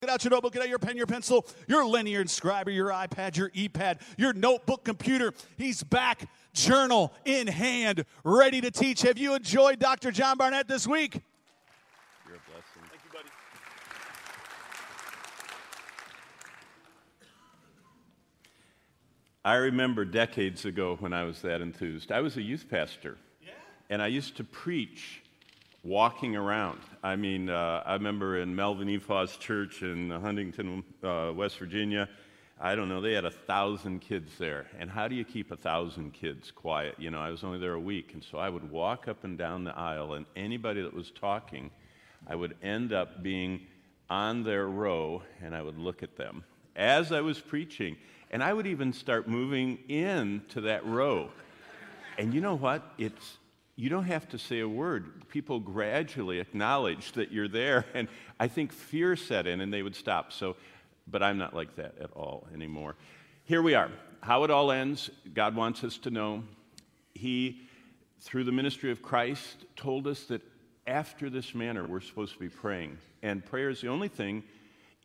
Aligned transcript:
Get 0.00 0.08
out 0.08 0.24
your 0.24 0.30
notebook, 0.30 0.54
get 0.54 0.62
out 0.62 0.68
your 0.70 0.78
pen, 0.78 0.96
your 0.96 1.06
pencil, 1.06 1.46
your 1.68 1.84
linear 1.84 2.24
inscriber, 2.24 2.74
your 2.74 2.88
iPad, 2.88 3.36
your 3.36 3.50
ePad, 3.50 4.00
your 4.16 4.32
notebook 4.32 4.82
computer. 4.82 5.34
He's 5.58 5.82
back, 5.82 6.26
journal 6.54 7.12
in 7.26 7.46
hand, 7.46 8.06
ready 8.24 8.62
to 8.62 8.70
teach. 8.70 9.02
Have 9.02 9.18
you 9.18 9.34
enjoyed 9.34 9.78
Dr. 9.78 10.10
John 10.10 10.38
Barnett 10.38 10.68
this 10.68 10.86
week? 10.86 11.20
You're 12.26 12.36
a 12.36 12.38
blessing. 12.50 12.88
Thank 12.88 13.02
you, 13.04 13.10
buddy. 13.12 13.28
I 19.44 19.56
remember 19.56 20.06
decades 20.06 20.64
ago 20.64 20.96
when 20.98 21.12
I 21.12 21.24
was 21.24 21.42
that 21.42 21.60
enthused. 21.60 22.10
I 22.10 22.20
was 22.20 22.38
a 22.38 22.42
youth 22.42 22.70
pastor. 22.70 23.18
Yeah. 23.42 23.50
And 23.90 24.00
I 24.00 24.06
used 24.06 24.38
to 24.38 24.44
preach 24.44 25.19
walking 25.82 26.36
around. 26.36 26.80
I 27.02 27.16
mean, 27.16 27.48
uh, 27.48 27.82
I 27.86 27.94
remember 27.94 28.38
in 28.38 28.54
Melvin 28.54 28.88
Ephaw's 28.88 29.36
church 29.36 29.82
in 29.82 30.10
Huntington, 30.10 30.84
uh, 31.02 31.32
West 31.34 31.58
Virginia, 31.58 32.08
I 32.60 32.74
don't 32.74 32.90
know, 32.90 33.00
they 33.00 33.14
had 33.14 33.24
a 33.24 33.30
thousand 33.30 34.00
kids 34.00 34.32
there. 34.38 34.66
And 34.78 34.90
how 34.90 35.08
do 35.08 35.14
you 35.14 35.24
keep 35.24 35.50
a 35.50 35.56
thousand 35.56 36.12
kids 36.12 36.50
quiet? 36.50 36.96
You 36.98 37.10
know, 37.10 37.18
I 37.18 37.30
was 37.30 37.42
only 37.42 37.58
there 37.58 37.72
a 37.72 37.80
week. 37.80 38.12
And 38.12 38.22
so 38.22 38.36
I 38.36 38.50
would 38.50 38.70
walk 38.70 39.08
up 39.08 39.24
and 39.24 39.38
down 39.38 39.64
the 39.64 39.76
aisle, 39.76 40.12
and 40.12 40.26
anybody 40.36 40.82
that 40.82 40.92
was 40.92 41.10
talking, 41.10 41.70
I 42.26 42.34
would 42.34 42.54
end 42.62 42.92
up 42.92 43.22
being 43.22 43.62
on 44.10 44.44
their 44.44 44.66
row, 44.68 45.22
and 45.42 45.54
I 45.54 45.62
would 45.62 45.78
look 45.78 46.02
at 46.02 46.16
them 46.16 46.44
as 46.76 47.12
I 47.12 47.22
was 47.22 47.40
preaching. 47.40 47.96
And 48.30 48.42
I 48.44 48.52
would 48.52 48.66
even 48.66 48.92
start 48.92 49.26
moving 49.26 49.78
into 49.88 50.60
that 50.60 50.84
row. 50.84 51.30
And 52.18 52.34
you 52.34 52.42
know 52.42 52.56
what? 52.56 52.92
It's 52.98 53.38
you 53.80 53.88
don't 53.88 54.04
have 54.04 54.28
to 54.28 54.38
say 54.38 54.60
a 54.60 54.68
word. 54.68 55.26
People 55.30 55.58
gradually 55.58 56.38
acknowledge 56.38 57.12
that 57.12 57.32
you're 57.32 57.48
there, 57.48 57.86
and 57.94 58.08
I 58.38 58.46
think 58.46 58.74
fear 58.74 59.16
set 59.16 59.46
in 59.46 59.62
and 59.62 59.72
they 59.72 59.82
would 59.82 59.96
stop. 59.96 60.34
So, 60.34 60.56
but 61.06 61.22
I'm 61.22 61.38
not 61.38 61.54
like 61.54 61.76
that 61.76 61.94
at 61.98 62.12
all 62.12 62.46
anymore. 62.52 62.94
Here 63.44 63.62
we 63.62 63.72
are. 63.72 63.90
How 64.20 64.44
it 64.44 64.50
all 64.50 64.70
ends, 64.70 65.08
God 65.32 65.56
wants 65.56 65.82
us 65.82 65.96
to 65.98 66.10
know. 66.10 66.44
He, 67.14 67.62
through 68.20 68.44
the 68.44 68.52
ministry 68.52 68.90
of 68.90 69.00
Christ, 69.00 69.64
told 69.76 70.06
us 70.06 70.24
that 70.24 70.42
after 70.86 71.30
this 71.30 71.54
manner 71.54 71.86
we're 71.86 72.02
supposed 72.02 72.34
to 72.34 72.38
be 72.38 72.50
praying. 72.50 72.98
And 73.22 73.42
prayer 73.42 73.70
is 73.70 73.80
the 73.80 73.88
only 73.88 74.08
thing 74.08 74.44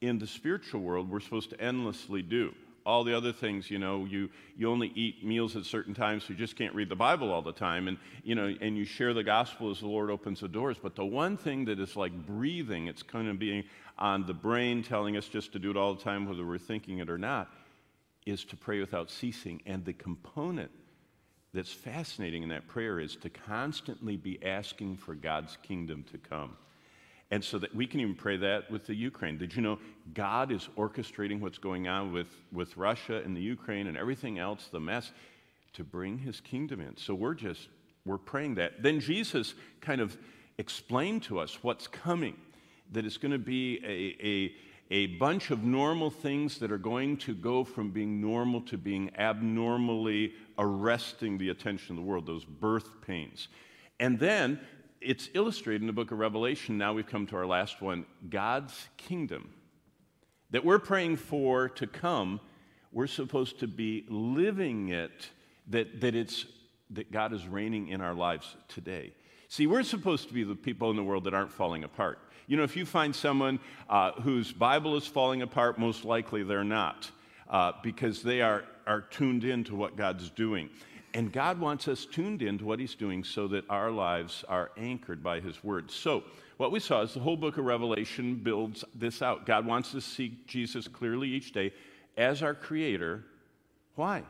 in 0.02 0.20
the 0.20 0.28
spiritual 0.28 0.82
world 0.82 1.10
we're 1.10 1.22
supposed 1.22 1.50
to 1.52 1.62
endlessly 1.62 2.22
do 2.22 2.54
all 2.86 3.04
the 3.04 3.18
other 3.18 3.34
things, 3.34 3.72
you 3.72 3.80
know, 3.80 4.06
you, 4.06 4.30
you 4.56 4.70
only 4.70 4.92
eat 4.96 5.26
meals 5.26 5.56
at 5.56 5.66
certain 5.66 5.94
times, 5.94 6.24
so 6.24 6.34
you 6.34 6.36
just 6.36 6.56
can't 6.56 6.76
read 6.76 6.88
the 6.88 6.96
Bible 6.96 7.32
all 7.32 7.42
the 7.42 7.52
time. 7.52 7.88
And, 7.88 7.98
you 8.24 8.36
know, 8.36 8.54
and 8.62 8.78
you 8.78 8.86
share 8.86 9.14
the 9.14 9.24
gospel 9.24 9.72
as 9.72 9.80
the 9.80 9.88
Lord 9.88 10.12
opens 10.12 10.42
the 10.42 10.48
doors. 10.48 10.78
But 10.82 10.96
the 10.96 11.06
one 11.06 11.36
thing 11.36 11.66
that 11.66 11.80
is 11.80 11.96
like 11.96 12.14
breathing, 12.28 12.88
it's 12.88 13.02
kind 13.02 13.28
of 13.28 13.40
being 13.40 13.64
on 13.98 14.28
the 14.28 14.34
brain 14.34 14.84
telling 14.84 15.18
us 15.18 15.28
just 15.28 15.52
to 15.54 15.60
do 15.60 15.72
it 15.72 15.78
all 15.78 15.96
the 15.96 16.04
time, 16.04 16.28
whether 16.28 16.46
we're 16.46 16.58
thinking 16.60 17.00
it 17.00 17.10
or 17.10 17.18
not, 17.18 17.50
is 18.26 18.44
to 18.46 18.56
pray 18.56 18.80
without 18.80 19.10
ceasing. 19.10 19.62
And 19.66 19.84
the 19.84 19.94
component 19.94 20.70
that's 21.54 21.72
fascinating 21.72 22.44
in 22.44 22.50
that 22.50 22.68
prayer 22.68 23.00
is 23.00 23.16
to 23.16 23.30
constantly 23.30 24.18
be 24.18 24.44
asking 24.46 24.98
for 24.98 25.16
God's 25.16 25.58
kingdom 25.64 26.04
to 26.12 26.18
come. 26.18 26.58
And 27.32 27.44
so 27.44 27.58
that 27.58 27.76
we 27.76 27.88
can 27.88 28.00
even 28.00 28.16
pray 28.16 28.38
that 28.38 28.70
with 28.70 28.86
the 28.86 28.94
Ukraine. 28.94 29.38
Did 29.38 29.56
you 29.56 29.62
know 29.62 29.80
God 30.14 30.52
is 30.52 30.70
orchestrating 30.78 31.40
what's 31.40 31.58
going 31.58 31.88
on 31.88 32.14
with, 32.14 32.28
with 32.52 32.78
Russia 32.78 33.22
and 33.26 33.36
the 33.36 33.42
Ukraine 33.42 33.88
and 33.88 33.98
everything 33.98 34.38
else, 34.38 34.70
the 34.72 34.80
mess, 34.80 35.12
to 35.74 35.84
bring 35.84 36.20
his 36.20 36.40
kingdom 36.40 36.80
in? 36.80 36.96
So 36.98 37.16
we're 37.16 37.34
just, 37.34 37.68
we're 38.06 38.20
praying 38.20 38.56
that. 38.56 38.84
Then 38.84 39.00
Jesus 39.00 39.56
kind 39.82 40.02
of 40.02 40.16
explained 40.60 41.24
to 41.24 41.40
us 41.40 41.64
what's 41.64 41.88
coming, 41.88 42.38
that 42.92 43.06
it's 43.06 43.18
going 43.18 43.32
to 43.32 43.40
be 43.40 43.80
a, 43.84 44.26
a, 44.26 44.56
a 44.92 45.08
bunch 45.18 45.50
of 45.50 45.64
normal 45.64 46.12
things 46.12 46.60
that 46.60 46.72
are 46.72 46.78
going 46.78 47.18
to 47.18 47.34
go 47.34 47.64
from 47.64 47.90
being 47.90 48.22
normal 48.22 48.62
to 48.62 48.78
being 48.78 49.10
abnormally 49.18 50.34
arresting 50.60 51.40
the 51.40 51.50
attention 51.50 51.98
of 51.98 52.04
the 52.04 52.08
world, 52.08 52.28
those 52.28 52.46
birth 52.46 53.02
pains. 53.02 53.48
And 54.00 54.20
then 54.20 54.60
it's 55.06 55.30
illustrated 55.34 55.82
in 55.82 55.88
the 55.88 55.94
book 55.94 56.12
of 56.12 56.18
Revelation. 56.18 56.78
Now 56.78 56.94
we've 56.94 57.06
come 57.06 57.28
to 57.28 57.36
our 57.38 57.46
last 57.46 57.82
one 57.82 58.06
God's 58.30 58.90
kingdom 58.98 59.54
that 60.50 60.66
we're 60.66 60.80
praying 60.80 61.18
for 61.18 61.70
to 61.70 61.88
come. 61.88 62.40
We're 62.92 63.08
supposed 63.08 63.60
to 63.60 63.68
be 63.68 64.06
living 64.10 64.90
it, 64.90 65.30
that, 65.68 66.02
that, 66.02 66.16
it's, 66.16 66.46
that 66.92 67.12
God 67.12 67.34
is 67.34 67.48
reigning 67.48 67.90
in 67.90 68.02
our 68.02 68.14
lives 68.14 68.56
today. 68.68 69.14
See, 69.48 69.68
we're 69.68 69.84
supposed 69.84 70.28
to 70.30 70.34
be 70.34 70.44
the 70.44 70.56
people 70.56 70.90
in 70.90 70.96
the 70.96 71.04
world 71.04 71.26
that 71.26 71.34
aren't 71.34 71.52
falling 71.52 71.84
apart. 71.84 72.20
You 72.48 72.58
know, 72.58 72.64
if 72.64 72.76
you 72.76 72.86
find 72.86 73.16
someone 73.16 73.60
uh, 73.90 74.14
whose 74.14 74.52
Bible 74.52 74.96
is 74.98 75.06
falling 75.06 75.42
apart, 75.42 75.78
most 75.78 76.06
likely 76.06 76.44
they're 76.44 76.64
not, 76.64 77.10
uh, 77.50 77.74
because 77.84 78.24
they 78.24 78.42
are, 78.42 78.64
are 78.88 79.02
tuned 79.02 79.44
in 79.44 79.64
to 79.66 79.76
what 79.76 79.98
God's 79.98 80.30
doing. 80.30 80.70
And 81.16 81.32
God 81.32 81.62
wants 81.62 81.88
us 81.88 82.06
tuned 82.06 82.42
into 82.42 82.66
what 82.66 82.78
He's 82.78 82.94
doing 82.94 83.24
so 83.24 83.48
that 83.48 83.64
our 83.70 83.90
lives 83.90 84.44
are 84.50 84.72
anchored 84.76 85.24
by 85.24 85.40
His 85.40 85.64
Word. 85.64 85.90
So, 85.90 86.26
what 86.58 86.74
we 86.74 86.82
saw 86.82 87.04
is 87.04 87.14
the 87.14 87.22
whole 87.22 87.38
book 87.38 87.58
of 87.58 87.64
Revelation 87.64 88.36
builds 88.36 88.84
this 88.94 89.22
out. 89.22 89.46
God 89.46 89.66
wants 89.66 89.96
us 89.96 90.04
to 90.04 90.12
see 90.12 90.38
Jesus 90.46 90.90
clearly 90.90 91.30
each 91.30 91.54
day 91.54 91.72
as 92.18 92.44
our 92.44 92.54
Creator. 92.54 93.24
Why? 93.96 94.24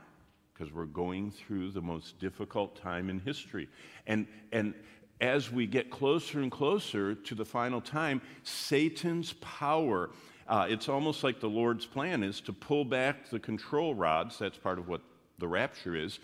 Because 0.53 0.71
we're 0.71 0.85
going 0.85 1.31
through 1.31 1.71
the 1.71 1.81
most 1.81 2.19
difficult 2.19 2.75
time 2.79 3.09
in 3.09 3.19
history. 3.19 3.67
And, 4.05 4.27
and 4.51 4.75
as 5.21 5.51
we 5.51 5.65
get 5.65 5.89
closer 5.89 6.39
and 6.39 6.51
closer 6.51 7.15
to 7.15 7.33
the 7.33 7.45
final 7.45 7.81
time, 7.81 8.21
Satan's 8.43 9.33
power. 9.33 10.11
Uh, 10.47 10.67
it's 10.69 10.87
almost 10.87 11.23
like 11.23 11.39
the 11.39 11.49
Lord's 11.49 11.87
plan 11.87 12.21
is 12.21 12.41
to 12.41 12.53
pull 12.53 12.85
back 12.85 13.27
the 13.31 13.39
control 13.39 13.95
rods. 13.95 14.37
That's 14.37 14.57
part 14.59 14.77
of 14.77 14.87
what 14.87 15.01
the 15.39 15.47
rapture 15.47 15.95
is 15.95 16.19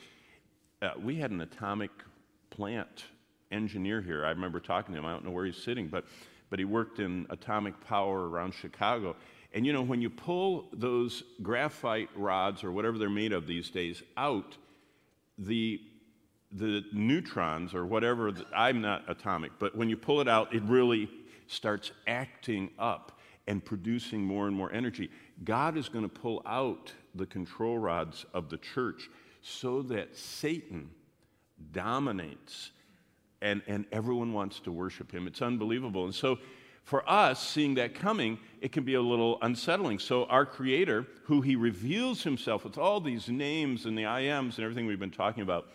uh, 0.82 0.92
we 1.02 1.16
had 1.16 1.32
an 1.32 1.42
atomic 1.42 1.92
plant 2.50 3.06
engineer 3.52 4.02
here. 4.02 4.26
I 4.26 4.30
remember 4.30 4.60
talking 4.60 4.94
to 4.94 5.00
him. 5.00 5.06
I 5.06 5.12
don't 5.12 5.26
know 5.26 5.32
where 5.32 5.46
he's 5.46 5.62
sitting, 5.62 5.88
but, 5.88 6.06
but 6.50 6.60
he 6.60 6.66
worked 6.66 7.00
in 7.00 7.28
atomic 7.30 7.80
power 7.86 8.30
around 8.30 8.54
Chicago. 8.54 9.16
And 9.54 9.66
you 9.66 9.74
know, 9.74 9.82
when 9.82 10.02
you 10.02 10.10
pull 10.10 10.70
those 10.74 11.24
graphite 11.42 12.10
rods 12.16 12.64
or 12.64 12.72
whatever 12.72 12.98
they're 12.98 13.10
made 13.10 13.34
of 13.34 13.48
these 13.48 13.70
days 13.70 14.02
out, 14.18 14.58
the, 15.38 15.82
the 16.52 16.84
neutrons 16.94 17.74
or 17.74 17.86
whatever, 17.86 18.34
I'm 18.56 18.82
not 18.82 19.04
atomic, 19.10 19.52
but 19.60 19.76
when 19.76 19.90
you 19.90 19.98
pull 19.98 20.22
it 20.22 20.28
out, 20.28 20.54
it 20.54 20.64
really 20.64 21.10
starts 21.48 21.92
acting 22.08 22.70
up 22.80 23.20
and 23.48 23.64
producing 23.64 24.22
more 24.22 24.48
and 24.48 24.56
more 24.56 24.72
energy. 24.72 25.10
God 25.44 25.76
is 25.76 25.90
going 25.90 26.08
to 26.08 26.10
pull 26.10 26.42
out 26.46 26.94
the 27.16 27.26
control 27.26 27.78
rods 27.78 28.26
of 28.34 28.50
the 28.50 28.58
church 28.58 29.10
so 29.42 29.82
that 29.84 30.16
Satan 30.16 30.90
dominates 31.72 32.72
and, 33.42 33.62
and 33.68 33.86
everyone 33.92 34.34
wants 34.34 34.60
to 34.62 34.72
worship 34.72 35.12
him. 35.12 35.28
It's 35.28 35.42
unbelievable. 35.42 36.06
And 36.06 36.14
so, 36.14 36.38
for 36.84 37.08
us, 37.10 37.48
seeing 37.48 37.76
that 37.76 37.94
coming, 37.94 38.40
it 38.60 38.72
can 38.72 38.84
be 38.84 38.96
a 38.96 39.02
little 39.02 39.38
unsettling. 39.42 40.00
So, 40.00 40.26
our 40.26 40.46
Creator, 40.46 41.06
who 41.24 41.42
He 41.42 41.56
reveals 41.56 42.24
Himself 42.24 42.64
with 42.64 42.78
all 42.78 43.00
these 43.00 43.30
names 43.30 43.86
and 43.86 43.98
the 43.98 44.06
I 44.06 44.22
ams 44.22 44.58
and 44.58 44.66
everything 44.66 44.88
we've 44.88 45.00
been 45.00 45.12
talking 45.12 45.44
about, 45.44 45.68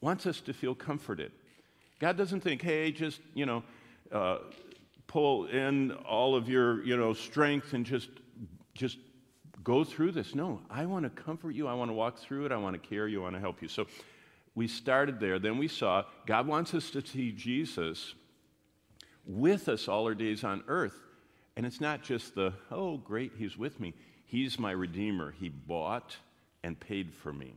wants 0.00 0.26
us 0.26 0.40
to 0.42 0.52
feel 0.52 0.74
comforted. 0.74 1.32
God 1.98 2.16
doesn't 2.16 2.40
think, 2.40 2.62
hey, 2.62 2.92
just, 2.92 3.20
you 3.34 3.44
know, 3.44 3.62
uh, 4.10 4.38
pull 5.06 5.46
in 5.46 5.92
all 5.92 6.34
of 6.34 6.48
your, 6.48 6.82
you 6.82 6.96
know, 6.96 7.12
strength 7.12 7.72
and 7.72 7.84
just, 7.84 8.08
just 8.74 8.98
go 9.62 9.84
through 9.84 10.12
this. 10.12 10.34
No, 10.34 10.60
I 10.70 10.86
want 10.86 11.04
to 11.04 11.22
comfort 11.22 11.50
you. 11.50 11.66
I 11.66 11.74
want 11.74 11.90
to 11.90 11.94
walk 11.94 12.18
through 12.18 12.46
it. 12.46 12.52
I 12.52 12.56
want 12.56 12.80
to 12.80 12.88
carry 12.88 13.12
you. 13.12 13.20
I 13.20 13.24
want 13.24 13.36
to 13.36 13.40
help 13.40 13.62
you. 13.62 13.68
So 13.68 13.86
we 14.54 14.68
started 14.68 15.20
there. 15.20 15.38
Then 15.38 15.58
we 15.58 15.68
saw 15.68 16.04
God 16.26 16.46
wants 16.46 16.74
us 16.74 16.90
to 16.90 17.04
see 17.04 17.32
Jesus 17.32 18.14
with 19.26 19.68
us 19.68 19.88
all 19.88 20.04
our 20.04 20.14
days 20.14 20.42
on 20.44 20.64
earth. 20.68 20.98
And 21.56 21.66
it's 21.66 21.80
not 21.80 22.02
just 22.02 22.34
the, 22.34 22.52
oh, 22.70 22.98
great, 22.98 23.32
he's 23.36 23.58
with 23.58 23.80
me. 23.80 23.92
He's 24.24 24.58
my 24.58 24.70
Redeemer. 24.70 25.34
He 25.38 25.48
bought 25.48 26.16
and 26.62 26.78
paid 26.78 27.12
for 27.12 27.32
me. 27.32 27.54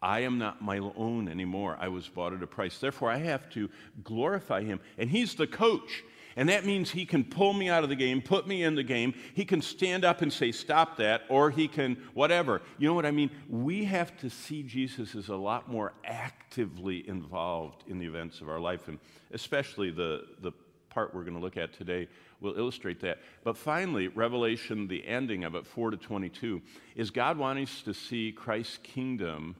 I 0.00 0.20
am 0.20 0.38
not 0.38 0.62
my 0.62 0.78
own 0.78 1.28
anymore. 1.28 1.76
I 1.80 1.88
was 1.88 2.08
bought 2.08 2.32
at 2.32 2.42
a 2.42 2.46
price. 2.46 2.78
Therefore, 2.78 3.10
I 3.10 3.16
have 3.16 3.50
to 3.50 3.68
glorify 4.04 4.62
him. 4.62 4.80
And 4.96 5.10
he's 5.10 5.34
the 5.34 5.46
coach. 5.46 6.04
And 6.38 6.48
that 6.50 6.64
means 6.64 6.92
he 6.92 7.04
can 7.04 7.24
pull 7.24 7.52
me 7.52 7.68
out 7.68 7.82
of 7.82 7.88
the 7.88 7.96
game, 7.96 8.22
put 8.22 8.46
me 8.46 8.62
in 8.62 8.76
the 8.76 8.84
game. 8.84 9.12
He 9.34 9.44
can 9.44 9.60
stand 9.60 10.04
up 10.04 10.22
and 10.22 10.32
say, 10.32 10.52
Stop 10.52 10.96
that, 10.98 11.22
or 11.28 11.50
he 11.50 11.66
can 11.66 11.96
whatever. 12.14 12.62
You 12.78 12.86
know 12.86 12.94
what 12.94 13.06
I 13.06 13.10
mean? 13.10 13.32
We 13.48 13.84
have 13.86 14.16
to 14.18 14.30
see 14.30 14.62
Jesus 14.62 15.16
as 15.16 15.30
a 15.30 15.34
lot 15.34 15.68
more 15.68 15.94
actively 16.04 17.06
involved 17.08 17.82
in 17.88 17.98
the 17.98 18.06
events 18.06 18.40
of 18.40 18.48
our 18.48 18.60
life, 18.60 18.86
and 18.86 19.00
especially 19.32 19.90
the, 19.90 20.26
the 20.40 20.52
part 20.90 21.12
we're 21.12 21.24
going 21.24 21.34
to 21.34 21.40
look 21.40 21.56
at 21.56 21.72
today 21.72 22.06
will 22.40 22.56
illustrate 22.56 23.00
that. 23.00 23.18
But 23.42 23.56
finally, 23.56 24.06
Revelation, 24.06 24.86
the 24.86 25.04
ending 25.08 25.42
of 25.42 25.56
it, 25.56 25.66
4 25.66 25.90
to 25.90 25.96
22, 25.96 26.62
is 26.94 27.10
God 27.10 27.36
wanting 27.36 27.64
us 27.64 27.82
to 27.82 27.92
see 27.92 28.30
Christ's 28.30 28.78
kingdom 28.84 29.56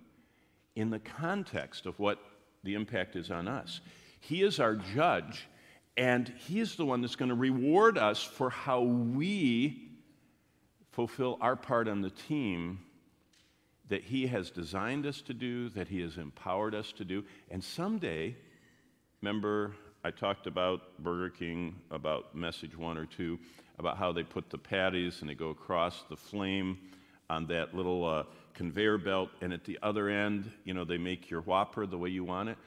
in 0.77 0.91
the 0.91 1.01
context 1.01 1.87
of 1.87 1.99
what 1.99 2.21
the 2.63 2.75
impact 2.75 3.17
is 3.17 3.33
on 3.33 3.49
us. 3.49 3.81
He 4.21 4.43
is 4.43 4.61
our 4.61 4.77
judge 4.77 5.49
and 5.99 6.33
He 6.47 6.61
is 6.61 6.77
the 6.77 6.87
one 6.87 7.03
that's 7.03 7.17
going 7.17 7.29
to 7.29 7.35
reward 7.35 7.99
us 7.99 8.23
for 8.23 8.49
how 8.49 8.83
we 8.83 9.91
fulfill 10.93 11.37
our 11.41 11.57
part 11.57 11.89
on 11.89 12.01
the 12.01 12.11
team 12.11 12.79
that 13.89 14.05
He 14.05 14.29
has 14.29 14.51
designed 14.51 15.05
us 15.05 15.21
to 15.23 15.35
do, 15.35 15.69
that 15.71 15.89
He 15.89 16.01
has 16.01 16.17
empowered 16.17 16.75
us 16.75 16.93
to 16.93 17.05
do. 17.05 17.25
And 17.51 17.63
someday, 17.63 18.37
remember, 19.21 19.75
I 20.05 20.13
talked 20.13 20.47
about 20.47 21.03
Burger 21.03 21.31
King, 21.31 21.75
about 21.91 22.33
message 22.35 22.79
one 22.79 22.97
or 22.97 23.07
two, 23.07 23.39
about 23.81 23.99
how 23.99 24.13
they 24.13 24.23
put 24.23 24.51
the 24.51 24.59
patties 24.59 25.21
and 25.21 25.29
they 25.29 25.35
go 25.35 25.51
across 25.51 26.05
the 26.09 26.17
flame 26.17 26.79
on 27.29 27.47
that 27.49 27.75
little 27.75 28.07
uh, 28.07 28.23
conveyor 28.55 28.99
belt, 28.99 29.31
and 29.41 29.53
at 29.53 29.65
the 29.65 29.79
other 29.83 30.09
end, 30.09 30.51
you 30.65 30.75
know, 30.75 30.85
they 30.85 30.99
make 30.99 31.29
your 31.29 31.41
Whopper 31.43 31.87
the 31.87 31.99
way 31.99 32.09
you 32.09 32.25
want 32.25 32.49
it. 32.49 32.59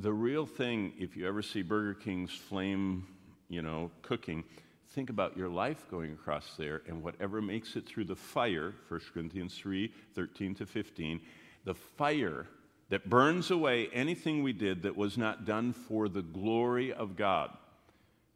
The 0.00 0.12
real 0.12 0.46
thing, 0.46 0.92
if 0.96 1.16
you 1.16 1.26
ever 1.26 1.42
see 1.42 1.60
Burger 1.62 1.92
King's 1.92 2.30
flame, 2.30 3.04
you 3.48 3.62
know, 3.62 3.90
cooking, 4.02 4.44
think 4.90 5.10
about 5.10 5.36
your 5.36 5.48
life 5.48 5.86
going 5.90 6.12
across 6.12 6.54
there 6.56 6.82
and 6.86 7.02
whatever 7.02 7.42
makes 7.42 7.74
it 7.74 7.84
through 7.84 8.04
the 8.04 8.14
fire, 8.14 8.74
1 8.86 9.00
Corinthians 9.12 9.56
3 9.56 9.92
13 10.14 10.54
to 10.54 10.66
15, 10.66 11.20
the 11.64 11.74
fire 11.74 12.46
that 12.90 13.10
burns 13.10 13.50
away 13.50 13.88
anything 13.92 14.44
we 14.44 14.52
did 14.52 14.82
that 14.82 14.96
was 14.96 15.18
not 15.18 15.44
done 15.44 15.72
for 15.72 16.08
the 16.08 16.22
glory 16.22 16.92
of 16.92 17.16
God. 17.16 17.50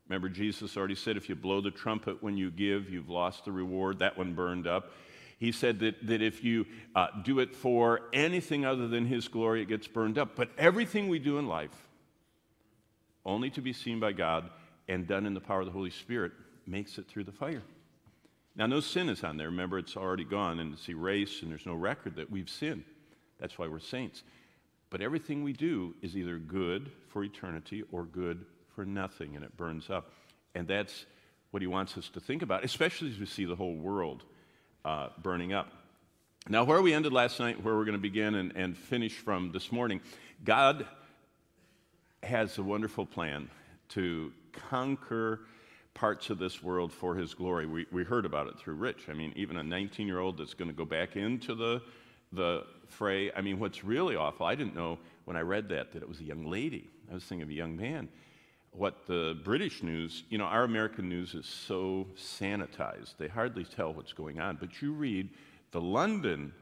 Remember, 0.08 0.28
Jesus 0.28 0.76
already 0.76 0.96
said 0.96 1.16
if 1.16 1.28
you 1.28 1.36
blow 1.36 1.60
the 1.60 1.70
trumpet 1.70 2.20
when 2.24 2.36
you 2.36 2.50
give, 2.50 2.90
you've 2.90 3.08
lost 3.08 3.44
the 3.44 3.52
reward. 3.52 4.00
That 4.00 4.18
one 4.18 4.34
burned 4.34 4.66
up. 4.66 4.90
He 5.42 5.50
said 5.50 5.80
that, 5.80 6.06
that 6.06 6.22
if 6.22 6.44
you 6.44 6.66
uh, 6.94 7.08
do 7.24 7.40
it 7.40 7.52
for 7.52 8.02
anything 8.12 8.64
other 8.64 8.86
than 8.86 9.06
His 9.06 9.26
glory, 9.26 9.60
it 9.60 9.68
gets 9.68 9.88
burned 9.88 10.16
up. 10.16 10.36
But 10.36 10.50
everything 10.56 11.08
we 11.08 11.18
do 11.18 11.36
in 11.38 11.48
life, 11.48 11.88
only 13.26 13.50
to 13.50 13.60
be 13.60 13.72
seen 13.72 13.98
by 13.98 14.12
God 14.12 14.50
and 14.86 15.04
done 15.04 15.26
in 15.26 15.34
the 15.34 15.40
power 15.40 15.58
of 15.58 15.66
the 15.66 15.72
Holy 15.72 15.90
Spirit, 15.90 16.30
makes 16.64 16.96
it 16.96 17.08
through 17.08 17.24
the 17.24 17.32
fire. 17.32 17.64
Now, 18.54 18.66
no 18.66 18.78
sin 18.78 19.08
is 19.08 19.24
on 19.24 19.36
there. 19.36 19.48
Remember, 19.48 19.78
it's 19.78 19.96
already 19.96 20.22
gone 20.22 20.60
and 20.60 20.74
it's 20.74 20.88
erased, 20.88 21.42
and 21.42 21.50
there's 21.50 21.66
no 21.66 21.74
record 21.74 22.14
that 22.14 22.30
we've 22.30 22.48
sinned. 22.48 22.84
That's 23.40 23.58
why 23.58 23.66
we're 23.66 23.80
saints. 23.80 24.22
But 24.90 25.00
everything 25.00 25.42
we 25.42 25.54
do 25.54 25.96
is 26.02 26.16
either 26.16 26.38
good 26.38 26.92
for 27.08 27.24
eternity 27.24 27.82
or 27.90 28.04
good 28.04 28.46
for 28.76 28.84
nothing, 28.84 29.34
and 29.34 29.44
it 29.44 29.56
burns 29.56 29.90
up. 29.90 30.12
And 30.54 30.68
that's 30.68 31.04
what 31.50 31.62
he 31.62 31.66
wants 31.66 31.98
us 31.98 32.08
to 32.10 32.20
think 32.20 32.42
about, 32.42 32.62
especially 32.62 33.10
as 33.10 33.18
we 33.18 33.26
see 33.26 33.44
the 33.44 33.56
whole 33.56 33.74
world 33.74 34.22
uh, 34.84 35.08
burning 35.22 35.52
up. 35.52 35.70
Now, 36.48 36.64
where 36.64 36.82
we 36.82 36.92
ended 36.92 37.12
last 37.12 37.38
night, 37.38 37.62
where 37.62 37.74
we're 37.76 37.84
going 37.84 37.96
to 37.96 38.02
begin 38.02 38.34
and, 38.34 38.52
and 38.56 38.76
finish 38.76 39.12
from 39.12 39.52
this 39.52 39.70
morning, 39.70 40.00
God 40.44 40.86
has 42.22 42.58
a 42.58 42.62
wonderful 42.62 43.06
plan 43.06 43.48
to 43.90 44.32
conquer 44.52 45.40
parts 45.94 46.30
of 46.30 46.38
this 46.38 46.62
world 46.62 46.92
for 46.92 47.14
his 47.14 47.34
glory. 47.34 47.66
We, 47.66 47.86
we 47.92 48.02
heard 48.02 48.24
about 48.24 48.48
it 48.48 48.58
through 48.58 48.74
Rich. 48.74 49.08
I 49.08 49.12
mean, 49.12 49.32
even 49.36 49.56
a 49.56 49.62
19 49.62 50.06
year 50.06 50.18
old 50.18 50.38
that's 50.38 50.54
going 50.54 50.70
to 50.70 50.76
go 50.76 50.84
back 50.84 51.16
into 51.16 51.54
the 51.54 51.82
the 52.32 52.64
fray. 52.88 53.30
I 53.32 53.40
mean, 53.40 53.58
what's 53.58 53.84
really 53.84 54.16
awful, 54.16 54.46
I 54.46 54.54
didn't 54.54 54.74
know 54.74 54.98
when 55.24 55.36
I 55.36 55.40
read 55.40 55.68
that 55.68 55.92
that 55.92 56.02
it 56.02 56.08
was 56.08 56.20
a 56.20 56.24
young 56.24 56.46
lady. 56.46 56.88
I 57.10 57.14
was 57.14 57.24
thinking 57.24 57.42
of 57.42 57.50
a 57.50 57.54
young 57.54 57.76
man. 57.76 58.08
What 58.72 59.06
the 59.06 59.38
British 59.44 59.82
news, 59.82 60.24
you 60.28 60.38
know, 60.38 60.44
our 60.44 60.64
American 60.64 61.08
news 61.08 61.34
is 61.34 61.46
so 61.46 62.06
sanitized, 62.16 63.16
they 63.18 63.28
hardly 63.28 63.64
tell 63.64 63.92
what's 63.92 64.12
going 64.12 64.40
on. 64.40 64.56
But 64.56 64.80
you 64.80 64.92
read 64.92 65.28
the 65.70 65.80
London 65.80 66.52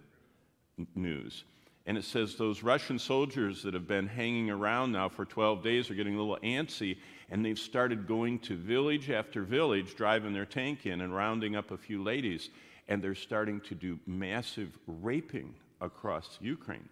news, 0.95 1.45
and 1.87 1.97
it 1.97 2.05
says 2.05 2.37
those 2.37 2.62
Russian 2.62 2.99
soldiers 2.99 3.62
that 3.62 3.75
have 3.75 3.87
been 3.87 4.09
hanging 4.09 4.51
around 4.51 4.93
now 4.93 5.09
for 5.09 5.25
12 5.25 5.62
days 5.62 5.91
are 5.91 5.95
getting 5.95 6.17
a 6.17 6.19
little 6.19 6.39
antsy, 6.43 6.97
and 7.31 7.45
they've 7.45 7.59
started 7.59 8.09
going 8.09 8.41
to 8.41 8.57
village 8.57 9.09
after 9.09 9.43
village, 9.43 9.95
driving 9.95 10.33
their 10.33 10.47
tank 10.47 10.87
in 10.87 11.01
and 11.01 11.15
rounding 11.15 11.55
up 11.55 11.71
a 11.71 11.79
few 11.79 12.03
ladies 12.03 12.51
and 12.91 13.01
they're 13.01 13.15
starting 13.15 13.61
to 13.61 13.75
do 13.75 13.99
massive 14.05 14.77
raping 14.87 15.55
across 15.81 16.39
Ukraine. 16.43 16.89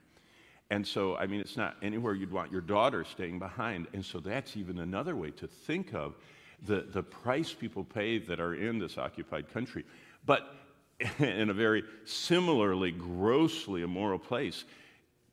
And 0.70 0.86
so, 0.86 1.16
I 1.16 1.26
mean, 1.26 1.40
it's 1.40 1.56
not 1.56 1.76
anywhere 1.82 2.14
you'd 2.14 2.32
want 2.32 2.52
your 2.52 2.60
daughter 2.60 3.04
staying 3.04 3.38
behind. 3.38 3.86
And 3.94 4.04
so, 4.04 4.20
that's 4.20 4.56
even 4.56 4.78
another 4.78 5.16
way 5.16 5.30
to 5.32 5.46
think 5.46 5.94
of 5.94 6.14
the, 6.66 6.86
the 6.92 7.02
price 7.02 7.52
people 7.52 7.84
pay 7.84 8.18
that 8.18 8.40
are 8.40 8.54
in 8.54 8.78
this 8.78 8.98
occupied 8.98 9.52
country. 9.52 9.84
But 10.26 10.54
in 11.18 11.50
a 11.50 11.54
very 11.54 11.84
similarly 12.04 12.90
grossly 12.90 13.82
immoral 13.82 14.18
place, 14.18 14.64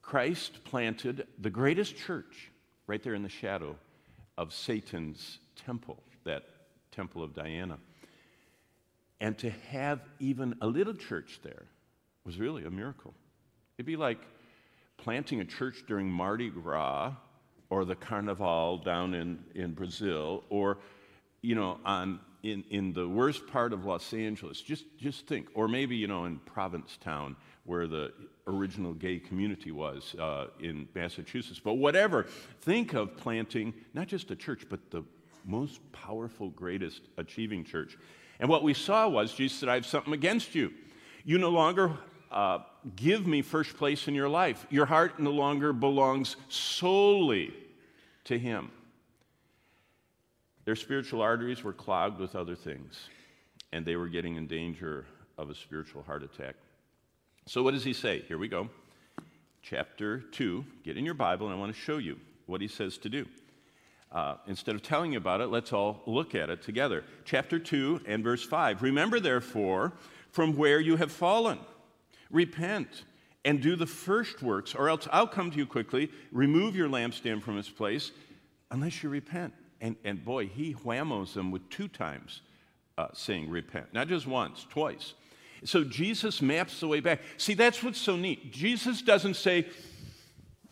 Christ 0.01 0.63
planted 0.63 1.27
the 1.39 1.49
greatest 1.49 1.97
church 1.97 2.51
right 2.87 3.01
there 3.01 3.15
in 3.15 3.23
the 3.23 3.29
shadow 3.29 3.75
of 4.37 4.53
Satan's 4.53 5.39
temple, 5.55 6.01
that 6.23 6.43
temple 6.91 7.23
of 7.23 7.33
Diana. 7.33 7.77
And 9.19 9.37
to 9.39 9.49
have 9.71 10.01
even 10.19 10.55
a 10.61 10.67
little 10.67 10.93
church 10.93 11.39
there 11.43 11.63
was 12.23 12.37
really 12.37 12.65
a 12.65 12.69
miracle. 12.69 13.13
It'd 13.77 13.85
be 13.85 13.95
like 13.95 14.19
planting 14.97 15.41
a 15.41 15.45
church 15.45 15.83
during 15.87 16.09
Mardi 16.09 16.49
Gras 16.49 17.13
or 17.69 17.85
the 17.85 17.95
Carnival 17.95 18.77
down 18.77 19.13
in, 19.13 19.39
in 19.53 19.73
Brazil 19.73 20.43
or, 20.49 20.77
you 21.41 21.55
know, 21.55 21.79
on, 21.85 22.19
in, 22.43 22.63
in 22.69 22.93
the 22.93 23.07
worst 23.07 23.47
part 23.47 23.73
of 23.73 23.85
Los 23.85 24.13
Angeles. 24.13 24.61
Just, 24.61 24.85
just 24.97 25.27
think. 25.27 25.47
Or 25.53 25.67
maybe, 25.67 25.95
you 25.95 26.07
know, 26.07 26.25
in 26.25 26.39
Provincetown 26.39 27.35
where 27.65 27.87
the 27.87 28.13
original 28.47 28.93
gay 28.93 29.17
community 29.19 29.71
was 29.71 30.15
uh, 30.19 30.47
in 30.59 30.87
Massachusetts. 30.93 31.59
But 31.59 31.75
whatever, 31.75 32.27
think 32.61 32.93
of 32.93 33.17
planting 33.17 33.73
not 33.93 34.07
just 34.07 34.29
a 34.31 34.35
church, 34.35 34.67
but 34.69 34.91
the 34.91 35.03
most 35.45 35.79
powerful, 35.91 36.49
greatest 36.49 37.01
achieving 37.17 37.63
church. 37.63 37.97
And 38.39 38.49
what 38.49 38.63
we 38.63 38.73
saw 38.73 39.07
was 39.07 39.33
Jesus 39.33 39.59
said, 39.59 39.69
I 39.69 39.75
have 39.75 39.85
something 39.85 40.13
against 40.13 40.53
you. 40.55 40.71
You 41.23 41.37
no 41.39 41.49
longer 41.49 41.91
uh, 42.31 42.59
give 42.95 43.25
me 43.25 43.41
first 43.41 43.77
place 43.77 44.07
in 44.07 44.15
your 44.15 44.29
life. 44.29 44.65
Your 44.69 44.85
heart 44.85 45.19
no 45.19 45.31
longer 45.31 45.73
belongs 45.73 46.35
solely 46.49 47.53
to 48.25 48.37
Him. 48.37 48.71
Their 50.65 50.75
spiritual 50.75 51.21
arteries 51.21 51.63
were 51.63 51.73
clogged 51.73 52.19
with 52.19 52.35
other 52.35 52.55
things, 52.55 53.09
and 53.71 53.85
they 53.85 53.95
were 53.95 54.07
getting 54.07 54.35
in 54.35 54.47
danger 54.47 55.05
of 55.37 55.49
a 55.49 55.55
spiritual 55.55 56.03
heart 56.03 56.23
attack. 56.23 56.55
So, 57.45 57.61
what 57.61 57.75
does 57.75 57.83
he 57.83 57.93
say? 57.93 58.23
Here 58.27 58.39
we 58.39 58.47
go. 58.47 58.69
Chapter 59.61 60.19
2. 60.19 60.65
Get 60.83 60.97
in 60.97 61.05
your 61.05 61.13
Bible, 61.13 61.47
and 61.47 61.55
I 61.55 61.59
want 61.59 61.73
to 61.73 61.79
show 61.79 61.97
you 61.97 62.19
what 62.47 62.61
he 62.61 62.67
says 62.67 62.97
to 62.99 63.09
do. 63.09 63.25
Uh, 64.11 64.37
instead 64.47 64.75
of 64.75 64.81
telling 64.81 65.11
you 65.11 65.17
about 65.17 65.41
it, 65.41 65.47
let's 65.47 65.73
all 65.73 66.01
look 66.05 66.33
at 66.33 66.49
it 66.49 66.61
together. 66.61 67.03
Chapter 67.25 67.59
2 67.59 68.01
and 68.07 68.23
verse 68.23 68.43
5. 68.43 68.81
Remember, 68.81 69.19
therefore, 69.19 69.93
from 70.31 70.55
where 70.55 70.79
you 70.79 70.95
have 70.95 71.11
fallen. 71.11 71.59
Repent 72.35 73.05
and 73.45 73.61
do 73.61 73.77
the 73.77 73.85
first 73.85 74.43
works, 74.43 74.75
or 74.75 74.89
else 74.89 75.07
I'll 75.09 75.25
come 75.25 75.51
to 75.51 75.57
you 75.57 75.65
quickly, 75.65 76.11
remove 76.33 76.75
your 76.75 76.89
lampstand 76.89 77.43
from 77.43 77.57
its 77.57 77.69
place, 77.69 78.11
unless 78.71 79.01
you 79.01 79.09
repent. 79.09 79.53
And, 79.79 79.95
and 80.03 80.23
boy, 80.23 80.47
he 80.47 80.73
whammos 80.73 81.33
them 81.33 81.49
with 81.49 81.69
two 81.69 81.87
times 81.87 82.41
uh, 82.97 83.07
saying 83.13 83.49
repent, 83.49 83.93
not 83.93 84.09
just 84.09 84.27
once, 84.27 84.65
twice. 84.69 85.13
So 85.63 85.85
Jesus 85.85 86.41
maps 86.41 86.81
the 86.81 86.87
way 86.87 86.99
back. 86.99 87.21
See, 87.37 87.53
that's 87.53 87.81
what's 87.81 87.99
so 88.01 88.17
neat. 88.17 88.51
Jesus 88.51 89.01
doesn't 89.01 89.35
say, 89.35 89.67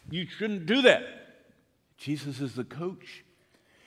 you 0.10 0.27
shouldn't 0.27 0.65
do 0.65 0.82
that. 0.82 1.03
Jesus 1.98 2.41
is 2.41 2.55
the 2.55 2.65
coach. 2.65 3.24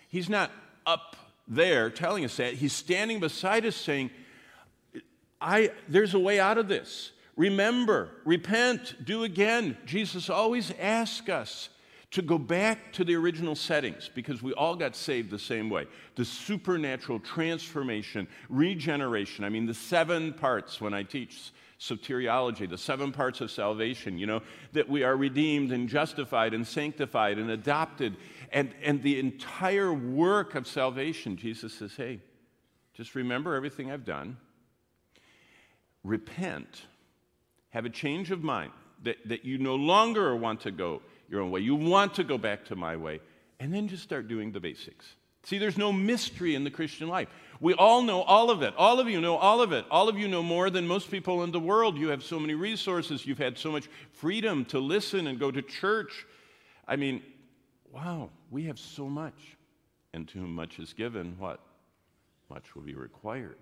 He's 0.08 0.30
not 0.30 0.50
up 0.86 1.16
there 1.46 1.90
telling 1.90 2.24
us 2.24 2.38
that. 2.38 2.54
He's 2.54 2.72
standing 2.72 3.20
beside 3.20 3.66
us 3.66 3.76
saying, 3.76 4.10
I, 5.40 5.72
there's 5.88 6.14
a 6.14 6.18
way 6.18 6.40
out 6.40 6.56
of 6.56 6.68
this. 6.68 7.12
Remember, 7.36 8.08
repent, 8.24 8.96
do 9.04 9.24
again. 9.24 9.76
Jesus 9.84 10.30
always 10.30 10.72
asks 10.80 11.28
us 11.28 11.68
to 12.12 12.22
go 12.22 12.38
back 12.38 12.92
to 12.94 13.04
the 13.04 13.14
original 13.14 13.54
settings 13.54 14.10
because 14.14 14.42
we 14.42 14.52
all 14.54 14.74
got 14.74 14.96
saved 14.96 15.30
the 15.30 15.38
same 15.38 15.68
way. 15.68 15.86
The 16.14 16.24
supernatural 16.24 17.20
transformation, 17.20 18.26
regeneration. 18.48 19.44
I 19.44 19.50
mean, 19.50 19.66
the 19.66 19.74
seven 19.74 20.32
parts 20.32 20.80
when 20.80 20.94
I 20.94 21.02
teach 21.02 21.52
soteriology, 21.78 22.68
the 22.68 22.78
seven 22.78 23.12
parts 23.12 23.42
of 23.42 23.50
salvation, 23.50 24.18
you 24.18 24.26
know, 24.26 24.40
that 24.72 24.88
we 24.88 25.02
are 25.02 25.14
redeemed 25.14 25.72
and 25.72 25.90
justified 25.90 26.54
and 26.54 26.66
sanctified 26.66 27.38
and 27.38 27.50
adopted. 27.50 28.16
And, 28.50 28.72
and 28.82 29.02
the 29.02 29.18
entire 29.18 29.92
work 29.92 30.54
of 30.54 30.66
salvation, 30.66 31.36
Jesus 31.36 31.74
says, 31.74 31.92
hey, 31.96 32.20
just 32.94 33.14
remember 33.14 33.54
everything 33.54 33.90
I've 33.90 34.06
done. 34.06 34.38
Repent. 36.02 36.86
Have 37.76 37.84
a 37.84 37.90
change 37.90 38.30
of 38.30 38.42
mind 38.42 38.72
that, 39.02 39.18
that 39.26 39.44
you 39.44 39.58
no 39.58 39.74
longer 39.74 40.34
want 40.34 40.62
to 40.62 40.70
go 40.70 41.02
your 41.28 41.42
own 41.42 41.50
way. 41.50 41.60
You 41.60 41.74
want 41.74 42.14
to 42.14 42.24
go 42.24 42.38
back 42.38 42.64
to 42.68 42.74
my 42.74 42.96
way. 42.96 43.20
And 43.60 43.70
then 43.70 43.86
just 43.86 44.02
start 44.02 44.28
doing 44.28 44.50
the 44.50 44.60
basics. 44.60 45.04
See, 45.42 45.58
there's 45.58 45.76
no 45.76 45.92
mystery 45.92 46.54
in 46.54 46.64
the 46.64 46.70
Christian 46.70 47.06
life. 47.06 47.28
We 47.60 47.74
all 47.74 48.00
know 48.00 48.22
all 48.22 48.50
of 48.50 48.62
it. 48.62 48.72
All 48.78 48.98
of 48.98 49.10
you 49.10 49.20
know 49.20 49.36
all 49.36 49.60
of 49.60 49.72
it. 49.72 49.84
All 49.90 50.08
of 50.08 50.18
you 50.18 50.26
know 50.26 50.42
more 50.42 50.70
than 50.70 50.86
most 50.86 51.10
people 51.10 51.42
in 51.42 51.50
the 51.50 51.60
world. 51.60 51.98
You 51.98 52.08
have 52.08 52.22
so 52.22 52.40
many 52.40 52.54
resources. 52.54 53.26
You've 53.26 53.36
had 53.36 53.58
so 53.58 53.70
much 53.70 53.90
freedom 54.10 54.64
to 54.66 54.78
listen 54.78 55.26
and 55.26 55.38
go 55.38 55.50
to 55.50 55.60
church. 55.60 56.24
I 56.88 56.96
mean, 56.96 57.22
wow, 57.92 58.30
we 58.50 58.64
have 58.64 58.78
so 58.78 59.06
much. 59.06 59.58
And 60.14 60.26
to 60.28 60.38
whom 60.38 60.54
much 60.54 60.78
is 60.78 60.94
given, 60.94 61.36
what? 61.38 61.60
Much 62.48 62.74
will 62.74 62.84
be 62.84 62.94
required. 62.94 63.58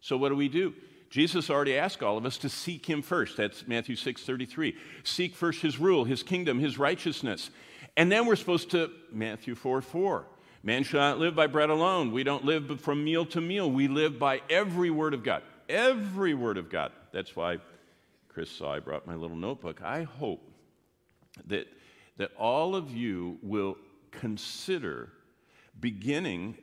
So 0.00 0.16
what 0.16 0.30
do 0.30 0.34
we 0.34 0.48
do? 0.48 0.74
Jesus 1.10 1.50
already 1.50 1.76
asked 1.76 2.02
all 2.02 2.18
of 2.18 2.26
us 2.26 2.38
to 2.38 2.48
seek 2.48 2.86
him 2.86 3.02
first. 3.02 3.36
That's 3.36 3.66
Matthew 3.66 3.96
6 3.96 4.22
33. 4.22 4.76
Seek 5.04 5.34
first 5.34 5.62
his 5.62 5.78
rule, 5.78 6.04
his 6.04 6.22
kingdom, 6.22 6.58
his 6.58 6.78
righteousness. 6.78 7.50
And 7.96 8.10
then 8.10 8.26
we're 8.26 8.36
supposed 8.36 8.70
to, 8.72 8.90
Matthew 9.12 9.54
4 9.54 9.80
4. 9.80 10.26
Man 10.62 10.82
shall 10.82 11.00
not 11.00 11.18
live 11.18 11.36
by 11.36 11.46
bread 11.46 11.70
alone. 11.70 12.10
We 12.10 12.24
don't 12.24 12.44
live 12.44 12.80
from 12.80 13.04
meal 13.04 13.24
to 13.26 13.40
meal. 13.40 13.70
We 13.70 13.86
live 13.86 14.18
by 14.18 14.42
every 14.50 14.90
word 14.90 15.14
of 15.14 15.22
God. 15.22 15.42
Every 15.68 16.34
word 16.34 16.58
of 16.58 16.70
God. 16.70 16.92
That's 17.12 17.36
why 17.36 17.58
Chris 18.28 18.50
saw 18.50 18.74
I 18.74 18.80
brought 18.80 19.06
my 19.06 19.14
little 19.14 19.36
notebook. 19.36 19.82
I 19.82 20.02
hope 20.02 20.42
that, 21.46 21.68
that 22.16 22.32
all 22.36 22.74
of 22.74 22.90
you 22.90 23.38
will 23.42 23.76
consider 24.10 25.12
beginning 25.78 26.58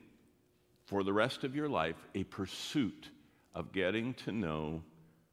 for 0.86 1.02
the 1.02 1.12
rest 1.12 1.44
of 1.44 1.56
your 1.56 1.68
life 1.68 1.96
a 2.14 2.24
pursuit 2.24 3.08
of 3.54 3.72
getting 3.72 4.14
to 4.14 4.32
know 4.32 4.82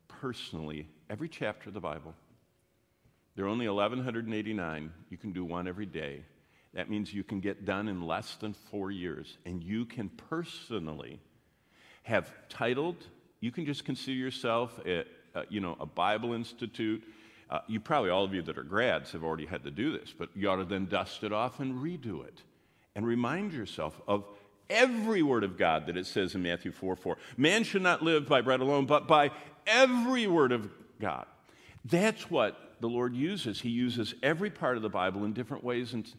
personally 0.07 0.87
every 1.09 1.29
chapter 1.29 1.69
of 1.69 1.73
the 1.73 1.79
Bible. 1.79 2.13
There 3.35 3.45
are 3.45 3.49
only 3.49 3.67
1,189. 3.67 4.91
You 5.09 5.17
can 5.17 5.31
do 5.31 5.45
one 5.45 5.67
every 5.67 5.85
day. 5.85 6.23
That 6.73 6.89
means 6.89 7.13
you 7.13 7.23
can 7.23 7.39
get 7.39 7.65
done 7.65 7.87
in 7.87 8.01
less 8.01 8.35
than 8.35 8.53
four 8.53 8.91
years, 8.91 9.37
and 9.45 9.63
you 9.63 9.85
can 9.85 10.09
personally 10.09 11.19
have 12.03 12.31
titled. 12.49 12.95
You 13.39 13.51
can 13.51 13.65
just 13.65 13.83
consider 13.83 14.17
yourself, 14.17 14.79
a, 14.85 15.05
a 15.35 15.43
you 15.49 15.59
know, 15.59 15.75
a 15.79 15.85
Bible 15.85 16.33
institute. 16.33 17.03
Uh, 17.49 17.59
you 17.67 17.79
probably 17.81 18.09
all 18.09 18.23
of 18.23 18.33
you 18.33 18.41
that 18.43 18.57
are 18.57 18.63
grads 18.63 19.11
have 19.11 19.23
already 19.23 19.45
had 19.45 19.63
to 19.63 19.71
do 19.71 19.97
this, 19.97 20.13
but 20.17 20.29
you 20.35 20.49
ought 20.49 20.57
to 20.57 20.65
then 20.65 20.85
dust 20.85 21.23
it 21.23 21.33
off 21.33 21.59
and 21.59 21.75
redo 21.75 22.25
it, 22.25 22.41
and 22.95 23.05
remind 23.05 23.51
yourself 23.51 23.99
of 24.07 24.25
every 24.71 25.21
word 25.21 25.43
of 25.43 25.57
God 25.57 25.85
that 25.85 25.97
it 25.97 26.07
says 26.07 26.33
in 26.33 26.41
Matthew 26.41 26.71
4 26.71 26.95
4. 26.95 27.17
Man 27.37 27.63
should 27.63 27.81
not 27.81 28.01
live 28.01 28.27
by 28.27 28.41
bread 28.41 28.61
alone, 28.61 28.85
but 28.85 29.07
by 29.07 29.31
every 29.67 30.25
word 30.25 30.51
of 30.51 30.69
God. 30.99 31.25
That's 31.85 32.29
what 32.31 32.75
the 32.79 32.87
Lord 32.87 33.13
uses. 33.13 33.61
He 33.61 33.69
uses 33.69 34.15
every 34.23 34.49
part 34.49 34.77
of 34.77 34.83
the 34.83 34.89
Bible 34.89 35.25
in 35.25 35.33
different 35.33 35.63
ways. 35.63 35.93
And, 35.93 36.11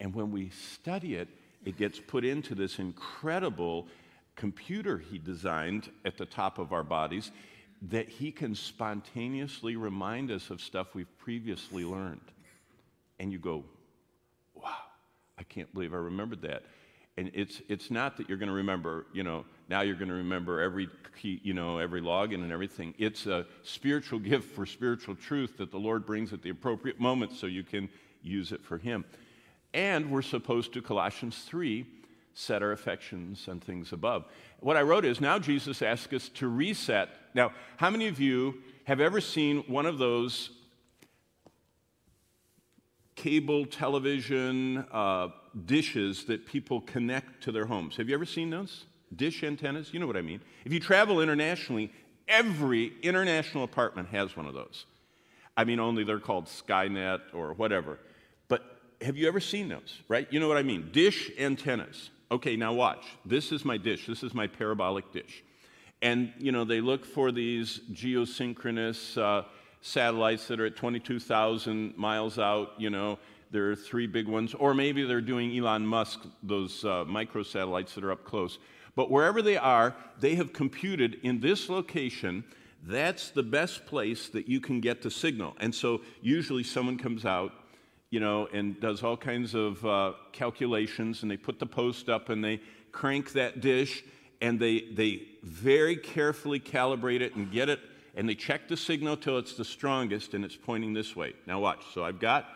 and 0.00 0.14
when 0.14 0.30
we 0.30 0.50
study 0.50 1.16
it, 1.16 1.28
it 1.64 1.76
gets 1.76 1.98
put 1.98 2.24
into 2.24 2.54
this 2.54 2.78
incredible 2.78 3.88
computer 4.36 4.98
He 4.98 5.18
designed 5.18 5.90
at 6.04 6.16
the 6.16 6.26
top 6.26 6.58
of 6.58 6.72
our 6.72 6.84
bodies 6.84 7.32
that 7.82 8.08
He 8.08 8.30
can 8.30 8.54
spontaneously 8.54 9.76
remind 9.76 10.30
us 10.30 10.50
of 10.50 10.60
stuff 10.60 10.94
we've 10.94 11.18
previously 11.18 11.84
learned. 11.84 12.20
And 13.18 13.32
you 13.32 13.38
go, 13.38 13.64
wow, 14.54 14.76
I 15.38 15.42
can't 15.42 15.72
believe 15.74 15.92
I 15.92 15.98
remembered 15.98 16.42
that 16.42 16.62
and 17.16 17.30
it's 17.34 17.62
it's 17.68 17.90
not 17.90 18.16
that 18.16 18.28
you're 18.28 18.38
going 18.38 18.48
to 18.48 18.54
remember 18.54 19.06
you 19.12 19.22
know 19.22 19.44
now 19.68 19.80
you're 19.80 19.96
going 19.96 20.08
to 20.08 20.14
remember 20.14 20.60
every 20.60 20.88
key 21.20 21.40
you 21.42 21.54
know 21.54 21.78
every 21.78 22.00
login 22.00 22.36
and 22.36 22.52
everything. 22.52 22.94
It's 22.98 23.26
a 23.26 23.46
spiritual 23.62 24.18
gift 24.30 24.54
for 24.54 24.66
spiritual 24.66 25.16
truth 25.16 25.56
that 25.58 25.70
the 25.70 25.78
lord 25.78 26.06
brings 26.06 26.32
at 26.32 26.42
the 26.42 26.50
appropriate 26.50 27.00
moment 27.00 27.32
so 27.32 27.46
you 27.46 27.62
can 27.62 27.88
use 28.22 28.52
it 28.52 28.62
for 28.62 28.78
him. 28.78 29.04
And 29.74 30.10
we're 30.10 30.22
supposed 30.22 30.72
to 30.74 30.82
colossians 30.82 31.42
3 31.44 31.86
set 32.34 32.62
our 32.62 32.72
affections 32.72 33.48
on 33.48 33.60
things 33.60 33.92
above. 33.92 34.24
What 34.60 34.76
i 34.76 34.82
wrote 34.82 35.04
is 35.04 35.20
now 35.20 35.38
jesus 35.38 35.82
asks 35.82 36.12
us 36.12 36.28
to 36.30 36.48
reset. 36.48 37.08
Now 37.34 37.52
how 37.76 37.90
many 37.90 38.08
of 38.08 38.20
you 38.20 38.62
have 38.84 39.00
ever 39.00 39.20
seen 39.20 39.64
one 39.66 39.86
of 39.86 39.98
those 39.98 40.50
cable 43.16 43.64
television 43.64 44.84
uh, 44.92 45.28
dishes 45.64 46.24
that 46.24 46.46
people 46.46 46.80
connect 46.82 47.42
to 47.44 47.52
their 47.52 47.66
homes. 47.66 47.96
Have 47.96 48.08
you 48.08 48.14
ever 48.14 48.26
seen 48.26 48.50
those? 48.50 48.84
Dish 49.14 49.42
antennas? 49.42 49.94
You 49.94 50.00
know 50.00 50.06
what 50.06 50.16
I 50.16 50.22
mean. 50.22 50.40
If 50.64 50.72
you 50.72 50.80
travel 50.80 51.20
internationally, 51.20 51.92
every 52.28 52.92
international 53.02 53.64
apartment 53.64 54.08
has 54.08 54.36
one 54.36 54.46
of 54.46 54.54
those. 54.54 54.84
I 55.56 55.64
mean, 55.64 55.80
only 55.80 56.04
they're 56.04 56.20
called 56.20 56.46
Skynet 56.46 57.20
or 57.32 57.54
whatever. 57.54 57.98
But 58.48 58.80
have 59.00 59.16
you 59.16 59.26
ever 59.28 59.40
seen 59.40 59.68
those, 59.68 60.00
right? 60.08 60.26
You 60.30 60.40
know 60.40 60.48
what 60.48 60.58
I 60.58 60.62
mean. 60.62 60.90
Dish 60.92 61.30
antennas. 61.38 62.10
Okay, 62.30 62.56
now 62.56 62.72
watch. 62.72 63.04
This 63.24 63.52
is 63.52 63.64
my 63.64 63.78
dish. 63.78 64.06
This 64.06 64.22
is 64.22 64.34
my 64.34 64.46
parabolic 64.46 65.12
dish. 65.12 65.44
And, 66.02 66.32
you 66.38 66.52
know, 66.52 66.64
they 66.64 66.80
look 66.80 67.06
for 67.06 67.32
these 67.32 67.80
geosynchronous 67.92 69.16
uh, 69.16 69.46
satellites 69.80 70.46
that 70.48 70.60
are 70.60 70.66
at 70.66 70.76
22,000 70.76 71.96
miles 71.96 72.38
out, 72.38 72.72
you 72.76 72.90
know, 72.90 73.18
there 73.50 73.70
are 73.70 73.76
three 73.76 74.06
big 74.06 74.28
ones, 74.28 74.54
or 74.54 74.74
maybe 74.74 75.04
they're 75.04 75.20
doing 75.20 75.56
Elon 75.56 75.86
Musk, 75.86 76.20
those 76.42 76.84
uh, 76.84 77.04
microsatellites 77.04 77.94
that 77.94 78.04
are 78.04 78.12
up 78.12 78.24
close. 78.24 78.58
But 78.94 79.10
wherever 79.10 79.42
they 79.42 79.56
are, 79.56 79.94
they 80.18 80.34
have 80.36 80.52
computed 80.52 81.18
in 81.22 81.40
this 81.40 81.68
location, 81.68 82.44
that's 82.82 83.30
the 83.30 83.42
best 83.42 83.86
place 83.86 84.28
that 84.30 84.48
you 84.48 84.60
can 84.60 84.80
get 84.80 85.02
the 85.02 85.10
signal. 85.10 85.54
And 85.60 85.74
so 85.74 86.00
usually 86.22 86.62
someone 86.62 86.98
comes 86.98 87.24
out, 87.24 87.52
you 88.10 88.20
know, 88.20 88.48
and 88.52 88.80
does 88.80 89.02
all 89.02 89.16
kinds 89.16 89.54
of 89.54 89.84
uh, 89.84 90.12
calculations, 90.32 91.22
and 91.22 91.30
they 91.30 91.36
put 91.36 91.58
the 91.58 91.66
post 91.66 92.08
up 92.08 92.28
and 92.28 92.42
they 92.42 92.60
crank 92.92 93.32
that 93.32 93.60
dish, 93.60 94.04
and 94.40 94.58
they, 94.58 94.80
they 94.94 95.22
very 95.42 95.96
carefully 95.96 96.60
calibrate 96.60 97.20
it 97.20 97.34
and 97.36 97.50
get 97.50 97.68
it, 97.68 97.80
and 98.14 98.28
they 98.28 98.34
check 98.34 98.68
the 98.68 98.76
signal 98.76 99.16
till 99.16 99.38
it's 99.38 99.54
the 99.54 99.64
strongest 99.64 100.32
and 100.32 100.44
it's 100.44 100.56
pointing 100.56 100.94
this 100.94 101.14
way. 101.14 101.34
Now, 101.46 101.60
watch. 101.60 101.84
So 101.92 102.04
I've 102.04 102.20
got 102.20 102.46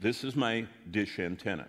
this 0.00 0.24
is 0.24 0.34
my 0.34 0.66
dish 0.90 1.18
antenna. 1.18 1.66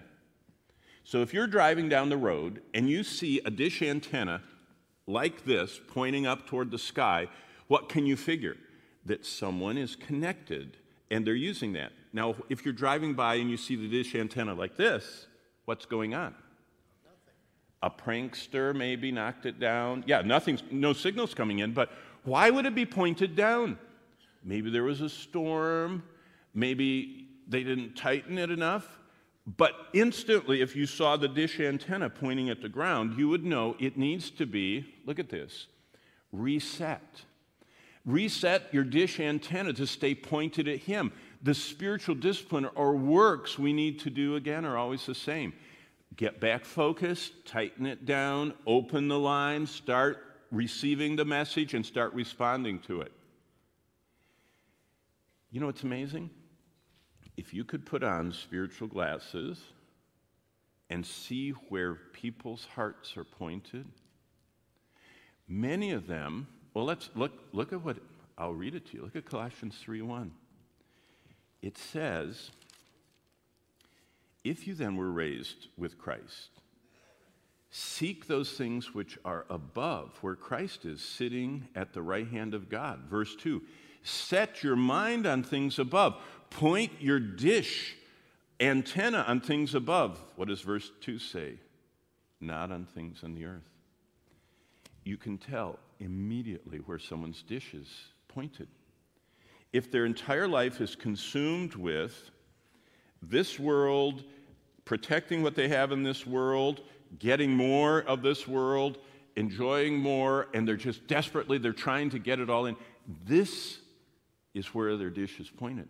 So 1.04 1.22
if 1.22 1.34
you're 1.34 1.48
driving 1.48 1.90
down 1.90 2.10
the 2.10 2.18
road 2.18 2.62
and 2.74 2.90
you 2.90 3.04
see 3.04 3.42
a 3.44 3.52
dish 3.52 3.82
antenna 3.82 4.42
like 5.06 5.44
this 5.46 5.80
pointing 5.88 6.26
up 6.26 6.48
toward 6.48 6.72
the 6.72 6.80
sky, 6.80 7.28
what 7.68 7.90
can 7.90 8.06
you 8.06 8.16
figure? 8.16 8.56
That 9.06 9.26
someone 9.26 9.78
is 9.78 9.96
connected 9.96 10.78
and 11.10 11.28
they're 11.28 11.34
using 11.34 11.74
that. 11.74 11.92
Now, 12.14 12.36
if 12.50 12.64
you're 12.64 12.74
driving 12.74 13.14
by 13.14 13.36
and 13.36 13.50
you 13.50 13.58
see 13.58 13.76
the 13.76 13.90
dish 13.90 14.16
antenna 14.16 14.54
like 14.54 14.78
this, 14.78 15.28
what's 15.66 15.86
going 15.86 16.14
on? 16.14 16.34
Nothing. 17.04 17.34
A 17.84 17.90
prankster 17.90 18.74
maybe 18.74 19.12
knocked 19.12 19.46
it 19.46 19.60
down. 19.60 20.04
Yeah, 20.08 20.22
nothing's, 20.22 20.64
no 20.72 20.94
signals 20.94 21.34
coming 21.34 21.60
in, 21.60 21.74
but 21.74 21.92
why 22.24 22.50
would 22.50 22.66
it 22.66 22.76
be 22.76 22.86
pointed 22.86 23.36
down? 23.36 23.78
Maybe 24.44 24.70
there 24.70 24.84
was 24.84 25.02
a 25.02 25.10
storm. 25.10 26.04
Maybe 26.54 27.28
they 27.52 27.64
didn't 27.64 27.96
tighten 27.96 28.38
it 28.38 28.50
enough. 28.50 28.98
But 29.58 29.74
instantly, 29.94 30.62
if 30.62 30.76
you 30.76 30.86
saw 30.86 31.18
the 31.18 31.28
dish 31.28 31.60
antenna 31.60 32.10
pointing 32.10 32.50
at 32.50 32.62
the 32.62 32.70
ground, 32.70 33.18
you 33.18 33.28
would 33.28 33.44
know 33.44 33.76
it 33.80 33.98
needs 33.98 34.30
to 34.32 34.46
be, 34.46 34.86
look 35.06 35.20
at 35.20 35.30
this, 35.30 35.68
reset. 36.32 37.22
Reset 38.06 38.74
your 38.74 38.84
dish 38.84 39.20
antenna 39.20 39.74
to 39.74 39.86
stay 39.86 40.16
pointed 40.16 40.68
at 40.68 40.80
Him. 40.80 41.12
The 41.44 41.54
spiritual 41.54 42.16
discipline 42.16 42.70
or 42.76 42.96
works 42.96 43.60
we 43.60 43.74
need 43.74 44.00
to 44.02 44.10
do 44.10 44.36
again 44.36 44.64
are 44.64 44.78
always 44.78 45.06
the 45.06 45.16
same. 45.16 45.54
Get 46.16 46.40
back 46.40 46.66
focused, 46.66 47.46
tighten 47.46 47.86
it 47.86 48.06
down, 48.06 48.54
open 48.66 49.08
the 49.08 49.20
line, 49.20 49.66
start 49.66 50.24
receiving 50.52 51.16
the 51.16 51.26
message, 51.26 51.74
and 51.74 51.86
start 51.86 52.14
responding 52.14 52.80
to 52.80 53.02
it. 53.02 53.12
You 55.52 55.60
know 55.60 55.66
what's 55.66 55.84
amazing? 55.84 56.30
If 57.38 57.54
you 57.54 57.64
could 57.64 57.86
put 57.86 58.04
on 58.04 58.32
spiritual 58.32 58.88
glasses 58.88 59.60
and 60.90 61.06
see 61.06 61.52
where 61.70 61.96
people's 61.96 62.68
hearts 62.76 63.16
are 63.16 63.24
pointed, 63.24 63.86
many 65.48 65.92
of 65.92 66.08
them, 66.08 66.48
well, 66.74 66.86
let's 66.86 67.10
look, 67.16 67.32
look 67.54 67.74
at 67.74 67.84
what, 67.84 67.98
I'll 68.38 68.54
read 68.54 68.76
it 68.76 68.88
to 68.88 68.98
you. 68.98 69.04
Look 69.04 69.16
at 69.16 69.26
Colossians 69.26 69.78
3 69.82 70.02
1. 70.02 70.32
It 71.62 71.78
says, 71.78 72.52
If 74.44 74.68
you 74.68 74.74
then 74.74 74.96
were 74.96 75.12
raised 75.12 75.68
with 75.78 75.98
Christ, 75.98 76.50
seek 77.70 78.28
those 78.28 78.52
things 78.52 78.94
which 78.94 79.18
are 79.24 79.46
above, 79.50 80.18
where 80.22 80.36
Christ 80.36 80.86
is 80.86 81.02
sitting 81.02 81.68
at 81.76 81.94
the 81.94 82.02
right 82.02 82.28
hand 82.28 82.54
of 82.54 82.70
God. 82.70 83.02
Verse 83.10 83.36
2 83.36 83.62
Set 84.04 84.64
your 84.64 84.76
mind 84.76 85.28
on 85.28 85.44
things 85.44 85.78
above, 85.78 86.16
Point 86.52 86.92
your 87.00 87.20
dish 87.20 87.96
antenna 88.60 89.26
on 89.28 89.42
things 89.42 89.74
above. 89.74 90.24
What 90.36 90.48
does 90.48 90.62
verse 90.62 90.92
2 91.02 91.18
say? 91.18 91.56
Not 92.40 92.72
on 92.72 92.86
things 92.86 93.24
on 93.24 93.34
the 93.34 93.46
earth. 93.46 93.68
You 95.04 95.18
can 95.18 95.40
tell 95.40 95.80
immediately 96.00 96.78
where 96.80 97.00
someone's 97.00 97.42
dish 97.42 97.74
is 97.74 97.88
pointed. 98.28 98.68
If 99.74 99.92
their 99.92 100.06
entire 100.06 100.48
life 100.48 100.82
is 100.82 100.96
consumed 100.96 101.74
with 101.76 102.30
this 103.22 103.60
world, 103.60 104.24
protecting 104.86 105.42
what 105.42 105.56
they 105.56 105.68
have 105.70 105.92
in 105.92 106.04
this 106.04 106.28
world, 106.28 106.82
getting 107.18 107.52
more 107.52 108.02
of 108.02 108.22
this 108.22 108.48
world, 108.48 108.98
enjoying 109.36 109.98
more, 109.98 110.48
and 110.54 110.68
they're 110.68 110.76
just 110.76 111.08
desperately, 111.08 111.58
they're 111.58 111.74
trying 111.74 112.10
to 112.10 112.20
get 112.20 112.40
it 112.40 112.50
all 112.50 112.66
in, 112.66 112.76
this 113.26 113.80
is 114.54 114.68
where 114.68 114.98
their 114.98 115.10
dish 115.10 115.40
is 115.40 115.50
pointed. 115.50 115.88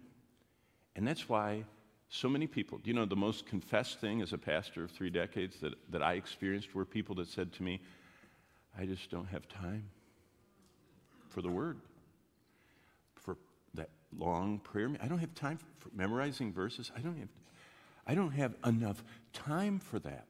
And 0.96 1.08
that's 1.08 1.30
why 1.30 1.64
so 2.10 2.28
many 2.28 2.48
people, 2.48 2.78
do 2.78 2.90
you 2.90 2.94
know, 2.94 3.06
the 3.06 3.16
most 3.16 3.46
confessed 3.46 4.00
thing 4.02 4.22
as 4.22 4.34
a 4.34 4.38
pastor 4.38 4.84
of 4.84 4.92
three 4.92 5.10
decades 5.10 5.60
that, 5.62 5.74
that 5.90 6.04
I 6.04 6.14
experienced 6.14 6.76
were 6.76 6.86
people 6.86 7.16
that 7.16 7.28
said 7.30 7.54
to 7.54 7.64
me, 7.64 7.80
I 8.78 8.86
just 8.86 9.10
don't 9.10 9.28
have 9.28 9.48
time. 9.48 9.90
for 11.32 11.42
the 11.42 11.50
word, 11.50 11.80
for 13.16 13.38
that 13.74 13.90
long 14.18 14.60
prayer. 14.60 14.92
I 15.02 15.08
don't 15.08 15.20
have 15.20 15.34
time 15.34 15.58
for 15.80 15.90
memorizing 15.96 16.52
verses. 16.54 16.92
I 16.96 17.00
don't 17.00 17.18
have, 17.18 17.30
I 18.06 18.14
don't 18.14 18.32
have 18.32 18.54
enough 18.66 19.04
time 19.34 19.80
for 19.80 20.00
that. 20.00 20.28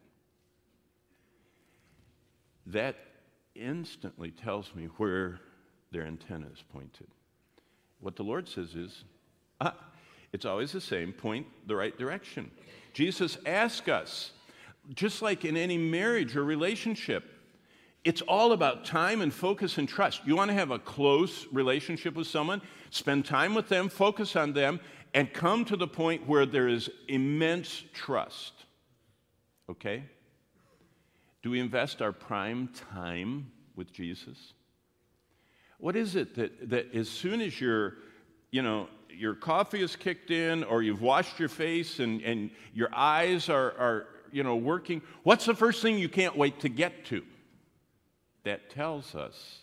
That 2.67 2.95
instantly 3.55 4.31
tells 4.31 4.73
me 4.75 4.85
where 4.97 5.39
their 5.91 6.05
antenna 6.05 6.47
is 6.53 6.63
pointed. 6.71 7.07
What 7.99 8.15
the 8.15 8.23
Lord 8.23 8.47
says 8.47 8.75
is, 8.75 9.03
ah, 9.59 9.75
it's 10.33 10.45
always 10.45 10.71
the 10.71 10.81
same, 10.81 11.13
point 11.13 11.45
the 11.67 11.75
right 11.75 11.97
direction. 11.97 12.51
Jesus 12.93 13.37
asks 13.45 13.87
us, 13.87 14.31
just 14.93 15.21
like 15.21 15.45
in 15.45 15.57
any 15.57 15.77
marriage 15.77 16.35
or 16.35 16.43
relationship, 16.43 17.23
it's 18.03 18.21
all 18.21 18.51
about 18.51 18.83
time 18.83 19.21
and 19.21 19.33
focus 19.33 19.77
and 19.77 19.87
trust. 19.87 20.21
You 20.25 20.35
want 20.35 20.49
to 20.49 20.55
have 20.55 20.71
a 20.71 20.79
close 20.79 21.45
relationship 21.51 22.15
with 22.15 22.27
someone, 22.27 22.61
spend 22.89 23.25
time 23.25 23.53
with 23.53 23.69
them, 23.69 23.89
focus 23.89 24.35
on 24.35 24.53
them, 24.53 24.79
and 25.13 25.31
come 25.31 25.65
to 25.65 25.75
the 25.75 25.87
point 25.87 26.27
where 26.27 26.45
there 26.45 26.67
is 26.67 26.89
immense 27.07 27.83
trust. 27.93 28.53
Okay? 29.69 30.03
Do 31.43 31.51
we 31.51 31.59
invest 31.59 32.01
our 32.01 32.11
prime 32.11 32.69
time 32.93 33.51
with 33.75 33.91
Jesus? 33.91 34.53
What 35.77 35.95
is 35.95 36.15
it 36.15 36.35
that, 36.35 36.69
that 36.69 36.93
as 36.95 37.09
soon 37.09 37.41
as 37.41 37.59
you're, 37.59 37.95
you 38.51 38.61
know, 38.61 38.87
your 39.17 39.35
coffee 39.35 39.81
is 39.81 39.95
kicked 39.95 40.31
in 40.31 40.63
or 40.63 40.81
you've 40.83 41.01
washed 41.01 41.39
your 41.39 41.49
face 41.49 41.99
and, 41.99 42.21
and 42.21 42.51
your 42.73 42.89
eyes 42.93 43.49
are, 43.49 43.71
are, 43.77 44.07
you 44.31 44.43
know, 44.43 44.55
working, 44.55 45.01
what's 45.23 45.45
the 45.45 45.55
first 45.55 45.81
thing 45.81 45.97
you 45.97 46.09
can't 46.09 46.37
wait 46.37 46.59
to 46.61 46.69
get 46.69 47.05
to? 47.05 47.23
That 48.43 48.69
tells 48.69 49.15
us, 49.15 49.59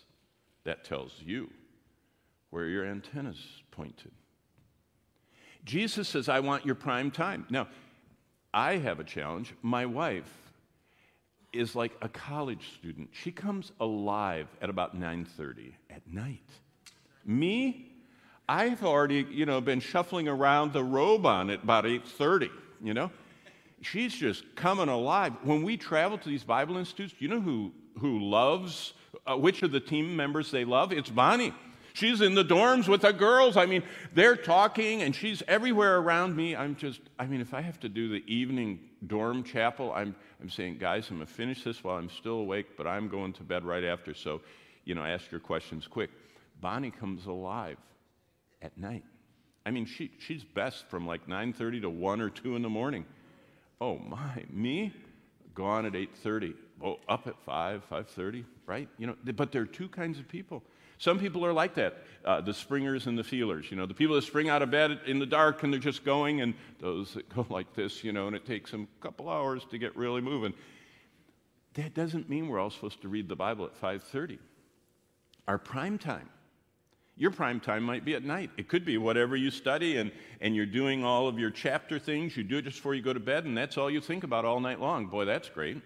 that 0.63 0.83
tells 0.83 1.13
you 1.19 1.49
where 2.49 2.65
your 2.65 2.85
antenna's 2.85 3.61
pointed. 3.71 4.11
Jesus 5.65 6.07
says, 6.07 6.29
I 6.29 6.39
want 6.39 6.65
your 6.65 6.75
prime 6.75 7.11
time. 7.11 7.45
Now, 7.49 7.67
I 8.53 8.77
have 8.77 8.99
a 8.99 9.03
challenge. 9.03 9.53
My 9.61 9.85
wife 9.85 10.31
is 11.53 11.75
like 11.75 11.95
a 12.01 12.09
college 12.09 12.73
student. 12.79 13.09
She 13.11 13.31
comes 13.31 13.71
alive 13.79 14.47
at 14.61 14.69
about 14.69 14.99
9:30 14.99 15.73
at 15.89 16.07
night. 16.07 16.49
Me, 17.25 17.88
I've 18.49 18.83
already, 18.83 19.27
you 19.29 19.45
know, 19.45 19.61
been 19.61 19.79
shuffling 19.79 20.27
around 20.27 20.73
the 20.73 20.83
robe 20.83 21.27
on 21.27 21.51
at 21.51 21.61
about 21.61 21.85
8:30, 21.85 22.49
you 22.81 22.95
know? 22.95 23.11
She's 23.81 24.15
just 24.15 24.43
coming 24.55 24.89
alive. 24.89 25.33
When 25.43 25.61
we 25.61 25.77
travel 25.77 26.17
to 26.17 26.27
these 26.27 26.43
Bible 26.43 26.77
institutes, 26.77 27.13
you 27.19 27.27
know 27.27 27.41
who 27.41 27.71
who 27.99 28.19
loves 28.19 28.93
uh, 29.27 29.37
which 29.37 29.61
of 29.61 29.71
the 29.71 29.79
team 29.79 30.15
members 30.15 30.49
they 30.49 30.65
love? 30.65 30.91
It's 30.91 31.11
Bonnie. 31.11 31.53
She's 31.93 32.21
in 32.21 32.33
the 32.33 32.43
dorms 32.43 32.87
with 32.87 33.01
the 33.01 33.11
girls. 33.11 33.55
I 33.55 33.67
mean, 33.67 33.83
they're 34.13 34.35
talking 34.35 35.03
and 35.03 35.15
she's 35.15 35.43
everywhere 35.47 35.97
around 35.99 36.35
me. 36.35 36.55
I'm 36.55 36.75
just, 36.75 37.01
I 37.19 37.25
mean, 37.25 37.41
if 37.41 37.53
I 37.53 37.61
have 37.61 37.79
to 37.81 37.89
do 37.89 38.09
the 38.09 38.23
evening 38.25 38.79
dorm 39.05 39.43
chapel, 39.43 39.91
I'm, 39.93 40.15
I'm 40.41 40.49
saying, 40.49 40.77
guys, 40.77 41.09
I'm 41.09 41.17
going 41.17 41.27
to 41.27 41.33
finish 41.33 41.63
this 41.63 41.83
while 41.83 41.97
I'm 41.97 42.09
still 42.09 42.35
awake, 42.35 42.77
but 42.77 42.87
I'm 42.87 43.09
going 43.09 43.33
to 43.33 43.43
bed 43.43 43.65
right 43.65 43.83
after. 43.83 44.13
So, 44.13 44.41
you 44.85 44.95
know, 44.95 45.03
ask 45.03 45.29
your 45.29 45.41
questions 45.41 45.87
quick. 45.87 46.09
Bonnie 46.61 46.91
comes 46.91 47.25
alive 47.25 47.77
at 48.61 48.77
night. 48.77 49.03
I 49.65 49.71
mean, 49.71 49.85
she, 49.85 50.11
she's 50.19 50.43
best 50.43 50.87
from 50.89 51.05
like 51.05 51.27
9.30 51.27 51.81
to 51.81 51.89
1 51.89 52.21
or 52.21 52.29
2 52.29 52.55
in 52.55 52.61
the 52.61 52.69
morning. 52.69 53.05
Oh, 53.81 53.97
my. 53.97 54.43
Me? 54.49 54.93
Gone 55.53 55.85
at 55.85 55.93
8.30. 55.93 56.53
Oh, 56.83 56.97
up 57.07 57.27
at 57.27 57.37
5, 57.45 57.83
5.30, 57.89 58.45
right? 58.65 58.87
You 58.97 59.07
know, 59.07 59.15
but 59.35 59.51
there 59.51 59.61
are 59.61 59.67
two 59.67 59.89
kinds 59.89 60.17
of 60.17 60.27
people. 60.27 60.63
Some 60.97 61.17
people 61.17 61.45
are 61.45 61.53
like 61.53 61.75
that, 61.75 62.03
uh, 62.25 62.41
the 62.41 62.53
springers 62.53 63.07
and 63.07 63.17
the 63.17 63.23
feelers. 63.23 63.71
You 63.71 63.77
know, 63.77 63.85
the 63.85 63.93
people 63.93 64.15
that 64.15 64.23
spring 64.23 64.49
out 64.49 64.61
of 64.61 64.69
bed 64.69 64.99
in 65.05 65.19
the 65.19 65.25
dark 65.25 65.63
and 65.63 65.71
they're 65.71 65.79
just 65.79 66.03
going, 66.03 66.41
and 66.41 66.53
those 66.79 67.13
that 67.13 67.29
go 67.29 67.45
like 67.49 67.73
this, 67.73 68.03
you 68.03 68.11
know, 68.11 68.27
and 68.27 68.35
it 68.35 68.45
takes 68.45 68.71
them 68.71 68.87
a 68.99 69.03
couple 69.03 69.29
hours 69.29 69.65
to 69.71 69.77
get 69.77 69.95
really 69.95 70.21
moving. 70.21 70.53
That 71.75 71.93
doesn't 71.93 72.29
mean 72.29 72.49
we're 72.49 72.59
all 72.59 72.69
supposed 72.69 73.01
to 73.03 73.07
read 73.07 73.29
the 73.29 73.35
Bible 73.35 73.65
at 73.65 73.79
5:30. 73.79 74.39
Our 75.47 75.57
prime 75.57 75.97
time. 75.97 76.29
Your 77.19 77.29
prime 77.29 77.59
time 77.59 77.83
might 77.83 78.03
be 78.03 78.15
at 78.15 78.23
night. 78.23 78.49
It 78.57 78.67
could 78.67 78.83
be 78.83 78.97
whatever 78.97 79.35
you 79.35 79.51
study 79.51 79.97
and, 79.97 80.11
and 80.41 80.55
you're 80.55 80.65
doing 80.65 81.03
all 81.03 81.27
of 81.27 81.37
your 81.37 81.51
chapter 81.51 81.99
things. 81.99 82.35
You 82.35 82.43
do 82.43 82.57
it 82.57 82.63
just 82.63 82.77
before 82.77 82.95
you 82.95 83.03
go 83.03 83.13
to 83.13 83.19
bed, 83.19 83.45
and 83.45 83.55
that's 83.55 83.77
all 83.77 83.91
you 83.91 84.01
think 84.01 84.23
about 84.23 84.45
all 84.45 84.59
night 84.59 84.79
long. 84.79 85.05
Boy, 85.05 85.25
that's 85.25 85.49
great. 85.49 85.77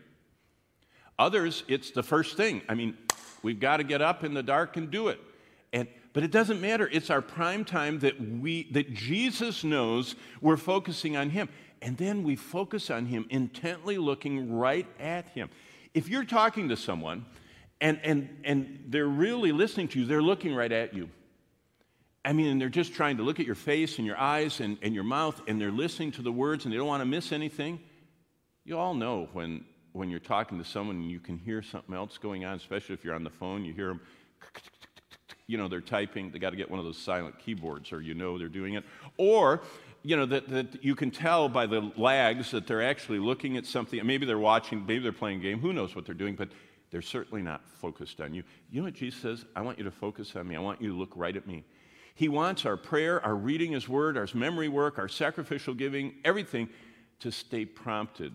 Others, 1.20 1.64
it's 1.68 1.92
the 1.92 2.04
first 2.04 2.38
thing. 2.38 2.62
I 2.70 2.76
mean, 2.76 2.98
We've 3.44 3.60
got 3.60 3.78
to 3.78 3.84
get 3.84 4.02
up 4.02 4.24
in 4.24 4.34
the 4.34 4.42
dark 4.42 4.78
and 4.78 4.90
do 4.90 5.10
it. 5.10 5.20
And, 5.74 5.88
but 6.14 6.24
it 6.24 6.32
doesn't 6.32 6.62
matter. 6.62 6.90
It's 6.92 7.10
our 7.10 7.22
prime 7.22 7.66
time 7.66 8.00
that, 8.00 8.20
we, 8.20 8.70
that 8.72 8.94
Jesus 8.94 9.64
knows 9.64 10.16
we're 10.42 10.58
focusing 10.58 11.18
on 11.18 11.30
Him. 11.30 11.50
And 11.82 11.98
then 11.98 12.24
we 12.24 12.38
focus 12.38 12.90
on 12.90 13.06
Him, 13.06 13.28
intently 13.30 13.98
looking 13.98 14.54
right 14.54 14.88
at 15.00 15.28
Him. 15.30 15.50
If 15.94 16.08
you're 16.08 16.24
talking 16.24 16.70
to 16.70 16.78
someone 16.78 17.26
and, 17.82 18.00
and, 18.04 18.30
and 18.46 18.86
they're 18.88 19.06
really 19.06 19.52
listening 19.52 19.90
to 19.90 20.00
you, 20.00 20.06
they're 20.06 20.22
looking 20.22 20.56
right 20.56 20.72
at 20.72 20.94
you. 20.94 21.10
I 22.26 22.34
mean, 22.34 22.48
and 22.48 22.62
they're 22.62 22.70
just 22.70 22.94
trying 22.94 23.18
to 23.18 23.24
look 23.24 23.40
at 23.40 23.46
your 23.46 23.56
face 23.56 23.98
and 23.98 24.08
your 24.08 24.18
eyes 24.18 24.60
and, 24.62 24.78
and 24.82 24.94
your 24.94 25.04
mouth, 25.04 25.42
and 25.48 25.60
they're 25.60 25.72
listening 25.72 26.12
to 26.14 26.22
the 26.22 26.32
words 26.32 26.66
and 26.66 26.74
they 26.74 26.78
don't 26.78 26.88
want 26.88 27.02
to 27.02 27.06
miss 27.06 27.32
anything. 27.32 27.80
You 28.64 28.78
all 28.78 28.94
know 28.94 29.28
when 29.34 29.66
when 29.94 30.10
you're 30.10 30.20
talking 30.20 30.58
to 30.58 30.66
someone 30.66 30.98
and 30.98 31.10
you 31.10 31.20
can 31.20 31.38
hear 31.38 31.62
something 31.62 31.96
else 31.96 32.18
going 32.18 32.46
on, 32.46 32.58
especially 32.58 32.96
if 32.96 33.06
you're 33.06 33.16
on 33.16 33.24
the 33.24 33.30
phone, 33.30 33.64
you 33.64 33.74
hear 33.74 33.90
them, 33.90 34.02
you 35.46 35.58
know, 35.58 35.68
they're 35.68 35.82
typing, 35.82 36.32
they 36.32 36.40
got 36.40 36.50
to 36.50 36.56
get 36.56 36.70
one 36.70 36.80
of 36.80 36.86
those 36.86 36.98
silent 36.98 37.38
keyboards 37.40 37.94
or 37.94 38.02
you 38.02 38.16
know 38.16 38.38
they're 38.38 38.48
doing 38.48 38.74
it. 38.74 38.84
Or, 39.18 39.62
you 40.02 40.18
know, 40.18 40.26
that, 40.26 40.50
that 40.50 40.84
you 40.84 40.96
can 40.96 41.12
tell 41.12 41.48
by 41.48 41.68
the 41.68 41.92
lags 41.96 42.52
that 42.52 42.66
they're 42.66 42.82
actually 42.82 43.20
looking 43.20 43.56
at 43.56 43.68
something. 43.68 44.04
Maybe 44.06 44.26
they're 44.26 44.40
watching, 44.40 44.84
maybe 44.86 45.04
they're 45.04 45.12
playing 45.12 45.40
a 45.40 45.44
game, 45.44 45.60
who 45.60 45.74
knows 45.74 45.96
what 45.96 46.06
they're 46.06 46.16
doing, 46.16 46.36
but 46.36 46.50
they're 46.90 47.02
certainly 47.02 47.44
not 47.44 47.62
focused 47.68 48.20
on 48.20 48.34
you. 48.34 48.44
You 48.72 48.82
know 48.82 48.86
what 48.86 48.96
Jesus 48.96 49.22
says? 49.22 49.46
I 49.56 49.62
want 49.62 49.78
you 49.78 49.84
to 49.84 49.92
focus 49.92 50.36
on 50.36 50.48
me. 50.48 50.56
I 50.56 50.60
want 50.60 50.82
you 50.82 50.90
to 50.90 50.96
look 50.96 51.12
right 51.16 51.36
at 51.36 51.46
me. 51.46 51.64
He 52.16 52.30
wants 52.30 52.66
our 52.66 52.78
prayer, 52.78 53.24
our 53.26 53.36
reading 53.36 53.72
His 53.72 53.90
Word, 53.90 54.18
our 54.18 54.28
memory 54.34 54.70
work, 54.70 55.00
our 55.00 55.08
sacrificial 55.08 55.74
giving, 55.74 56.14
everything 56.24 56.70
to 57.20 57.32
stay 57.32 57.66
prompted 57.66 58.34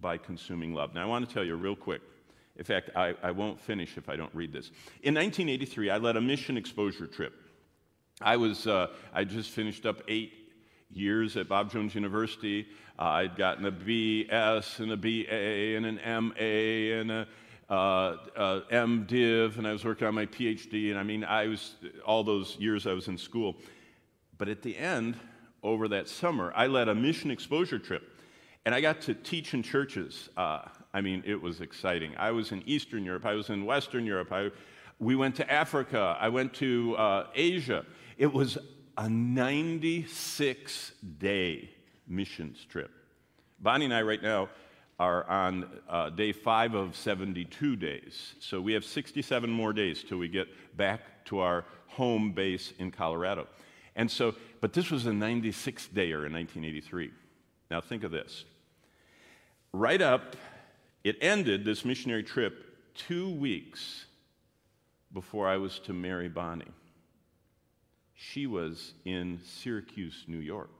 by 0.00 0.18
consuming 0.18 0.74
love. 0.74 0.94
Now, 0.94 1.02
I 1.02 1.06
want 1.06 1.28
to 1.28 1.34
tell 1.34 1.44
you 1.44 1.56
real 1.56 1.76
quick. 1.76 2.02
In 2.56 2.64
fact, 2.64 2.90
I, 2.94 3.14
I 3.22 3.32
won't 3.32 3.60
finish 3.60 3.98
if 3.98 4.08
I 4.08 4.16
don't 4.16 4.34
read 4.34 4.52
this. 4.52 4.68
In 5.02 5.14
1983, 5.14 5.90
I 5.90 5.98
led 5.98 6.16
a 6.16 6.20
mission 6.20 6.56
exposure 6.56 7.06
trip. 7.06 7.34
I 8.20 8.36
was, 8.36 8.66
uh, 8.66 8.88
I 9.12 9.24
just 9.24 9.50
finished 9.50 9.84
up 9.84 10.02
eight 10.08 10.32
years 10.90 11.36
at 11.36 11.48
Bob 11.48 11.70
Jones 11.70 11.94
University. 11.94 12.66
Uh, 12.98 13.02
I'd 13.02 13.36
gotten 13.36 13.66
a 13.66 13.72
BS 13.72 14.80
and 14.80 14.92
a 14.92 14.96
BA 14.96 15.76
and 15.76 15.84
an 15.84 16.24
MA 16.24 17.00
and 17.00 17.10
a 17.10 17.28
MDiv, 17.70 19.58
and 19.58 19.66
I 19.66 19.72
was 19.72 19.84
working 19.84 20.06
on 20.06 20.14
my 20.14 20.26
PhD. 20.26 20.90
And 20.90 20.98
I 20.98 21.02
mean, 21.02 21.24
I 21.24 21.46
was 21.48 21.74
all 22.04 22.22
those 22.22 22.56
years 22.58 22.86
I 22.86 22.92
was 22.92 23.08
in 23.08 23.18
school. 23.18 23.56
But 24.38 24.48
at 24.48 24.62
the 24.62 24.76
end, 24.76 25.16
over 25.62 25.88
that 25.88 26.08
summer, 26.08 26.52
I 26.54 26.66
led 26.66 26.88
a 26.88 26.94
mission 26.94 27.30
exposure 27.30 27.78
trip 27.78 28.16
and 28.66 28.74
I 28.74 28.80
got 28.80 29.00
to 29.02 29.14
teach 29.14 29.54
in 29.54 29.62
churches. 29.62 30.28
Uh, 30.36 30.62
I 30.92 31.00
mean, 31.00 31.22
it 31.24 31.40
was 31.40 31.60
exciting. 31.60 32.14
I 32.18 32.32
was 32.32 32.50
in 32.50 32.64
Eastern 32.66 33.04
Europe, 33.04 33.24
I 33.24 33.34
was 33.34 33.48
in 33.48 33.64
Western 33.64 34.04
Europe, 34.04 34.32
I, 34.32 34.50
we 34.98 35.14
went 35.14 35.36
to 35.36 35.50
Africa, 35.50 36.16
I 36.20 36.28
went 36.28 36.52
to 36.54 36.96
uh, 36.96 37.26
Asia. 37.34 37.86
It 38.18 38.32
was 38.32 38.58
a 38.98 39.08
96 39.08 40.92
day 41.18 41.70
missions 42.08 42.64
trip. 42.68 42.90
Bonnie 43.60 43.84
and 43.84 43.94
I, 43.94 44.02
right 44.02 44.22
now, 44.22 44.48
are 44.98 45.28
on 45.28 45.68
uh, 45.88 46.10
day 46.10 46.32
five 46.32 46.74
of 46.74 46.96
72 46.96 47.76
days. 47.76 48.34
So 48.40 48.60
we 48.60 48.72
have 48.72 48.84
67 48.84 49.50
more 49.50 49.72
days 49.72 50.02
till 50.02 50.18
we 50.18 50.28
get 50.28 50.48
back 50.76 51.24
to 51.26 51.40
our 51.40 51.64
home 51.86 52.32
base 52.32 52.72
in 52.78 52.90
Colorado. 52.90 53.46
And 53.94 54.10
so, 54.10 54.34
but 54.60 54.72
this 54.72 54.90
was 54.90 55.06
a 55.06 55.12
96 55.12 55.88
dayer 55.94 56.26
in 56.26 56.32
1983. 56.32 57.10
Now 57.70 57.80
think 57.80 58.04
of 58.04 58.10
this 58.10 58.44
right 59.72 60.00
up, 60.00 60.36
it 61.04 61.16
ended 61.20 61.64
this 61.64 61.84
missionary 61.84 62.22
trip 62.22 62.94
two 62.94 63.30
weeks 63.30 64.06
before 65.12 65.46
I 65.46 65.56
was 65.56 65.78
to 65.80 65.92
marry 65.92 66.28
Bonnie. 66.28 66.64
She 68.14 68.46
was 68.46 68.94
in 69.04 69.40
Syracuse, 69.44 70.24
New 70.26 70.38
York. 70.38 70.70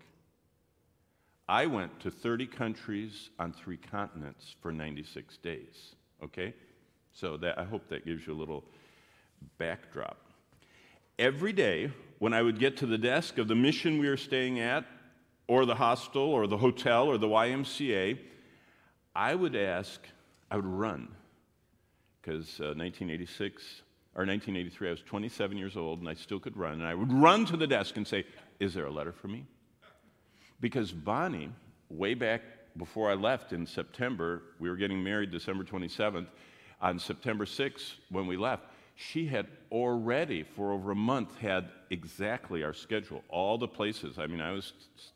I 1.49 1.67
went 1.67 2.01
to 2.01 2.11
30 2.11 2.47
countries 2.47 3.31
on 3.39 3.53
three 3.53 3.77
continents 3.77 4.57
for 4.61 4.73
96 4.73 5.37
days. 5.39 5.95
Okay? 6.23 6.55
So 7.13 7.37
that, 7.39 7.59
I 7.59 7.65
hope 7.65 7.89
that 7.89 8.05
gives 8.05 8.27
you 8.27 8.33
a 8.33 8.39
little 8.39 8.65
backdrop. 9.59 10.19
Every 11.19 11.53
day, 11.53 11.91
when 12.19 12.35
I 12.35 12.43
would 12.43 12.59
get 12.59 12.77
to 12.79 12.87
the 12.87 12.99
desk 12.99 13.39
of 13.39 13.49
the 13.49 13.55
mission 13.55 13.99
we 13.99 14.09
were 14.09 14.17
staying 14.17 14.61
at, 14.61 14.85
or 15.49 15.65
the 15.65 15.77
hostel, 15.77 16.23
or 16.23 16.47
the 16.47 16.57
hotel, 16.57 17.07
or 17.07 17.19
the 17.19 17.29
YMCA, 17.29 18.19
I 19.15 19.35
would 19.35 19.55
ask, 19.55 20.01
I 20.51 20.57
would 20.57 20.67
run, 20.67 21.09
because 22.21 22.61
uh, 22.61 22.75
1986, 22.75 23.63
or 24.17 24.27
1983, 24.27 24.89
I 24.89 24.91
was 24.91 25.03
27 25.03 25.57
years 25.57 25.77
old 25.77 26.01
and 26.01 26.09
I 26.09 26.15
still 26.15 26.41
could 26.41 26.57
run. 26.57 26.75
And 26.75 26.87
I 26.87 26.95
would 26.95 27.13
run 27.13 27.45
to 27.47 27.57
the 27.57 27.67
desk 27.67 27.97
and 27.97 28.07
say, 28.07 28.25
Is 28.59 28.75
there 28.75 28.87
a 28.87 28.91
letter 28.91 29.13
for 29.13 29.29
me? 29.29 29.47
Because 30.61 30.93
Bonnie, 30.93 31.51
way 31.91 32.15
back 32.15 32.43
before 32.77 33.11
I 33.11 33.15
left 33.15 33.53
in 33.53 33.67
September, 33.67 34.43
we 34.59 34.69
were 34.71 34.77
getting 34.77 35.03
married 35.03 35.31
December 35.31 35.65
27th. 35.65 36.29
On 36.81 36.99
September 36.99 37.45
6th, 37.45 37.95
when 38.11 38.27
we 38.27 38.37
left, 38.37 38.65
she 38.99 39.27
had 39.27 39.47
already, 39.71 40.43
for 40.43 40.73
over 40.73 40.93
a 40.93 40.97
month, 40.97 41.37
had 41.37 41.69
exactly 41.91 42.65
our 42.65 42.73
schedule, 42.73 43.23
all 43.29 43.59
the 43.59 43.69
places. 43.69 44.19
I 44.19 44.27
mean, 44.27 44.41
I 44.41 44.53
was 44.53 44.73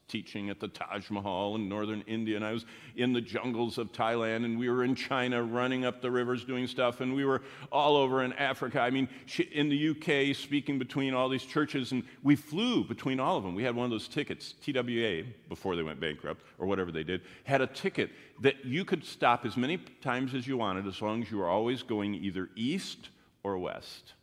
teaching 0.06 0.50
at 0.50 0.60
the 0.60 0.68
Taj 0.68 1.08
Mahal 1.08 1.54
in 1.54 1.66
northern 1.66 2.02
India, 2.02 2.36
and 2.36 2.44
I 2.44 2.52
was 2.52 2.66
in 2.96 3.14
the 3.14 3.22
jungles 3.22 3.78
of 3.78 3.90
Thailand, 3.90 4.44
and 4.44 4.58
we 4.58 4.68
were 4.68 4.84
in 4.84 4.94
China 4.94 5.42
running 5.42 5.86
up 5.86 6.02
the 6.02 6.10
rivers 6.10 6.44
doing 6.44 6.66
stuff, 6.66 7.00
and 7.00 7.14
we 7.14 7.24
were 7.24 7.40
all 7.72 7.96
over 7.96 8.22
in 8.22 8.34
Africa. 8.34 8.80
I 8.80 8.90
mean, 8.90 9.08
she, 9.24 9.44
in 9.44 9.70
the 9.70 9.88
UK, 9.90 10.36
speaking 10.36 10.78
between 10.78 11.14
all 11.14 11.30
these 11.30 11.44
churches, 11.44 11.92
and 11.92 12.04
we 12.22 12.36
flew 12.36 12.84
between 12.84 13.18
all 13.18 13.38
of 13.38 13.44
them. 13.44 13.54
We 13.54 13.62
had 13.62 13.74
one 13.74 13.86
of 13.86 13.90
those 13.90 14.08
tickets, 14.08 14.52
TWA, 14.62 15.22
before 15.48 15.74
they 15.74 15.82
went 15.82 15.98
bankrupt, 16.00 16.42
or 16.58 16.66
whatever 16.66 16.92
they 16.92 17.04
did, 17.04 17.22
had 17.44 17.62
a 17.62 17.66
ticket 17.66 18.10
that 18.40 18.62
you 18.62 18.84
could 18.84 19.04
stop 19.04 19.46
as 19.46 19.56
many 19.56 19.78
times 20.02 20.34
as 20.34 20.46
you 20.46 20.58
wanted 20.58 20.86
as 20.86 21.00
long 21.00 21.22
as 21.22 21.30
you 21.30 21.38
were 21.38 21.48
always 21.48 21.82
going 21.82 22.14
either 22.14 22.50
east 22.56 23.08
or 23.42 23.58
west. 23.58 24.14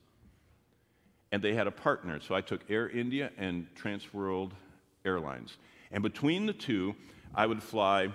And 1.32 1.42
they 1.42 1.54
had 1.54 1.68
a 1.68 1.72
partner. 1.72 2.20
So 2.22 2.36
I 2.36 2.42
took 2.42 2.62
Air 2.70 2.90
India 2.90 3.32
and 3.38 3.68
Transworld 3.76 4.52
Airlines. 5.06 5.58
And 5.92 6.04
between 6.04 6.46
the 6.46 6.54
two, 6.54 6.96
I 7.36 7.46
would 7.46 7.62
fly 7.62 8.10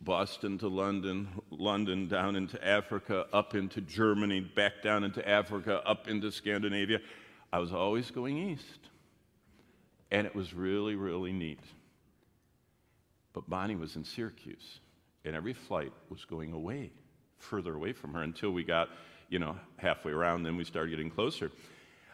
Boston 0.00 0.58
to 0.58 0.68
London, 0.68 1.28
London 1.50 2.08
down 2.08 2.36
into 2.36 2.64
Africa, 2.66 3.26
up 3.32 3.54
into 3.54 3.80
Germany, 3.80 4.40
back 4.40 4.82
down 4.82 5.04
into 5.04 5.26
Africa, 5.28 5.82
up 5.86 6.08
into 6.08 6.30
Scandinavia. 6.30 7.00
I 7.52 7.58
was 7.58 7.72
always 7.72 8.10
going 8.10 8.38
east. 8.38 8.88
And 10.10 10.26
it 10.26 10.34
was 10.34 10.54
really, 10.54 10.94
really 10.94 11.32
neat. 11.32 11.60
But 13.32 13.48
Bonnie 13.48 13.76
was 13.76 13.96
in 13.96 14.04
Syracuse, 14.04 14.80
and 15.24 15.34
every 15.34 15.54
flight 15.54 15.92
was 16.10 16.24
going 16.26 16.52
away, 16.52 16.90
further 17.38 17.74
away 17.74 17.92
from 17.92 18.12
her 18.12 18.22
until 18.22 18.50
we 18.50 18.62
got 18.62 18.90
you 19.32 19.38
know, 19.38 19.56
halfway 19.78 20.12
around, 20.12 20.42
then 20.42 20.56
we 20.56 20.64
started 20.64 20.90
getting 20.90 21.10
closer. 21.10 21.50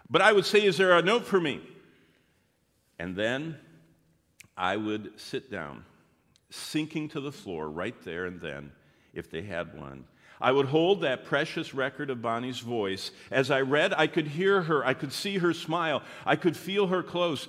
But 0.08 0.22
I 0.22 0.32
would 0.32 0.46
say, 0.46 0.64
Is 0.64 0.78
there 0.78 0.96
a 0.96 1.02
note 1.02 1.24
for 1.24 1.40
me? 1.40 1.60
And 2.98 3.16
then 3.16 3.58
I 4.56 4.76
would 4.76 5.12
sit 5.20 5.50
down, 5.50 5.84
sinking 6.50 7.08
to 7.10 7.20
the 7.20 7.32
floor 7.32 7.68
right 7.68 7.94
there 8.04 8.24
and 8.26 8.40
then, 8.40 8.72
if 9.12 9.30
they 9.30 9.42
had 9.42 9.78
one. 9.78 10.04
I 10.40 10.52
would 10.52 10.66
hold 10.66 11.00
that 11.00 11.24
precious 11.24 11.74
record 11.74 12.10
of 12.10 12.22
Bonnie's 12.22 12.60
voice. 12.60 13.10
As 13.32 13.50
I 13.50 13.62
read, 13.62 13.92
I 13.92 14.06
could 14.06 14.28
hear 14.28 14.62
her, 14.62 14.86
I 14.86 14.94
could 14.94 15.12
see 15.12 15.38
her 15.38 15.52
smile, 15.52 16.02
I 16.24 16.36
could 16.36 16.56
feel 16.56 16.86
her 16.86 17.02
close. 17.02 17.48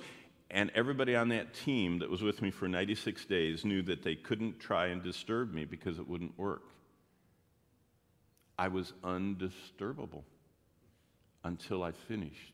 And 0.52 0.72
everybody 0.74 1.14
on 1.14 1.28
that 1.28 1.54
team 1.54 2.00
that 2.00 2.10
was 2.10 2.22
with 2.22 2.42
me 2.42 2.50
for 2.50 2.66
96 2.66 3.24
days 3.26 3.64
knew 3.64 3.82
that 3.82 4.02
they 4.02 4.16
couldn't 4.16 4.58
try 4.58 4.86
and 4.86 5.00
disturb 5.00 5.54
me 5.54 5.64
because 5.64 6.00
it 6.00 6.08
wouldn't 6.08 6.36
work. 6.36 6.62
I 8.60 8.68
was 8.68 8.92
undisturbable 9.02 10.24
until 11.44 11.82
I 11.82 11.92
finished 11.92 12.52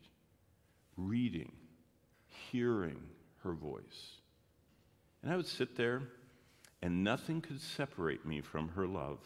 reading, 0.96 1.50
hearing 2.52 3.00
her 3.42 3.52
voice. 3.52 4.20
And 5.20 5.32
I 5.32 5.36
would 5.36 5.48
sit 5.48 5.76
there, 5.76 6.02
and 6.80 7.02
nothing 7.02 7.40
could 7.40 7.60
separate 7.60 8.24
me 8.24 8.40
from 8.40 8.68
her 8.68 8.86
love. 8.86 9.18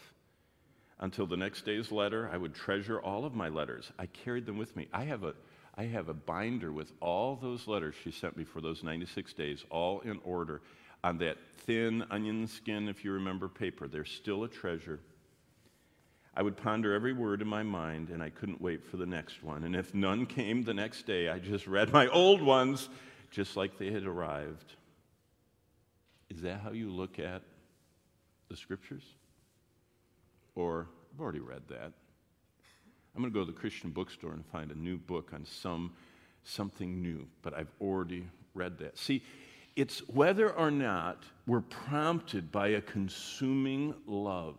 Until 0.98 1.26
the 1.26 1.36
next 1.36 1.66
day's 1.66 1.92
letter, 1.92 2.30
I 2.32 2.38
would 2.38 2.54
treasure 2.54 2.98
all 2.98 3.26
of 3.26 3.34
my 3.34 3.50
letters. 3.50 3.92
I 3.98 4.06
carried 4.06 4.46
them 4.46 4.56
with 4.56 4.74
me. 4.74 4.88
I 4.90 5.04
have 5.04 5.22
a, 5.22 5.34
I 5.74 5.84
have 5.84 6.08
a 6.08 6.14
binder 6.14 6.72
with 6.72 6.92
all 7.02 7.36
those 7.36 7.68
letters 7.68 7.94
she 8.02 8.10
sent 8.10 8.38
me 8.38 8.44
for 8.44 8.62
those 8.62 8.82
96 8.82 9.34
days, 9.34 9.66
all 9.68 10.00
in 10.00 10.18
order, 10.24 10.62
on 11.04 11.18
that 11.18 11.36
thin 11.58 12.06
onion 12.10 12.46
skin, 12.46 12.88
if 12.88 13.04
you 13.04 13.12
remember, 13.12 13.48
paper. 13.48 13.86
They're 13.86 14.06
still 14.06 14.44
a 14.44 14.48
treasure. 14.48 15.00
I 16.34 16.42
would 16.42 16.56
ponder 16.56 16.94
every 16.94 17.12
word 17.12 17.42
in 17.42 17.48
my 17.48 17.62
mind, 17.62 18.10
and 18.10 18.22
I 18.22 18.30
couldn't 18.30 18.60
wait 18.60 18.84
for 18.84 18.96
the 18.96 19.06
next 19.06 19.42
one. 19.42 19.64
And 19.64 19.74
if 19.74 19.94
none 19.94 20.26
came 20.26 20.62
the 20.62 20.74
next 20.74 21.06
day, 21.06 21.28
I 21.28 21.38
just 21.38 21.66
read 21.66 21.92
my 21.92 22.06
old 22.12 22.40
ones 22.40 22.88
just 23.30 23.56
like 23.56 23.78
they 23.78 23.90
had 23.90 24.04
arrived. 24.04 24.74
Is 26.28 26.42
that 26.42 26.60
how 26.60 26.70
you 26.70 26.90
look 26.90 27.18
at 27.18 27.42
the 28.48 28.56
scriptures? 28.56 29.02
Or, 30.54 30.88
I've 31.12 31.20
already 31.20 31.40
read 31.40 31.62
that. 31.68 31.92
I'm 33.14 33.22
going 33.22 33.32
to 33.32 33.38
go 33.38 33.44
to 33.44 33.52
the 33.52 33.58
Christian 33.58 33.90
bookstore 33.90 34.32
and 34.32 34.46
find 34.46 34.70
a 34.70 34.78
new 34.78 34.98
book 34.98 35.32
on 35.34 35.44
some 35.44 35.92
something 36.44 37.02
new, 37.02 37.26
but 37.42 37.52
I've 37.52 37.72
already 37.80 38.26
read 38.54 38.78
that. 38.78 38.96
See, 38.96 39.22
it's 39.76 40.00
whether 40.08 40.50
or 40.50 40.70
not 40.70 41.24
we're 41.46 41.60
prompted 41.60 42.50
by 42.50 42.68
a 42.68 42.80
consuming 42.80 43.94
love 44.06 44.56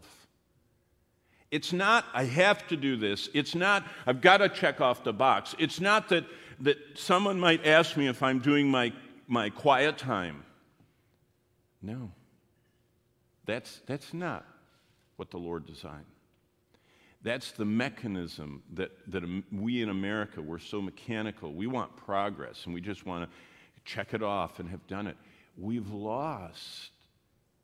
it's 1.52 1.74
not, 1.74 2.06
I 2.14 2.24
have 2.24 2.66
to 2.70 2.78
do 2.78 2.96
this. 2.96 3.30
It's 3.34 3.54
not, 3.54 3.86
I've 4.08 4.22
got 4.22 4.38
to 4.38 4.48
check 4.48 4.80
off 4.80 5.04
the 5.04 5.12
box. 5.12 5.54
It's 5.60 5.82
not 5.82 6.08
that, 6.10 6.26
that 6.62 6.78
someone 6.96 7.38
might 7.38 7.68
ask 7.68 7.98
me 7.98 8.08
if 8.08 8.24
I'm 8.24 8.40
doing 8.40 8.70
my, 8.70 8.94
my 9.28 9.50
quiet 9.50 9.98
time. 9.98 10.44
No. 11.82 12.12
That's, 13.46 13.82
that's 13.86 14.14
not 14.14 14.46
what 15.18 15.30
the 15.30 15.38
Lord 15.38 15.66
designed. 15.66 16.06
That's 17.22 17.52
the 17.52 17.66
mechanism 17.66 18.64
that, 18.74 18.92
that 19.12 19.24
we 19.52 19.82
in 19.82 19.90
America, 19.90 20.42
we're 20.42 20.58
so 20.58 20.82
mechanical. 20.82 21.54
We 21.54 21.68
want 21.68 21.96
progress 21.98 22.66
and 22.66 22.74
we 22.74 22.80
just 22.80 23.06
want 23.06 23.30
to 23.30 23.30
check 23.84 24.14
it 24.14 24.24
off 24.24 24.60
and 24.60 24.70
have 24.70 24.88
done 24.88 25.06
it. 25.06 25.18
We've 25.58 25.92
lost 25.92 26.92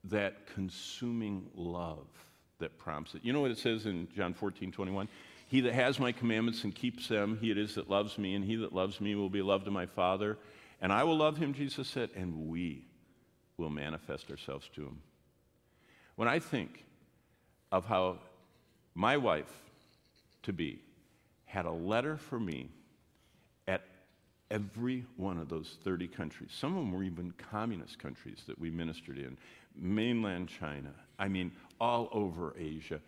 that 0.04 0.46
consuming 0.54 1.50
love 1.56 2.08
that 2.60 2.78
prompts 2.78 3.14
it. 3.16 3.24
You 3.24 3.34
know 3.34 3.42
what 3.42 3.52
it 3.52 3.58
says 3.58 3.86
in 3.86 4.08
John 4.16 4.34
14, 4.34 4.72
21? 4.72 5.08
He 5.48 5.62
that 5.62 5.74
has 5.74 6.00
my 6.00 6.12
commandments 6.12 6.64
and 6.64 6.76
keeps 6.76 7.08
them, 7.08 7.38
he 7.40 7.52
it 7.52 7.58
is 7.58 7.76
that 7.76 7.90
loves 7.90 8.18
me, 8.18 8.36
and 8.36 8.44
he 8.44 8.56
that 8.58 8.74
loves 8.74 9.00
me 9.00 9.16
will 9.16 9.30
be 9.30 9.42
loved 9.42 9.68
of 9.68 9.74
my 9.74 9.86
Father. 9.86 10.38
And 10.82 10.92
I 10.92 11.04
will 11.04 11.18
love 11.18 11.38
him, 11.38 11.54
Jesus 11.54 11.88
said, 11.88 12.10
and 12.16 12.50
we 12.50 12.86
will 13.58 13.70
manifest 13.70 14.30
ourselves 14.30 14.70
to 14.76 14.82
him. 14.82 15.02
When 16.16 16.28
I 16.28 16.40
think 16.40 16.84
of 17.72 17.86
how 17.86 18.20
my 18.94 19.18
wife 19.18 19.52
to 20.44 20.54
be 20.54 20.82
had 21.46 21.66
a 21.66 21.72
letter 21.72 22.18
for 22.18 22.40
me 22.40 22.70
at 23.68 23.84
every 24.52 25.06
one 25.16 25.38
of 25.38 25.50
those 25.50 25.78
30 25.84 26.08
countries, 26.08 26.50
some 26.54 26.72
of 26.72 26.84
them 26.84 26.92
were 26.92 27.04
even 27.04 27.34
communist 27.52 28.00
countries 28.00 28.44
that 28.48 28.60
we 28.60 28.70
ministered 28.70 29.18
in, 29.18 29.38
mainland 29.76 30.50
China, 30.50 30.92
I 31.20 31.28
mean, 31.28 31.52
all 31.80 32.10
over 32.12 32.56
Asia. 32.58 33.00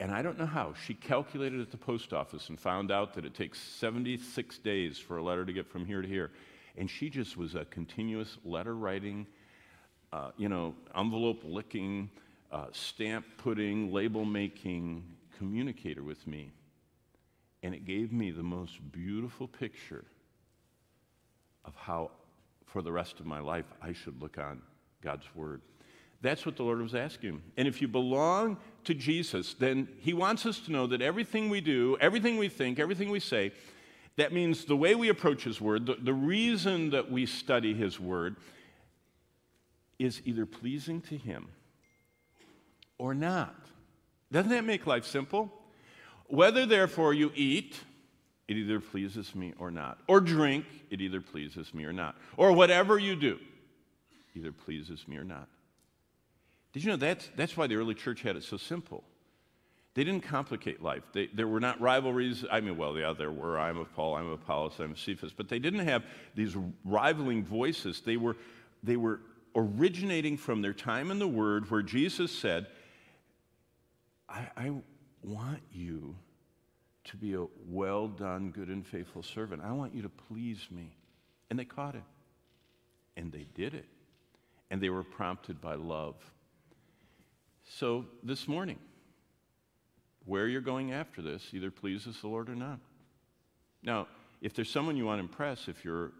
And 0.00 0.10
I 0.10 0.22
don't 0.22 0.38
know 0.38 0.46
how. 0.46 0.74
She 0.86 0.94
calculated 0.94 1.60
at 1.60 1.70
the 1.70 1.76
post 1.76 2.12
office 2.12 2.48
and 2.48 2.58
found 2.58 2.90
out 2.90 3.14
that 3.14 3.24
it 3.24 3.34
takes 3.34 3.60
76 3.60 4.58
days 4.58 4.98
for 4.98 5.18
a 5.18 5.22
letter 5.22 5.44
to 5.44 5.52
get 5.52 5.68
from 5.68 5.84
here 5.84 6.02
to 6.02 6.08
here. 6.08 6.32
And 6.76 6.90
she 6.90 7.08
just 7.08 7.36
was 7.36 7.54
a 7.54 7.64
continuous 7.66 8.38
letter 8.44 8.74
writing, 8.74 9.26
uh, 10.12 10.30
you 10.36 10.48
know, 10.48 10.74
envelope 10.96 11.42
licking, 11.44 12.10
uh, 12.50 12.66
stamp 12.72 13.24
putting, 13.38 13.92
label 13.92 14.24
making 14.24 15.04
communicator 15.38 16.02
with 16.02 16.26
me. 16.26 16.50
And 17.62 17.74
it 17.74 17.84
gave 17.84 18.12
me 18.12 18.30
the 18.30 18.42
most 18.42 18.80
beautiful 18.90 19.46
picture 19.46 20.04
of 21.64 21.74
how, 21.76 22.10
for 22.66 22.82
the 22.82 22.90
rest 22.90 23.20
of 23.20 23.26
my 23.26 23.38
life, 23.38 23.66
I 23.80 23.92
should 23.92 24.20
look 24.20 24.36
on 24.38 24.62
God's 25.00 25.26
Word. 25.34 25.60
That's 26.22 26.46
what 26.46 26.56
the 26.56 26.62
Lord 26.62 26.80
was 26.80 26.94
asking. 26.94 27.42
And 27.56 27.66
if 27.66 27.82
you 27.82 27.88
belong 27.88 28.56
to 28.84 28.94
Jesus, 28.94 29.54
then 29.54 29.88
He 29.98 30.14
wants 30.14 30.46
us 30.46 30.60
to 30.60 30.72
know 30.72 30.86
that 30.86 31.02
everything 31.02 31.50
we 31.50 31.60
do, 31.60 31.96
everything 32.00 32.38
we 32.38 32.48
think, 32.48 32.78
everything 32.78 33.10
we 33.10 33.20
say, 33.20 33.52
that 34.16 34.32
means 34.32 34.64
the 34.64 34.76
way 34.76 34.94
we 34.94 35.08
approach 35.08 35.42
His 35.42 35.60
Word, 35.60 35.86
the, 35.86 35.96
the 36.00 36.14
reason 36.14 36.90
that 36.90 37.10
we 37.10 37.26
study 37.26 37.74
His 37.74 37.98
Word, 37.98 38.36
is 39.98 40.22
either 40.24 40.46
pleasing 40.46 41.00
to 41.02 41.16
Him 41.16 41.48
or 42.98 43.14
not. 43.14 43.56
Doesn't 44.30 44.50
that 44.50 44.64
make 44.64 44.86
life 44.86 45.04
simple? 45.04 45.52
Whether, 46.26 46.66
therefore, 46.66 47.14
you 47.14 47.32
eat, 47.34 47.80
it 48.46 48.56
either 48.56 48.78
pleases 48.80 49.34
me 49.34 49.54
or 49.58 49.70
not. 49.72 49.98
Or 50.06 50.20
drink, 50.20 50.66
it 50.88 51.00
either 51.00 51.20
pleases 51.20 51.74
me 51.74 51.84
or 51.84 51.92
not. 51.92 52.16
Or 52.36 52.52
whatever 52.52 52.98
you 52.98 53.16
do, 53.16 53.38
either 54.34 54.52
pleases 54.52 55.06
me 55.08 55.16
or 55.16 55.24
not. 55.24 55.48
Did 56.72 56.84
you 56.84 56.90
know 56.90 56.96
that's, 56.96 57.28
that's 57.36 57.56
why 57.56 57.66
the 57.66 57.76
early 57.76 57.94
church 57.94 58.22
had 58.22 58.36
it 58.36 58.44
so 58.44 58.56
simple? 58.56 59.04
They 59.94 60.04
didn't 60.04 60.22
complicate 60.22 60.82
life. 60.82 61.02
They, 61.12 61.28
there 61.34 61.46
were 61.46 61.60
not 61.60 61.80
rivalries. 61.80 62.46
I 62.50 62.60
mean, 62.60 62.78
well, 62.78 62.96
yeah, 62.96 63.12
there 63.12 63.30
were. 63.30 63.58
I'm 63.58 63.76
of 63.78 63.94
Paul, 63.94 64.14
I'm 64.14 64.26
of 64.26 64.40
Apollos, 64.40 64.74
I'm 64.78 64.92
of 64.92 64.98
Cephas. 64.98 65.32
But 65.36 65.48
they 65.50 65.58
didn't 65.58 65.86
have 65.86 66.04
these 66.34 66.56
rivaling 66.84 67.44
voices. 67.44 68.00
They 68.00 68.16
were, 68.16 68.36
they 68.82 68.96
were 68.96 69.20
originating 69.54 70.38
from 70.38 70.62
their 70.62 70.72
time 70.72 71.10
in 71.10 71.18
the 71.18 71.28
Word 71.28 71.70
where 71.70 71.82
Jesus 71.82 72.32
said, 72.32 72.68
I, 74.30 74.48
I 74.56 74.72
want 75.22 75.60
you 75.70 76.16
to 77.04 77.16
be 77.18 77.34
a 77.34 77.44
well 77.68 78.08
done, 78.08 78.50
good 78.50 78.68
and 78.68 78.86
faithful 78.86 79.22
servant. 79.22 79.60
I 79.62 79.72
want 79.72 79.94
you 79.94 80.02
to 80.02 80.08
please 80.08 80.66
me. 80.70 80.96
And 81.50 81.58
they 81.58 81.66
caught 81.66 81.96
it. 81.96 82.04
And 83.16 83.30
they 83.30 83.46
did 83.54 83.74
it. 83.74 83.84
And 84.70 84.80
they 84.80 84.88
were 84.88 85.02
prompted 85.02 85.60
by 85.60 85.74
love. 85.74 86.14
So 87.64 88.06
this 88.22 88.48
morning, 88.48 88.78
where 90.24 90.46
you're 90.46 90.60
going 90.60 90.92
after 90.92 91.22
this 91.22 91.50
either 91.52 91.70
pleases 91.70 92.20
the 92.20 92.28
Lord 92.28 92.48
or 92.48 92.54
not. 92.54 92.78
Now, 93.82 94.06
if 94.40 94.54
there's 94.54 94.70
someone 94.70 94.96
you 94.96 95.06
want 95.06 95.18
to 95.18 95.24
impress, 95.24 95.68
if 95.68 95.84
you're 95.84 96.12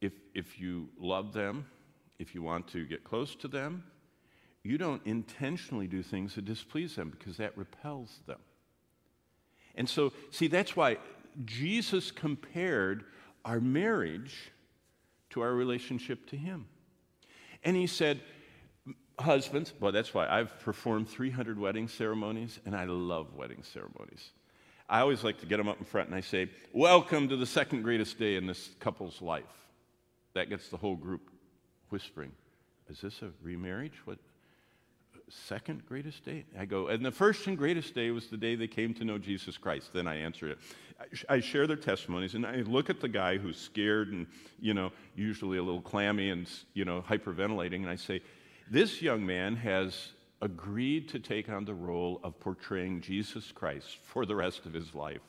if 0.00 0.12
if 0.34 0.60
you 0.60 0.88
love 0.98 1.32
them, 1.32 1.66
if 2.18 2.34
you 2.34 2.42
want 2.42 2.68
to 2.68 2.84
get 2.84 3.04
close 3.04 3.34
to 3.36 3.48
them, 3.48 3.84
you 4.62 4.78
don't 4.78 5.02
intentionally 5.04 5.86
do 5.86 6.02
things 6.02 6.34
that 6.34 6.44
displease 6.44 6.96
them 6.96 7.10
because 7.10 7.36
that 7.36 7.56
repels 7.56 8.20
them. 8.26 8.38
And 9.74 9.88
so, 9.88 10.12
see, 10.30 10.46
that's 10.46 10.76
why 10.76 10.98
Jesus 11.44 12.10
compared 12.10 13.04
our 13.44 13.60
marriage 13.60 14.52
to 15.30 15.42
our 15.42 15.52
relationship 15.52 16.26
to 16.30 16.36
Him. 16.36 16.66
And 17.62 17.76
He 17.76 17.86
said, 17.86 18.20
Husbands, 19.18 19.72
well, 19.78 19.92
that's 19.92 20.12
why 20.12 20.26
I've 20.28 20.58
performed 20.60 21.08
300 21.08 21.58
wedding 21.58 21.86
ceremonies, 21.86 22.58
and 22.66 22.74
I 22.74 22.84
love 22.84 23.34
wedding 23.34 23.62
ceremonies. 23.62 24.30
I 24.88 25.00
always 25.00 25.22
like 25.24 25.38
to 25.40 25.46
get 25.46 25.56
them 25.56 25.68
up 25.68 25.78
in 25.78 25.84
front 25.84 26.08
and 26.08 26.16
I 26.16 26.20
say, 26.20 26.50
Welcome 26.72 27.28
to 27.28 27.36
the 27.36 27.46
second 27.46 27.82
greatest 27.82 28.18
day 28.18 28.36
in 28.36 28.46
this 28.46 28.70
couple's 28.80 29.22
life. 29.22 29.44
That 30.34 30.50
gets 30.50 30.68
the 30.68 30.76
whole 30.76 30.96
group 30.96 31.30
whispering, 31.90 32.32
Is 32.90 33.00
this 33.00 33.22
a 33.22 33.30
remarriage? 33.42 33.94
What? 34.04 34.18
Second 35.30 35.86
greatest 35.86 36.24
day? 36.24 36.44
I 36.58 36.66
go, 36.66 36.88
and 36.88 37.04
the 37.04 37.10
first 37.10 37.46
and 37.46 37.56
greatest 37.56 37.94
day 37.94 38.10
was 38.10 38.26
the 38.26 38.36
day 38.36 38.56
they 38.56 38.66
came 38.66 38.92
to 38.94 39.04
know 39.04 39.16
Jesus 39.16 39.56
Christ. 39.56 39.90
Then 39.94 40.06
I 40.06 40.16
answer 40.16 40.48
it. 40.48 40.58
I 41.28 41.40
share 41.40 41.66
their 41.66 41.76
testimonies, 41.76 42.34
and 42.34 42.46
I 42.46 42.56
look 42.56 42.90
at 42.90 43.00
the 43.00 43.08
guy 43.08 43.38
who's 43.38 43.56
scared 43.56 44.12
and, 44.12 44.26
you 44.60 44.74
know, 44.74 44.92
usually 45.16 45.58
a 45.58 45.62
little 45.62 45.80
clammy 45.80 46.30
and, 46.30 46.48
you 46.74 46.84
know, 46.84 47.02
hyperventilating, 47.08 47.76
and 47.76 47.88
I 47.88 47.96
say, 47.96 48.20
this 48.70 49.02
young 49.02 49.24
man 49.24 49.56
has 49.56 50.12
agreed 50.40 51.08
to 51.08 51.18
take 51.18 51.48
on 51.48 51.64
the 51.64 51.74
role 51.74 52.20
of 52.22 52.38
portraying 52.40 53.00
Jesus 53.00 53.52
Christ 53.52 53.98
for 54.04 54.26
the 54.26 54.34
rest 54.34 54.66
of 54.66 54.72
his 54.72 54.94
life. 54.94 55.20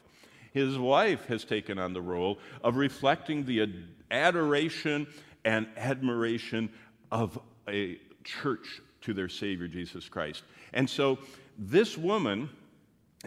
His 0.52 0.78
wife 0.78 1.26
has 1.26 1.44
taken 1.44 1.78
on 1.78 1.94
the 1.94 2.02
role 2.02 2.40
of 2.64 2.78
reflecting 2.78 3.46
the 3.46 3.70
adoration 4.10 5.08
and 5.44 5.68
admiration 5.78 6.70
of 7.12 7.38
a 7.68 8.00
church 8.24 8.82
to 9.02 9.14
their 9.14 9.30
Savior, 9.30 9.68
Jesus 9.68 10.10
Christ. 10.10 10.44
And 10.74 10.90
so 10.90 11.20
this 11.58 11.98
woman 11.98 12.50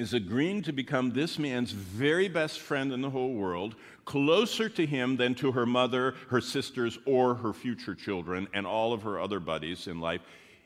is 0.00 0.14
agreeing 0.14 0.62
to 0.62 0.72
become 0.72 1.10
this 1.10 1.38
man's 1.38 1.72
very 1.72 2.28
best 2.28 2.60
friend 2.60 2.92
in 2.92 3.00
the 3.00 3.10
whole 3.10 3.34
world, 3.34 3.74
closer 4.04 4.68
to 4.68 4.86
him 4.86 5.16
than 5.16 5.34
to 5.36 5.52
her 5.52 5.66
mother, 5.66 6.14
her 6.30 6.40
sisters, 6.40 6.98
or 7.06 7.34
her 7.34 7.52
future 7.52 7.94
children, 7.94 8.48
and 8.54 8.66
all 8.66 8.92
of 8.92 9.02
her 9.02 9.20
other 9.20 9.40
buddies 9.40 9.86
in 9.86 10.00
life. 10.00 10.20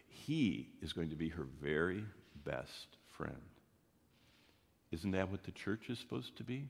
He 0.09 0.69
is 0.81 0.93
going 0.93 1.11
to 1.11 1.17
be 1.17 1.31
her 1.31 1.47
very 1.61 2.05
best 2.45 2.97
friend. 3.09 3.37
Isn't 4.91 5.13
that 5.13 5.31
what 5.31 5.43
the 5.45 5.53
church 5.53 5.89
is 5.89 5.99
supposed 5.99 6.37
to 6.37 6.45
be? 6.45 6.69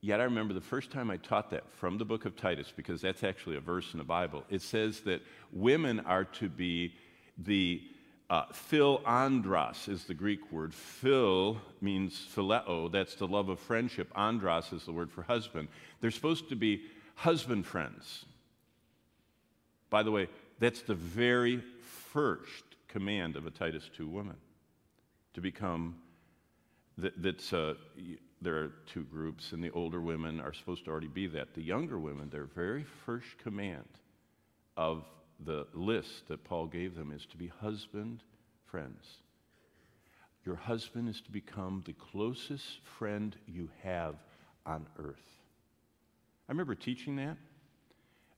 Yet 0.00 0.20
I 0.20 0.24
remember 0.24 0.54
the 0.54 0.60
first 0.60 0.92
time 0.92 1.10
I 1.10 1.16
taught 1.16 1.50
that 1.50 1.64
from 1.72 1.98
the 1.98 2.04
book 2.04 2.24
of 2.24 2.36
Titus, 2.36 2.72
because 2.74 3.00
that's 3.00 3.24
actually 3.24 3.56
a 3.56 3.60
verse 3.60 3.92
in 3.92 3.98
the 3.98 4.04
Bible. 4.04 4.44
It 4.48 4.62
says 4.62 5.00
that 5.00 5.22
women 5.52 6.00
are 6.00 6.24
to 6.24 6.48
be 6.48 6.94
the 7.36 7.82
uh, 8.30 8.44
philandros 8.52 9.88
is 9.88 10.04
the 10.04 10.14
Greek 10.14 10.52
word. 10.52 10.74
Phil 10.74 11.58
means 11.80 12.26
phileo, 12.34 12.92
that's 12.92 13.14
the 13.14 13.26
love 13.26 13.48
of 13.48 13.58
friendship. 13.58 14.10
Andros 14.14 14.72
is 14.72 14.84
the 14.84 14.92
word 14.92 15.10
for 15.10 15.22
husband. 15.22 15.68
They're 16.00 16.10
supposed 16.10 16.48
to 16.50 16.56
be 16.56 16.82
husband 17.14 17.64
friends. 17.64 18.26
By 19.88 20.02
the 20.02 20.10
way, 20.10 20.28
that's 20.58 20.82
the 20.82 20.94
very 20.94 21.62
first 22.12 22.64
command 22.88 23.36
of 23.36 23.46
a 23.46 23.50
Titus 23.50 23.88
2 23.96 24.06
woman 24.06 24.36
to 25.34 25.40
become, 25.40 25.96
that, 26.98 27.22
that's, 27.22 27.52
uh, 27.52 27.74
there 28.42 28.56
are 28.56 28.72
two 28.86 29.04
groups, 29.04 29.52
and 29.52 29.64
the 29.64 29.70
older 29.70 30.00
women 30.00 30.38
are 30.40 30.52
supposed 30.52 30.84
to 30.84 30.90
already 30.90 31.08
be 31.08 31.26
that. 31.28 31.54
The 31.54 31.62
younger 31.62 31.98
women, 31.98 32.28
their 32.28 32.44
very 32.44 32.84
first 33.06 33.38
command 33.38 33.88
of 34.76 35.04
the 35.44 35.66
list 35.72 36.28
that 36.28 36.44
Paul 36.44 36.66
gave 36.66 36.94
them 36.94 37.12
is 37.12 37.24
to 37.26 37.36
be 37.36 37.48
husband 37.48 38.22
friends. 38.66 39.04
Your 40.44 40.56
husband 40.56 41.08
is 41.08 41.20
to 41.22 41.30
become 41.30 41.82
the 41.86 41.92
closest 41.92 42.80
friend 42.98 43.36
you 43.46 43.68
have 43.82 44.16
on 44.64 44.86
earth. 44.98 45.38
I 46.48 46.52
remember 46.52 46.74
teaching 46.74 47.16
that. 47.16 47.36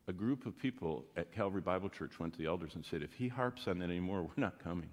A 0.09 0.13
group 0.13 0.45
of 0.45 0.59
people 0.59 1.05
at 1.17 1.33
Calvary 1.33 1.61
Bible 1.61 1.89
Church 1.89 2.19
went 2.19 2.33
to 2.33 2.39
the 2.39 2.47
elders 2.47 2.75
and 2.75 2.85
said, 2.85 3.03
if 3.03 3.15
he 3.15 3.29
harps 3.29 3.69
on 3.69 3.79
that 3.79 3.85
anymore, 3.91 4.23
we're 4.37 4.43
not 4.43 4.63
coming. 4.63 4.91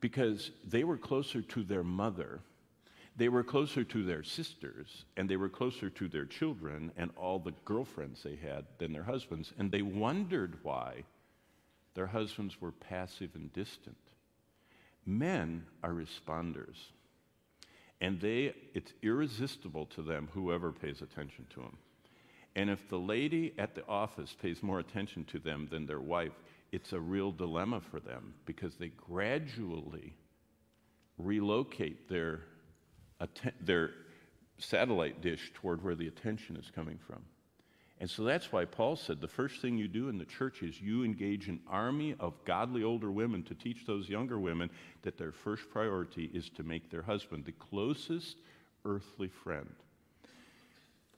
Because 0.00 0.50
they 0.64 0.84
were 0.84 0.96
closer 0.96 1.42
to 1.42 1.62
their 1.62 1.84
mother 1.84 2.40
they 3.16 3.28
were 3.28 3.44
closer 3.44 3.84
to 3.84 4.04
their 4.04 4.22
sisters 4.22 5.04
and 5.16 5.28
they 5.28 5.36
were 5.36 5.48
closer 5.48 5.90
to 5.90 6.08
their 6.08 6.24
children 6.24 6.92
and 6.96 7.10
all 7.16 7.38
the 7.38 7.52
girlfriends 7.64 8.22
they 8.22 8.36
had 8.36 8.64
than 8.78 8.92
their 8.92 9.02
husbands. 9.02 9.52
And 9.58 9.70
they 9.70 9.82
wondered 9.82 10.58
why 10.62 11.04
their 11.94 12.06
husbands 12.06 12.60
were 12.60 12.72
passive 12.72 13.30
and 13.34 13.52
distant. 13.52 13.96
Men 15.04 15.66
are 15.82 15.92
responders. 15.92 16.76
And 18.00 18.20
they, 18.20 18.54
it's 18.74 18.92
irresistible 19.02 19.86
to 19.86 20.02
them, 20.02 20.28
whoever 20.32 20.72
pays 20.72 21.02
attention 21.02 21.46
to 21.50 21.60
them. 21.60 21.76
And 22.56 22.70
if 22.70 22.88
the 22.88 22.98
lady 22.98 23.54
at 23.58 23.74
the 23.74 23.86
office 23.86 24.34
pays 24.40 24.62
more 24.62 24.78
attention 24.78 25.24
to 25.26 25.38
them 25.38 25.68
than 25.70 25.86
their 25.86 26.00
wife, 26.00 26.32
it's 26.70 26.92
a 26.92 27.00
real 27.00 27.30
dilemma 27.30 27.80
for 27.80 28.00
them 28.00 28.34
because 28.46 28.74
they 28.76 28.88
gradually 28.88 30.14
relocate 31.18 32.08
their 32.08 32.40
their 33.60 33.90
satellite 34.58 35.20
dish 35.20 35.52
toward 35.54 35.82
where 35.82 35.94
the 35.94 36.08
attention 36.08 36.56
is 36.56 36.70
coming 36.74 36.98
from. 36.98 37.22
And 38.00 38.10
so 38.10 38.24
that's 38.24 38.50
why 38.50 38.64
Paul 38.64 38.96
said 38.96 39.20
the 39.20 39.28
first 39.28 39.60
thing 39.60 39.78
you 39.78 39.86
do 39.86 40.08
in 40.08 40.18
the 40.18 40.24
church 40.24 40.62
is 40.64 40.80
you 40.80 41.04
engage 41.04 41.48
an 41.48 41.60
army 41.68 42.16
of 42.18 42.34
godly 42.44 42.82
older 42.82 43.12
women 43.12 43.44
to 43.44 43.54
teach 43.54 43.86
those 43.86 44.08
younger 44.08 44.40
women 44.40 44.70
that 45.02 45.16
their 45.16 45.30
first 45.30 45.70
priority 45.70 46.28
is 46.34 46.48
to 46.56 46.64
make 46.64 46.90
their 46.90 47.02
husband 47.02 47.44
the 47.44 47.52
closest 47.52 48.38
earthly 48.84 49.28
friend, 49.28 49.72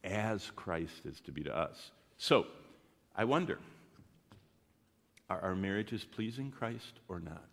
as 0.02 0.50
Christ 0.54 1.06
is 1.06 1.20
to 1.20 1.32
be 1.32 1.42
to 1.44 1.56
us. 1.56 1.90
So 2.18 2.46
I 3.16 3.24
wonder 3.24 3.58
are 5.30 5.40
our 5.40 5.56
marriages 5.56 6.04
pleasing 6.04 6.50
Christ 6.50 7.00
or 7.08 7.18
not? 7.18 7.48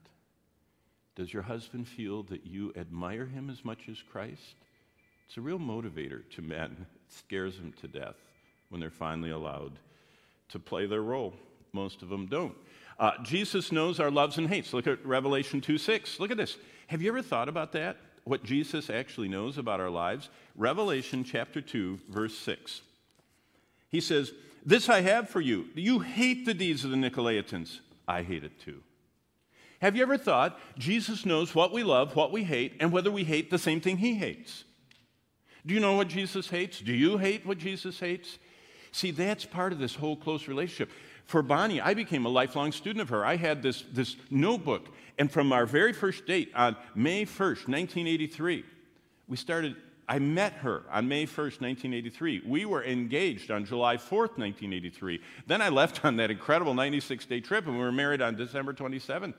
Does 1.16 1.34
your 1.34 1.44
husband 1.44 1.88
feel 1.88 2.24
that 2.24 2.46
you 2.46 2.74
admire 2.76 3.26
him 3.26 3.50
as 3.50 3.66
much 3.66 3.90
as 3.90 4.02
Christ? 4.02 4.56
It's 5.28 5.38
a 5.38 5.42
real 5.42 5.60
motivator 5.60 6.22
to 6.36 6.42
men. 6.42 6.76
It 6.80 7.14
scares 7.14 7.58
them 7.58 7.74
to 7.82 7.88
death 7.88 8.16
when 8.70 8.80
they're 8.82 8.90
finally 8.90 9.32
allowed 9.32 9.74
to 10.50 10.60
play 10.60 10.86
their 10.86 11.02
role. 11.02 11.34
Most 11.74 12.02
of 12.02 12.10
them 12.10 12.28
don't. 12.28 12.56
Uh, 13.00 13.12
Jesus 13.24 13.72
knows 13.72 14.00
our 14.00 14.12
loves 14.12 14.38
and 14.38 14.48
hates. 14.48 14.74
Look 14.74 14.88
at 14.88 15.06
Revelation 15.06 15.62
2 15.62 15.78
6. 15.78 16.20
Look 16.20 16.32
at 16.32 16.38
this. 16.38 16.58
Have 16.88 17.02
you 17.02 17.10
ever 17.10 17.22
thought 17.22 17.50
about 17.50 17.72
that? 17.74 17.98
What 18.24 18.44
Jesus 18.44 18.90
actually 18.90 19.28
knows 19.28 19.58
about 19.58 19.80
our 19.80 19.90
lives? 19.90 20.30
Revelation 20.56 21.24
chapter 21.24 21.62
2, 21.62 22.00
verse 22.10 22.38
6. 22.38 22.82
He 23.90 24.02
says, 24.02 24.32
This 24.66 24.90
I 24.90 25.02
have 25.02 25.30
for 25.30 25.42
you. 25.42 25.68
You 25.74 26.00
hate 26.00 26.46
the 26.46 26.54
deeds 26.54 26.86
of 26.86 26.92
the 26.92 26.98
Nicolaitans. 26.98 27.80
I 28.08 28.24
hate 28.24 28.44
it 28.44 28.60
too. 28.60 28.82
Have 29.82 29.96
you 29.96 30.04
ever 30.04 30.18
thought 30.18 30.60
Jesus 30.78 31.26
knows 31.26 31.56
what 31.56 31.72
we 31.72 31.84
love, 31.84 32.16
what 32.16 32.32
we 32.32 32.44
hate, 32.44 32.76
and 32.80 32.92
whether 32.92 33.12
we 33.12 33.24
hate 33.24 33.50
the 33.50 33.58
same 33.58 33.82
thing 33.82 33.98
he 33.98 34.14
hates? 34.14 34.64
Do 35.66 35.74
you 35.74 35.80
know 35.80 35.94
what 35.94 36.08
Jesus 36.08 36.50
hates? 36.50 36.80
Do 36.80 36.94
you 36.94 37.18
hate 37.18 37.46
what 37.46 37.58
Jesus 37.58 38.00
hates? 38.00 38.38
See, 38.92 39.10
that's 39.10 39.44
part 39.44 39.74
of 39.74 39.80
this 39.80 39.96
whole 39.96 40.16
close 40.16 40.48
relationship. 40.48 40.92
For 41.26 41.42
Bonnie, 41.42 41.82
I 41.82 41.96
became 41.96 42.26
a 42.26 42.30
lifelong 42.30 42.72
student 42.72 43.02
of 43.02 43.10
her. 43.10 43.26
I 43.26 43.38
had 43.38 43.64
this, 43.64 43.84
this 43.92 44.18
notebook, 44.30 44.90
and 45.18 45.32
from 45.32 45.52
our 45.52 45.66
very 45.66 45.94
first 45.94 46.28
date 46.28 46.52
on 46.56 46.76
May 46.94 47.26
1st, 47.26 47.68
1983, 47.68 48.64
we 49.28 49.38
started 49.38 49.76
I 50.10 50.20
met 50.20 50.52
her 50.54 50.84
on 50.92 51.08
May 51.08 51.26
1st, 51.26 51.62
1983. 51.62 52.42
We 52.46 52.66
were 52.66 52.84
engaged 52.84 53.50
on 53.50 53.64
July 53.64 53.96
4th, 53.96 54.38
1983. 54.38 55.22
Then 55.48 55.62
I 55.62 55.70
left 55.70 56.04
on 56.04 56.18
that 56.18 56.30
incredible 56.30 56.74
96 56.74 57.26
day 57.28 57.40
trip 57.40 57.66
and 57.66 57.78
we 57.78 57.82
were 57.82 57.94
married 57.94 58.22
on 58.22 58.36
December 58.36 58.74
27th. 58.74 59.36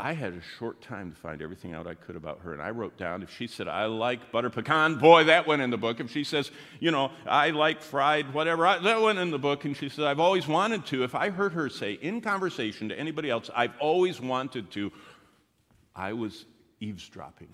I 0.00 0.12
had 0.12 0.32
a 0.32 0.40
short 0.58 0.80
time 0.80 1.10
to 1.10 1.16
find 1.16 1.42
everything 1.42 1.74
out 1.74 1.88
I 1.88 1.94
could 1.94 2.14
about 2.14 2.38
her. 2.42 2.52
And 2.52 2.62
I 2.62 2.70
wrote 2.70 2.96
down 2.96 3.24
if 3.24 3.36
she 3.36 3.48
said, 3.48 3.66
I 3.66 3.86
like 3.86 4.30
butter 4.30 4.48
pecan, 4.48 4.94
boy, 4.94 5.24
that 5.24 5.48
went 5.48 5.60
in 5.60 5.70
the 5.70 5.76
book. 5.76 5.98
If 5.98 6.12
she 6.12 6.22
says, 6.22 6.52
you 6.78 6.92
know, 6.92 7.10
I 7.26 7.50
like 7.50 7.82
fried 7.82 8.32
whatever, 8.32 8.64
I, 8.64 8.78
that 8.78 9.02
went 9.02 9.18
in 9.18 9.32
the 9.32 9.40
book. 9.40 9.64
And 9.64 9.76
she 9.76 9.88
said, 9.88 10.04
I've 10.04 10.20
always 10.20 10.46
wanted 10.46 10.86
to. 10.86 11.02
If 11.02 11.16
I 11.16 11.30
heard 11.30 11.52
her 11.54 11.68
say 11.68 11.94
in 11.94 12.20
conversation 12.20 12.88
to 12.90 12.98
anybody 12.98 13.28
else, 13.28 13.50
I've 13.52 13.76
always 13.80 14.20
wanted 14.20 14.70
to, 14.70 14.92
I 15.96 16.12
was 16.12 16.44
eavesdropping. 16.78 17.48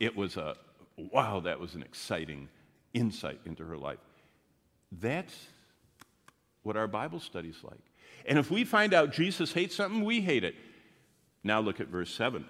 it 0.00 0.16
was 0.16 0.38
a, 0.38 0.56
wow, 0.96 1.40
that 1.40 1.60
was 1.60 1.74
an 1.74 1.82
exciting 1.82 2.48
insight 2.94 3.40
into 3.44 3.62
her 3.66 3.76
life. 3.76 3.98
That's 4.90 5.36
what 6.62 6.78
our 6.78 6.88
Bible 6.88 7.20
study's 7.20 7.62
like. 7.62 7.82
And 8.24 8.38
if 8.38 8.50
we 8.50 8.64
find 8.64 8.94
out 8.94 9.12
Jesus 9.12 9.52
hates 9.52 9.76
something, 9.76 10.02
we 10.02 10.22
hate 10.22 10.44
it. 10.44 10.54
Now 11.44 11.60
look 11.60 11.80
at 11.80 11.88
verse 11.88 12.14
7. 12.14 12.44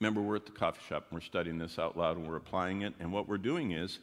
Remember, 0.00 0.20
we're 0.20 0.36
at 0.36 0.46
the 0.46 0.52
coffee 0.52 0.80
shop 0.88 1.06
and 1.10 1.16
we're 1.16 1.24
studying 1.24 1.58
this 1.58 1.78
out 1.78 1.96
loud 1.96 2.16
and 2.16 2.26
we're 2.26 2.36
applying 2.36 2.82
it. 2.82 2.94
And 3.00 3.12
what 3.12 3.28
we're 3.28 3.38
doing 3.38 3.72
is, 3.72 3.98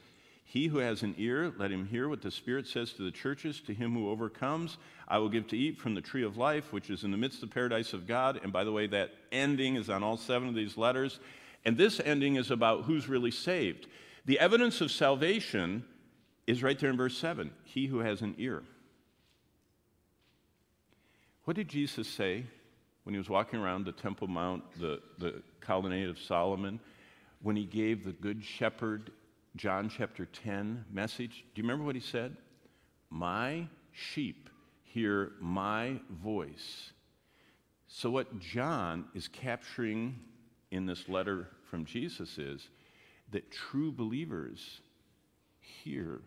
he 0.47 0.67
who 0.67 0.77
has 0.77 1.01
an 1.01 1.15
ear, 1.17 1.51
let 1.57 1.71
him 1.71 1.87
hear 1.87 2.07
what 2.07 2.21
the 2.21 2.29
Spirit 2.29 2.67
says 2.67 2.93
to 2.93 3.03
the 3.03 3.11
churches. 3.11 3.61
To 3.61 3.73
him 3.73 3.93
who 3.93 4.09
overcomes, 4.09 4.77
I 5.07 5.17
will 5.17 5.29
give 5.29 5.47
to 5.47 5.57
eat 5.57 5.79
from 5.79 5.95
the 5.95 6.01
tree 6.01 6.23
of 6.23 6.37
life, 6.37 6.71
which 6.71 6.91
is 6.91 7.03
in 7.03 7.11
the 7.11 7.17
midst 7.17 7.41
of 7.41 7.49
the 7.49 7.53
paradise 7.53 7.93
of 7.93 8.05
God. 8.05 8.39
And 8.43 8.53
by 8.53 8.63
the 8.63 8.71
way, 8.71 8.85
that 8.87 9.11
ending 9.31 9.75
is 9.75 9.89
on 9.89 10.03
all 10.03 10.17
seven 10.17 10.47
of 10.47 10.53
these 10.53 10.77
letters. 10.77 11.19
And 11.65 11.77
this 11.77 11.99
ending 11.99 12.35
is 12.35 12.51
about 12.51 12.83
who's 12.83 13.09
really 13.09 13.31
saved. 13.31 13.87
The 14.25 14.39
evidence 14.39 14.81
of 14.81 14.91
salvation 14.91 15.83
is 16.45 16.61
right 16.61 16.77
there 16.77 16.91
in 16.91 16.97
verse 16.97 17.17
7 17.17 17.51
He 17.63 17.87
who 17.87 17.99
has 17.99 18.21
an 18.21 18.35
ear. 18.37 18.61
What 21.45 21.55
did 21.55 21.69
Jesus 21.69 22.07
say 22.07 22.45
when 23.05 23.13
he 23.13 23.19
was 23.19 23.29
walking 23.29 23.59
around 23.59 23.85
the 23.85 23.91
Temple 23.91 24.27
Mount, 24.27 24.63
the, 24.79 24.99
the 25.19 25.41
colonnade 25.61 26.09
of 26.09 26.19
Solomon, 26.19 26.79
when 27.41 27.55
he 27.55 27.63
gave 27.63 28.03
the 28.03 28.11
Good 28.11 28.43
Shepherd, 28.43 29.11
John 29.55 29.89
chapter 29.95 30.25
10 30.25 30.85
message? 30.91 31.45
Do 31.53 31.61
you 31.61 31.63
remember 31.63 31.85
what 31.85 31.93
he 31.93 32.01
said? 32.01 32.35
My 33.11 33.67
sheep 33.91 34.49
hear 34.83 35.33
my 35.39 35.99
voice. 36.23 36.91
So, 37.87 38.09
what 38.09 38.39
John 38.39 39.05
is 39.13 39.27
capturing 39.27 40.19
in 40.71 40.87
this 40.87 41.07
letter 41.07 41.47
from 41.69 41.85
Jesus 41.85 42.39
is 42.39 42.69
that 43.31 43.51
true 43.51 43.91
believers 43.91 44.81
hear 45.59 46.21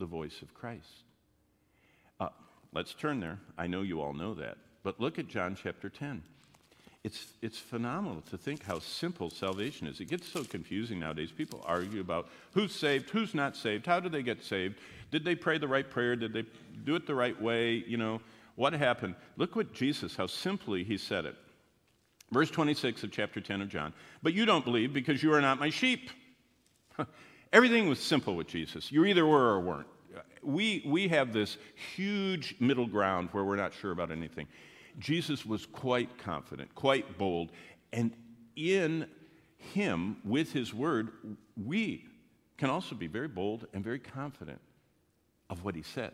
the 0.00 0.06
voice 0.06 0.42
of 0.42 0.52
Christ. 0.52 1.04
Uh, 2.18 2.30
let's 2.72 2.92
turn 2.92 3.20
there. 3.20 3.38
I 3.56 3.68
know 3.68 3.82
you 3.82 4.00
all 4.00 4.12
know 4.12 4.34
that. 4.34 4.58
But 4.84 5.00
look 5.00 5.18
at 5.18 5.26
John 5.26 5.56
chapter 5.60 5.88
10. 5.88 6.22
It's, 7.02 7.26
it's 7.42 7.58
phenomenal 7.58 8.22
to 8.30 8.38
think 8.38 8.62
how 8.64 8.78
simple 8.78 9.28
salvation 9.28 9.86
is. 9.86 10.00
It 10.00 10.06
gets 10.06 10.26
so 10.28 10.44
confusing 10.44 11.00
nowadays. 11.00 11.32
People 11.32 11.62
argue 11.66 12.00
about 12.00 12.28
who's 12.52 12.74
saved, 12.74 13.10
who's 13.10 13.34
not 13.34 13.56
saved, 13.56 13.84
how 13.86 14.00
did 14.00 14.12
they 14.12 14.22
get 14.22 14.42
saved, 14.42 14.76
did 15.10 15.24
they 15.24 15.34
pray 15.34 15.58
the 15.58 15.68
right 15.68 15.88
prayer, 15.88 16.16
did 16.16 16.32
they 16.32 16.44
do 16.84 16.94
it 16.94 17.06
the 17.06 17.14
right 17.14 17.40
way, 17.40 17.84
you 17.86 17.96
know, 17.98 18.20
what 18.56 18.72
happened? 18.72 19.16
Look 19.36 19.56
what 19.56 19.72
Jesus, 19.74 20.16
how 20.16 20.26
simply 20.26 20.84
he 20.84 20.96
said 20.96 21.26
it. 21.26 21.36
Verse 22.30 22.50
26 22.50 23.02
of 23.02 23.10
chapter 23.10 23.40
10 23.40 23.62
of 23.62 23.68
John. 23.68 23.92
But 24.22 24.32
you 24.32 24.46
don't 24.46 24.64
believe 24.64 24.92
because 24.92 25.22
you 25.22 25.32
are 25.34 25.40
not 25.40 25.58
my 25.58 25.70
sheep. 25.70 26.10
Everything 27.52 27.88
was 27.88 28.00
simple 28.00 28.34
with 28.34 28.46
Jesus. 28.46 28.90
You 28.90 29.04
either 29.04 29.26
were 29.26 29.54
or 29.54 29.60
weren't. 29.60 29.86
We, 30.42 30.82
we 30.86 31.08
have 31.08 31.32
this 31.32 31.56
huge 31.94 32.54
middle 32.60 32.86
ground 32.86 33.28
where 33.32 33.44
we're 33.44 33.56
not 33.56 33.72
sure 33.74 33.92
about 33.92 34.10
anything. 34.10 34.46
Jesus 34.98 35.44
was 35.44 35.66
quite 35.66 36.18
confident, 36.18 36.74
quite 36.74 37.18
bold, 37.18 37.50
and 37.92 38.12
in 38.56 39.06
him, 39.56 40.18
with 40.24 40.52
his 40.52 40.72
word, 40.72 41.10
we 41.56 42.04
can 42.58 42.70
also 42.70 42.94
be 42.94 43.06
very 43.06 43.28
bold 43.28 43.66
and 43.72 43.82
very 43.82 43.98
confident 43.98 44.60
of 45.50 45.64
what 45.64 45.74
he 45.74 45.82
says. 45.82 46.12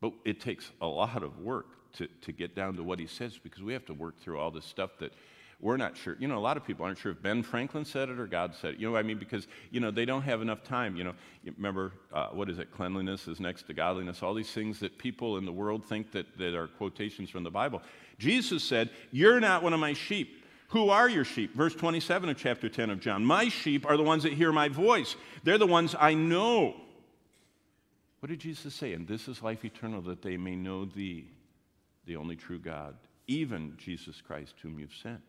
But 0.00 0.12
it 0.24 0.40
takes 0.40 0.70
a 0.80 0.86
lot 0.86 1.22
of 1.22 1.40
work 1.40 1.92
to, 1.94 2.08
to 2.22 2.32
get 2.32 2.54
down 2.54 2.76
to 2.76 2.82
what 2.82 2.98
he 2.98 3.06
says 3.06 3.38
because 3.38 3.62
we 3.62 3.72
have 3.72 3.86
to 3.86 3.94
work 3.94 4.18
through 4.20 4.38
all 4.38 4.50
this 4.50 4.64
stuff 4.64 4.90
that 5.00 5.12
we're 5.58 5.78
not 5.78 5.96
sure. 5.96 6.16
You 6.18 6.28
know, 6.28 6.36
a 6.36 6.40
lot 6.40 6.58
of 6.58 6.64
people 6.64 6.84
aren't 6.84 6.98
sure 6.98 7.12
if 7.12 7.22
Ben 7.22 7.42
Franklin 7.42 7.86
said 7.86 8.10
it 8.10 8.20
or 8.20 8.26
God 8.26 8.54
said 8.54 8.74
it. 8.74 8.80
You 8.80 8.86
know 8.86 8.92
what 8.92 8.98
I 8.98 9.02
mean? 9.02 9.18
Because, 9.18 9.46
you 9.70 9.80
know, 9.80 9.90
they 9.90 10.04
don't 10.04 10.22
have 10.22 10.42
enough 10.42 10.62
time. 10.62 10.96
You 10.96 11.04
know, 11.04 11.14
remember, 11.56 11.92
uh, 12.12 12.28
what 12.28 12.50
is 12.50 12.58
it? 12.58 12.70
Cleanliness 12.70 13.26
is 13.26 13.40
next 13.40 13.62
to 13.68 13.74
godliness. 13.74 14.22
All 14.22 14.34
these 14.34 14.50
things 14.50 14.80
that 14.80 14.98
people 14.98 15.38
in 15.38 15.46
the 15.46 15.52
world 15.52 15.86
think 15.86 16.12
that, 16.12 16.26
that 16.36 16.54
are 16.54 16.66
quotations 16.66 17.30
from 17.30 17.42
the 17.42 17.50
Bible. 17.50 17.80
Jesus 18.18 18.62
said, 18.62 18.90
You're 19.12 19.40
not 19.40 19.62
one 19.62 19.72
of 19.72 19.80
my 19.80 19.94
sheep. 19.94 20.44
Who 20.70 20.90
are 20.90 21.08
your 21.08 21.24
sheep? 21.24 21.54
Verse 21.54 21.74
27 21.74 22.28
of 22.28 22.36
chapter 22.36 22.68
10 22.68 22.90
of 22.90 23.00
John. 23.00 23.24
My 23.24 23.48
sheep 23.48 23.86
are 23.86 23.96
the 23.96 24.02
ones 24.02 24.24
that 24.24 24.34
hear 24.34 24.52
my 24.52 24.68
voice. 24.68 25.16
They're 25.42 25.58
the 25.58 25.66
ones 25.66 25.94
I 25.98 26.12
know. 26.12 26.74
What 28.20 28.28
did 28.28 28.40
Jesus 28.40 28.74
say? 28.74 28.92
And 28.92 29.06
this 29.06 29.28
is 29.28 29.42
life 29.42 29.64
eternal, 29.64 30.02
that 30.02 30.20
they 30.20 30.36
may 30.36 30.56
know 30.56 30.84
thee, 30.84 31.28
the 32.04 32.16
only 32.16 32.36
true 32.36 32.58
God, 32.58 32.96
even 33.26 33.74
Jesus 33.78 34.20
Christ, 34.20 34.54
whom 34.60 34.78
you've 34.78 34.94
sent. 35.02 35.22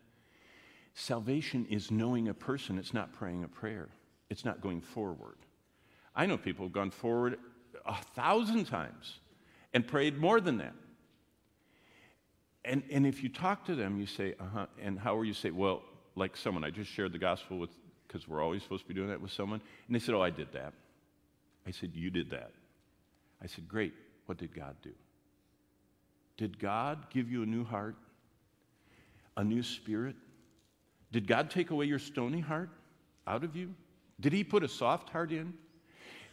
Salvation 0.99 1.67
is 1.69 1.91
knowing 1.91 2.27
a 2.27 2.33
person, 2.33 2.79
it's 2.79 2.91
not 2.91 3.13
praying 3.13 3.43
a 3.43 3.47
prayer, 3.47 3.89
it's 4.31 4.43
not 4.43 4.61
going 4.61 4.81
forward. 4.81 5.37
I 6.15 6.25
know 6.25 6.39
people 6.39 6.65
who've 6.65 6.73
gone 6.73 6.89
forward 6.89 7.37
a 7.85 7.93
thousand 8.15 8.65
times 8.65 9.19
and 9.75 9.87
prayed 9.87 10.17
more 10.17 10.41
than 10.41 10.57
that. 10.57 10.73
And, 12.65 12.81
and 12.91 13.05
if 13.05 13.21
you 13.21 13.29
talk 13.29 13.63
to 13.65 13.75
them, 13.75 13.99
you 13.99 14.07
say, 14.07 14.33
uh 14.39 14.45
huh, 14.51 14.65
and 14.81 14.97
how 14.97 15.15
are 15.15 15.23
you 15.23 15.35
say, 15.35 15.51
well, 15.51 15.83
like 16.15 16.35
someone, 16.35 16.63
I 16.63 16.71
just 16.71 16.89
shared 16.89 17.13
the 17.13 17.19
gospel 17.19 17.59
with, 17.59 17.69
because 18.07 18.27
we're 18.27 18.41
always 18.41 18.63
supposed 18.63 18.81
to 18.81 18.87
be 18.87 18.95
doing 18.95 19.09
that 19.09 19.21
with 19.21 19.31
someone. 19.31 19.61
And 19.85 19.95
they 19.95 19.99
said, 19.99 20.15
oh, 20.15 20.21
I 20.23 20.31
did 20.31 20.51
that. 20.53 20.73
I 21.67 21.69
said, 21.69 21.91
you 21.93 22.09
did 22.09 22.31
that. 22.31 22.53
I 23.39 23.45
said, 23.45 23.67
great. 23.67 23.93
What 24.25 24.39
did 24.39 24.51
God 24.51 24.75
do? 24.81 24.93
Did 26.37 26.57
God 26.57 27.11
give 27.11 27.29
you 27.29 27.43
a 27.43 27.45
new 27.45 27.63
heart, 27.63 27.97
a 29.37 29.43
new 29.43 29.61
spirit? 29.61 30.15
Did 31.11 31.27
God 31.27 31.49
take 31.49 31.71
away 31.71 31.85
your 31.85 31.99
stony 31.99 32.39
heart 32.39 32.69
out 33.25 33.43
of 33.43 33.55
you? 33.55 33.73
Did 34.19 34.33
He 34.33 34.43
put 34.43 34.63
a 34.63 34.67
soft 34.67 35.09
heart 35.09 35.31
in? 35.31 35.53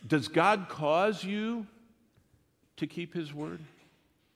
Does 0.07 0.29
God 0.29 0.69
cause 0.69 1.25
you 1.25 1.67
to 2.77 2.87
keep 2.87 3.15
His 3.15 3.33
word? 3.33 3.61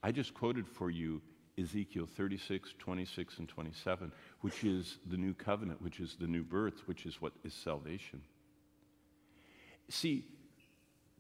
I 0.03 0.13
just 0.13 0.35
quoted 0.35 0.67
for 0.67 0.91
you 0.91 1.21
Ezekiel 1.59 2.07
36, 2.07 2.75
26, 2.79 3.39
and 3.39 3.49
27, 3.49 4.13
which 4.43 4.63
is 4.63 4.99
the 5.11 5.17
new 5.17 5.35
covenant, 5.35 5.83
which 5.83 5.99
is 5.99 6.17
the 6.19 6.27
new 6.27 6.45
birth, 6.45 6.87
which 6.87 7.05
is 7.05 7.21
what 7.21 7.33
is 7.45 7.53
salvation. 7.53 8.23
See, 9.89 10.25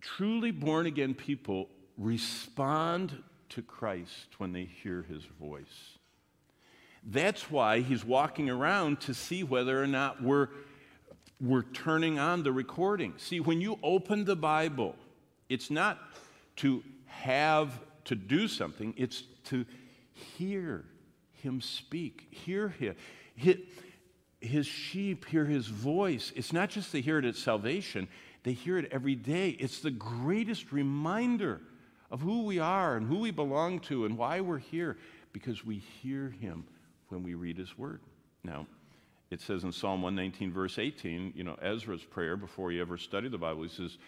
truly 0.00 0.52
born 0.52 0.86
again 0.86 1.14
people 1.14 1.68
respond 1.96 3.20
to 3.50 3.62
Christ 3.62 4.38
when 4.38 4.52
they 4.52 4.64
hear 4.64 5.02
his 5.02 5.24
voice. 5.40 5.97
That's 7.10 7.50
why 7.50 7.80
he's 7.80 8.04
walking 8.04 8.50
around 8.50 9.00
to 9.02 9.14
see 9.14 9.42
whether 9.42 9.82
or 9.82 9.86
not 9.86 10.22
we're, 10.22 10.48
we're 11.40 11.62
turning 11.62 12.18
on 12.18 12.42
the 12.42 12.52
recording. 12.52 13.14
See, 13.16 13.40
when 13.40 13.62
you 13.62 13.78
open 13.82 14.26
the 14.26 14.36
Bible, 14.36 14.94
it's 15.48 15.70
not 15.70 15.98
to 16.56 16.84
have 17.06 17.80
to 18.04 18.14
do 18.14 18.46
something, 18.46 18.92
it's 18.98 19.22
to 19.44 19.64
hear 20.12 20.84
him 21.32 21.62
speak, 21.62 22.26
hear 22.30 22.68
him. 22.68 22.94
His 24.40 24.66
sheep 24.66 25.24
hear 25.24 25.46
his 25.46 25.66
voice. 25.66 26.30
It's 26.36 26.52
not 26.52 26.68
just 26.68 26.92
they 26.92 27.00
hear 27.00 27.18
it 27.18 27.24
at 27.24 27.36
salvation, 27.36 28.06
they 28.42 28.52
hear 28.52 28.76
it 28.76 28.86
every 28.92 29.14
day. 29.14 29.50
It's 29.50 29.80
the 29.80 29.90
greatest 29.90 30.72
reminder 30.72 31.62
of 32.10 32.20
who 32.20 32.44
we 32.44 32.58
are 32.58 32.96
and 32.96 33.06
who 33.06 33.20
we 33.20 33.30
belong 33.30 33.80
to 33.80 34.04
and 34.04 34.18
why 34.18 34.42
we're 34.42 34.58
here 34.58 34.98
because 35.32 35.64
we 35.64 35.78
hear 35.78 36.28
him 36.28 36.64
when 37.08 37.22
we 37.22 37.34
read 37.34 37.58
his 37.58 37.76
word. 37.76 38.00
Now, 38.44 38.66
it 39.30 39.40
says 39.40 39.64
in 39.64 39.72
Psalm 39.72 40.02
119, 40.02 40.52
verse 40.52 40.78
18, 40.78 41.34
you 41.36 41.44
know, 41.44 41.56
Ezra's 41.60 42.04
prayer 42.04 42.36
before 42.36 42.70
he 42.70 42.80
ever 42.80 42.96
studied 42.96 43.32
the 43.32 43.38
Bible, 43.38 43.62
he 43.62 43.68
says, 43.68 43.98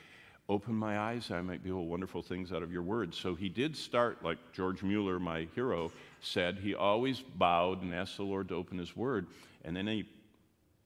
Open 0.48 0.74
my 0.74 0.98
eyes, 0.98 1.30
I 1.30 1.42
might 1.42 1.62
behold 1.62 1.88
wonderful 1.88 2.22
things 2.22 2.52
out 2.52 2.64
of 2.64 2.72
your 2.72 2.82
word. 2.82 3.14
So 3.14 3.36
he 3.36 3.48
did 3.48 3.76
start, 3.76 4.24
like 4.24 4.38
George 4.52 4.82
Mueller, 4.82 5.20
my 5.20 5.46
hero, 5.54 5.92
said, 6.20 6.58
he 6.58 6.74
always 6.74 7.20
bowed 7.20 7.82
and 7.82 7.94
asked 7.94 8.16
the 8.16 8.24
Lord 8.24 8.48
to 8.48 8.56
open 8.56 8.76
his 8.76 8.96
word. 8.96 9.28
And 9.64 9.76
then 9.76 9.86
he, 9.86 10.08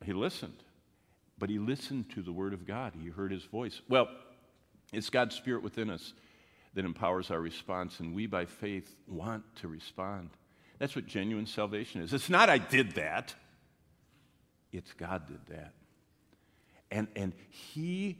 he 0.05 0.12
listened. 0.12 0.62
But 1.38 1.49
he 1.49 1.59
listened 1.59 2.11
to 2.11 2.20
the 2.20 2.32
word 2.32 2.53
of 2.53 2.66
God, 2.66 2.93
he 3.01 3.09
heard 3.09 3.32
his 3.32 3.45
voice. 3.45 3.80
Well, 3.88 4.09
it's 4.93 5.09
God's 5.09 5.34
spirit 5.34 5.62
within 5.62 5.88
us 5.88 6.12
that 6.74 6.84
empowers 6.84 7.30
our 7.30 7.41
response, 7.41 8.01
and 8.01 8.14
we 8.14 8.26
by 8.26 8.45
faith 8.45 8.95
want 9.09 9.45
to 9.57 9.68
respond. 9.68 10.28
That's 10.79 10.97
what 10.97 11.07
genuine 11.07 11.47
salvation 11.47 12.03
is. 12.03 12.12
It's 12.12 12.31
not 12.31 12.49
I 12.49 12.59
did 12.59 12.93
that, 12.93 13.35
it's 14.72 14.93
God 14.93 15.27
did 15.27 15.57
that. 15.57 15.72
And, 16.91 17.09
and 17.16 17.33
He 17.49 18.18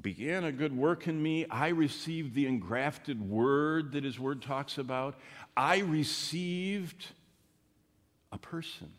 began 0.00 0.44
a 0.44 0.52
good 0.52 0.76
work 0.76 1.06
in 1.06 1.22
me. 1.22 1.46
I 1.50 1.68
received 1.68 2.34
the 2.34 2.46
engrafted 2.46 3.20
word 3.20 3.92
that 3.92 4.04
His 4.04 4.18
word 4.18 4.42
talks 4.42 4.78
about. 4.78 5.16
I 5.56 5.78
received 5.78 7.06
a 8.32 8.38
person 8.38 8.92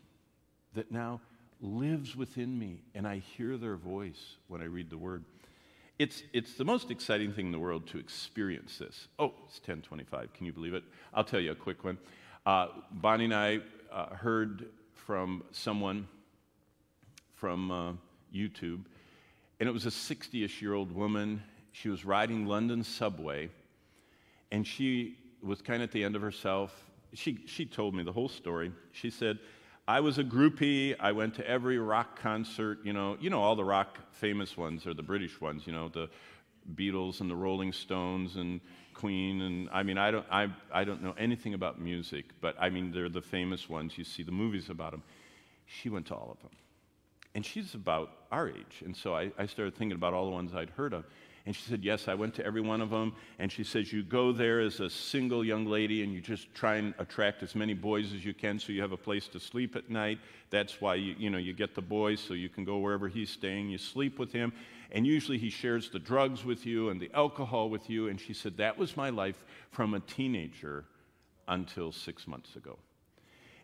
that 0.74 0.92
now 0.92 1.22
lives 1.62 2.16
within 2.16 2.58
me, 2.58 2.82
and 2.96 3.08
I 3.08 3.18
hear 3.18 3.58
their 3.58 3.76
voice 3.76 4.38
when 4.48 4.62
I 4.62 4.66
read 4.66 4.90
the 4.90 4.98
word. 4.98 5.24
It's, 6.00 6.24
it's 6.34 6.56
the 6.56 6.66
most 6.66 6.90
exciting 6.90 7.32
thing 7.34 7.48
in 7.48 7.52
the 7.52 7.60
world 7.60 7.88
to 7.90 8.00
experience 8.00 8.78
this. 8.80 9.08
Oh, 9.20 9.34
it's 9.48 9.60
1025. 9.60 10.34
Can 10.34 10.46
you 10.46 10.54
believe 10.54 10.74
it? 10.74 10.84
I'll 11.14 11.24
tell 11.24 11.40
you 11.40 11.52
a 11.52 11.56
quick 11.56 11.84
one. 11.84 12.00
Uh, 12.44 12.68
Bonnie 12.92 13.26
and 13.26 13.36
I 13.36 13.60
uh, 13.92 14.16
heard 14.16 14.70
from 14.94 15.44
someone 15.52 16.08
from 17.36 17.70
uh, 17.70 17.94
YouTube. 18.34 18.86
And 19.60 19.70
it 19.70 19.72
was 19.72 19.86
a 19.86 19.92
60 19.92 20.44
ish 20.44 20.60
year 20.60 20.74
old 20.74 20.92
woman. 20.92 21.44
She 21.72 21.90
was 21.90 22.04
riding 22.04 22.48
London 22.48 22.84
subway, 22.84 23.50
and 24.52 24.66
she 24.66 25.18
was 25.44 25.62
kind 25.62 25.84
of 25.84 25.90
at 25.90 25.94
the 25.94 26.04
end 26.04 26.16
of 26.16 26.22
herself. 26.24 26.76
She, 27.14 27.40
she 27.46 27.66
told 27.66 27.94
me 27.94 28.04
the 28.04 28.12
whole 28.12 28.28
story. 28.28 28.72
She 28.92 29.12
said, 29.12 29.38
I 29.88 30.00
was 30.00 30.18
a 30.18 30.24
groupie. 30.24 30.96
I 31.00 31.12
went 31.12 31.36
to 31.36 31.48
every 31.48 31.78
rock 31.78 32.20
concert. 32.20 32.80
You 32.84 32.94
know, 32.94 33.18
you 33.22 33.30
know 33.30 33.42
all 33.42 33.56
the 33.56 33.64
rock 33.64 34.00
famous 34.14 34.58
ones 34.58 34.88
or 34.88 34.96
the 34.96 35.04
British 35.04 35.40
ones. 35.40 35.68
You 35.68 35.74
know, 35.74 35.90
the 35.90 36.10
Beatles 36.74 37.22
and 37.22 37.30
the 37.30 37.36
Rolling 37.36 37.72
Stones 37.72 38.36
and 38.36 38.62
Queen. 38.94 39.42
And 39.42 39.70
I 39.72 39.84
mean, 39.84 39.98
I 39.98 40.12
don't, 40.12 40.26
I, 40.32 40.48
I 40.74 40.84
don't 40.84 41.02
know 41.02 41.16
anything 41.18 41.54
about 41.54 41.80
music, 41.80 42.26
but 42.42 42.56
I 42.60 42.70
mean, 42.70 42.92
they're 42.92 43.10
the 43.10 43.22
famous 43.22 43.70
ones. 43.70 43.98
You 43.98 44.04
see 44.04 44.24
the 44.24 44.32
movies 44.32 44.70
about 44.70 44.92
them. 44.92 45.04
She 45.66 45.90
went 45.90 46.08
to 46.08 46.16
all 46.16 46.32
of 46.32 46.40
them. 46.42 46.52
And 47.34 47.46
she's 47.46 47.74
about 47.76 48.12
our 48.32 48.50
age. 48.50 48.84
And 48.84 48.96
so 48.96 49.16
I, 49.16 49.32
I 49.38 49.46
started 49.46 49.76
thinking 49.76 49.96
about 49.96 50.14
all 50.14 50.26
the 50.26 50.32
ones 50.32 50.54
I'd 50.54 50.72
heard 50.72 50.94
of. 50.94 51.06
And 51.46 51.56
she 51.56 51.64
said, 51.64 51.84
Yes, 51.84 52.08
I 52.08 52.14
went 52.14 52.36
to 52.36 52.46
every 52.46 52.62
one 52.62 52.82
of 52.82 52.90
them. 52.90 53.14
And 53.40 53.52
she 53.52 53.64
says, 53.64 53.92
You 53.92 54.04
go 54.04 54.32
there 54.32 54.60
as 54.60 54.80
a 54.80 54.90
single 54.90 55.44
young 55.44 55.66
lady 55.66 56.04
and 56.04 56.14
you 56.14 56.22
just 56.22 56.54
try 56.54 56.76
and 56.76 56.94
attract 57.00 57.42
as 57.42 57.56
many 57.56 57.74
boys 57.74 58.14
as 58.14 58.24
you 58.24 58.34
can 58.34 58.60
so 58.60 58.72
you 58.72 58.82
have 58.82 58.92
a 58.92 58.98
place 58.98 59.28
to 59.30 59.40
sleep 59.40 59.76
at 59.76 59.90
night. 59.90 60.20
That's 60.50 60.80
why 60.80 60.96
you, 60.96 61.16
you, 61.18 61.30
know, 61.30 61.38
you 61.38 61.54
get 61.54 61.74
the 61.74 61.82
boys 61.82 62.20
so 62.20 62.34
you 62.34 62.50
can 62.50 62.64
go 62.64 62.78
wherever 62.78 63.08
he's 63.08 63.30
staying. 63.30 63.70
You 63.70 63.78
sleep 63.78 64.20
with 64.20 64.32
him. 64.32 64.54
And 64.92 65.08
usually 65.08 65.38
he 65.38 65.50
shares 65.50 65.90
the 65.90 66.00
drugs 66.00 66.44
with 66.44 66.66
you 66.66 66.90
and 66.90 67.00
the 67.00 67.10
alcohol 67.14 67.70
with 67.70 67.90
you. 67.90 68.10
And 68.10 68.20
she 68.20 68.34
said, 68.34 68.58
That 68.58 68.78
was 68.78 68.96
my 68.96 69.10
life 69.10 69.44
from 69.72 69.94
a 69.94 70.00
teenager 70.00 70.86
until 71.48 71.92
six 71.92 72.28
months 72.28 72.56
ago. 72.56 72.78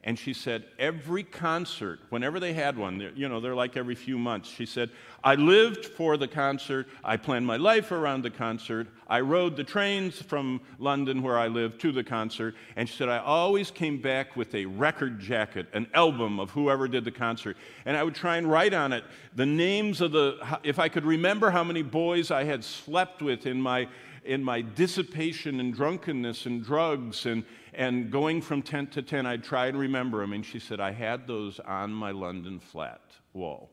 And 0.07 0.17
she 0.17 0.31
said, 0.31 0.63
every 0.79 1.23
concert, 1.23 1.99
whenever 2.11 2.39
they 2.39 2.53
had 2.53 2.77
one, 2.77 3.11
you 3.17 3.27
know, 3.27 3.41
they're 3.41 3.53
like 3.53 3.75
every 3.75 3.93
few 3.93 4.17
months, 4.17 4.47
she 4.47 4.65
said, 4.65 4.89
I 5.21 5.35
lived 5.35 5.83
for 5.83 6.15
the 6.15 6.29
concert. 6.29 6.87
I 7.03 7.17
planned 7.17 7.45
my 7.45 7.57
life 7.57 7.91
around 7.91 8.21
the 8.21 8.29
concert. 8.29 8.87
I 9.09 9.19
rode 9.19 9.57
the 9.57 9.65
trains 9.65 10.21
from 10.21 10.61
London, 10.79 11.21
where 11.21 11.37
I 11.37 11.47
lived, 11.49 11.81
to 11.81 11.91
the 11.91 12.05
concert. 12.05 12.55
And 12.77 12.87
she 12.87 12.95
said, 12.95 13.09
I 13.09 13.17
always 13.17 13.69
came 13.69 14.01
back 14.01 14.37
with 14.37 14.55
a 14.55 14.65
record 14.65 15.19
jacket, 15.19 15.67
an 15.73 15.87
album 15.93 16.39
of 16.39 16.51
whoever 16.51 16.87
did 16.87 17.03
the 17.03 17.11
concert. 17.11 17.57
And 17.85 17.97
I 17.97 18.03
would 18.03 18.15
try 18.15 18.37
and 18.37 18.49
write 18.49 18.73
on 18.73 18.93
it 18.93 19.03
the 19.35 19.45
names 19.45 19.99
of 19.99 20.13
the, 20.13 20.37
if 20.63 20.79
I 20.79 20.87
could 20.87 21.03
remember 21.03 21.49
how 21.49 21.65
many 21.65 21.81
boys 21.81 22.31
I 22.31 22.45
had 22.45 22.63
slept 22.63 23.21
with 23.21 23.45
in 23.45 23.61
my, 23.61 23.89
in 24.23 24.41
my 24.41 24.61
dissipation 24.61 25.59
and 25.59 25.73
drunkenness 25.73 26.45
and 26.45 26.63
drugs 26.63 27.25
and 27.25 27.43
and 27.77 28.11
going 28.11 28.41
from 28.41 28.63
tent 28.63 28.93
to 28.93 29.03
tent, 29.03 29.27
I'd 29.27 29.43
try 29.43 29.67
and 29.67 29.77
remember 29.77 30.21
them. 30.21 30.33
And 30.33 30.43
she 30.43 30.57
said, 30.57 30.79
I 30.79 30.91
had 30.91 31.27
those 31.27 31.59
on 31.59 31.93
my 31.93 32.09
London 32.09 32.59
flat 32.59 33.01
wall, 33.33 33.69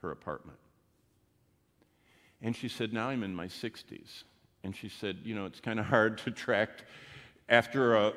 her 0.00 0.12
apartment. 0.12 0.60
And 2.40 2.54
she 2.54 2.68
said, 2.68 2.92
Now 2.92 3.08
I'm 3.08 3.24
in 3.24 3.34
my 3.34 3.48
60s. 3.48 4.22
And 4.62 4.76
she 4.76 4.88
said, 4.88 5.18
You 5.24 5.34
know, 5.34 5.44
it's 5.44 5.58
kind 5.58 5.80
of 5.80 5.86
hard 5.86 6.18
to 6.18 6.30
attract, 6.30 6.84
after 7.48 7.96
uh, 7.96 8.12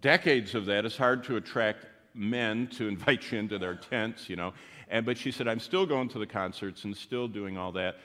decades 0.00 0.54
of 0.54 0.64
that, 0.66 0.86
it's 0.86 0.96
hard 0.96 1.24
to 1.24 1.36
attract 1.36 1.84
men 2.14 2.66
to 2.68 2.88
invite 2.88 3.30
you 3.30 3.38
into 3.38 3.58
their 3.58 3.74
tents, 3.74 4.30
you 4.30 4.36
know. 4.36 4.54
And, 4.88 5.04
but 5.04 5.18
she 5.18 5.30
said, 5.30 5.46
I'm 5.46 5.60
still 5.60 5.84
going 5.84 6.08
to 6.08 6.18
the 6.18 6.26
concerts 6.26 6.84
and 6.84 6.96
still 6.96 7.28
doing 7.28 7.58
all 7.58 7.72
that. 7.72 7.96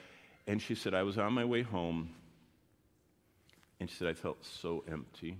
And 0.46 0.60
she 0.60 0.74
said, 0.74 0.92
I 0.92 1.04
was 1.04 1.16
on 1.16 1.32
my 1.32 1.46
way 1.46 1.62
home. 1.62 2.10
And 3.80 3.88
she 3.88 3.96
said, 3.96 4.08
I 4.08 4.14
felt 4.14 4.44
so 4.44 4.84
empty. 4.86 5.38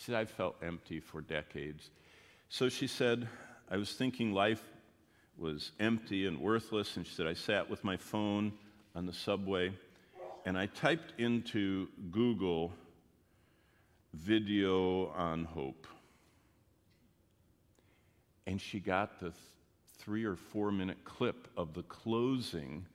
She 0.00 0.06
said, 0.06 0.14
I 0.14 0.24
felt 0.24 0.56
empty 0.62 0.98
for 0.98 1.20
decades. 1.20 1.90
So 2.48 2.70
she 2.70 2.86
said, 2.86 3.28
I 3.70 3.76
was 3.76 3.92
thinking 3.92 4.32
life 4.32 4.62
was 5.36 5.72
empty 5.78 6.26
and 6.26 6.40
worthless. 6.40 6.96
And 6.96 7.06
she 7.06 7.12
said, 7.12 7.26
I 7.26 7.34
sat 7.34 7.68
with 7.68 7.84
my 7.84 7.98
phone 7.98 8.52
on 8.94 9.04
the 9.04 9.12
subway 9.12 9.74
and 10.46 10.56
I 10.56 10.66
typed 10.66 11.20
into 11.20 11.88
Google 12.10 12.72
video 14.14 15.08
on 15.08 15.44
hope. 15.44 15.86
And 18.46 18.58
she 18.58 18.80
got 18.80 19.20
the 19.20 19.30
th- 19.30 19.34
three 19.98 20.24
or 20.24 20.36
four 20.36 20.72
minute 20.72 21.04
clip 21.04 21.46
of 21.58 21.74
the 21.74 21.82
closing 21.82 22.86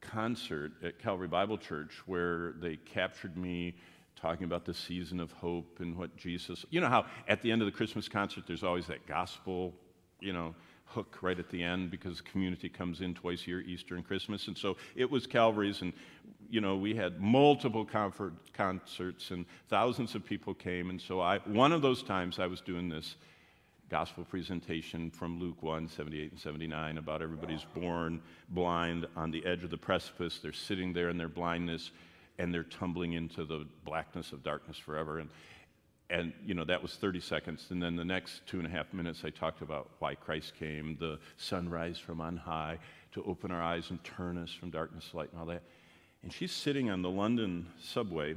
concert 0.00 0.72
at 0.82 0.98
Calvary 0.98 1.28
Bible 1.28 1.58
Church 1.58 2.02
where 2.06 2.54
they 2.60 2.74
captured 2.74 3.36
me 3.36 3.76
talking 4.20 4.44
about 4.44 4.64
the 4.64 4.74
season 4.74 5.20
of 5.20 5.32
hope 5.32 5.78
and 5.80 5.96
what 5.96 6.16
Jesus, 6.16 6.64
you 6.70 6.80
know 6.80 6.88
how 6.88 7.06
at 7.28 7.42
the 7.42 7.50
end 7.50 7.62
of 7.62 7.66
the 7.66 7.72
Christmas 7.72 8.08
concert 8.08 8.44
there's 8.46 8.62
always 8.62 8.86
that 8.86 9.06
gospel, 9.06 9.74
you 10.20 10.32
know, 10.32 10.54
hook 10.90 11.18
right 11.22 11.38
at 11.38 11.48
the 11.50 11.62
end 11.62 11.90
because 11.90 12.20
community 12.20 12.68
comes 12.68 13.00
in 13.00 13.14
twice 13.14 13.44
a 13.44 13.46
year, 13.46 13.60
Easter 13.60 13.94
and 13.94 14.04
Christmas. 14.04 14.48
And 14.48 14.58
so 14.58 14.76
it 14.96 15.10
was 15.10 15.26
Calvary's, 15.26 15.82
and, 15.82 15.92
you 16.50 16.60
know, 16.60 16.76
we 16.76 16.94
had 16.94 17.20
multiple 17.20 17.84
comfort 17.84 18.34
concerts 18.52 19.30
and 19.30 19.46
thousands 19.68 20.14
of 20.14 20.24
people 20.24 20.52
came. 20.52 20.90
And 20.90 21.00
so 21.00 21.20
I, 21.20 21.38
one 21.38 21.72
of 21.72 21.80
those 21.80 22.02
times 22.02 22.38
I 22.38 22.46
was 22.46 22.60
doing 22.60 22.88
this 22.88 23.16
gospel 23.88 24.24
presentation 24.24 25.10
from 25.10 25.40
Luke 25.40 25.62
1 25.62 25.88
78 25.88 26.32
and 26.32 26.40
79 26.40 26.98
about 26.98 27.22
everybody's 27.22 27.64
born 27.74 28.20
blind 28.48 29.06
on 29.16 29.30
the 29.30 29.44
edge 29.46 29.64
of 29.64 29.70
the 29.70 29.76
precipice. 29.76 30.38
They're 30.38 30.52
sitting 30.52 30.92
there 30.92 31.08
in 31.08 31.18
their 31.18 31.28
blindness 31.28 31.90
and 32.40 32.54
they're 32.54 32.64
tumbling 32.64 33.12
into 33.12 33.44
the 33.44 33.66
blackness 33.84 34.32
of 34.32 34.42
darkness 34.42 34.78
forever. 34.78 35.18
And, 35.18 35.28
and 36.08 36.32
you 36.44 36.54
know 36.54 36.64
that 36.64 36.80
was 36.80 36.94
30 36.94 37.20
seconds. 37.20 37.66
And 37.68 37.82
then 37.82 37.96
the 37.96 38.04
next 38.04 38.46
two 38.46 38.58
and 38.58 38.66
a 38.66 38.70
half 38.70 38.92
minutes 38.94 39.22
i 39.24 39.30
talked 39.30 39.60
about 39.60 39.90
why 39.98 40.14
christ 40.14 40.54
came 40.58 40.96
the 40.98 41.18
sunrise 41.36 41.98
from 41.98 42.20
on 42.20 42.36
high 42.36 42.78
to 43.12 43.22
open 43.24 43.50
our 43.50 43.62
eyes 43.62 43.90
and 43.90 44.02
turn 44.02 44.38
us 44.38 44.50
from 44.50 44.70
darkness 44.70 45.10
to 45.10 45.18
light 45.18 45.30
and 45.32 45.40
all 45.40 45.46
that. 45.46 45.62
And 46.22 46.32
she's 46.32 46.52
sitting 46.52 46.90
on 46.90 47.02
the 47.02 47.10
london 47.10 47.66
subway. 47.78 48.36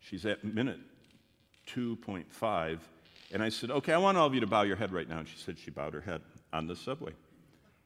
She's 0.00 0.24
at 0.24 0.42
minute 0.42 0.80
2.5 1.68 2.78
and 3.32 3.42
i 3.42 3.48
said 3.48 3.70
okay 3.70 3.92
i 3.92 3.98
want 3.98 4.16
all 4.16 4.26
of 4.26 4.34
you 4.34 4.40
to 4.40 4.46
bow 4.46 4.62
your 4.62 4.76
head 4.76 4.92
right 4.92 5.08
now. 5.08 5.18
And 5.18 5.28
she 5.28 5.36
said 5.36 5.58
she 5.58 5.70
bowed 5.70 5.92
her 5.92 6.00
head 6.00 6.22
on 6.54 6.66
the 6.66 6.76
subway. 6.76 7.12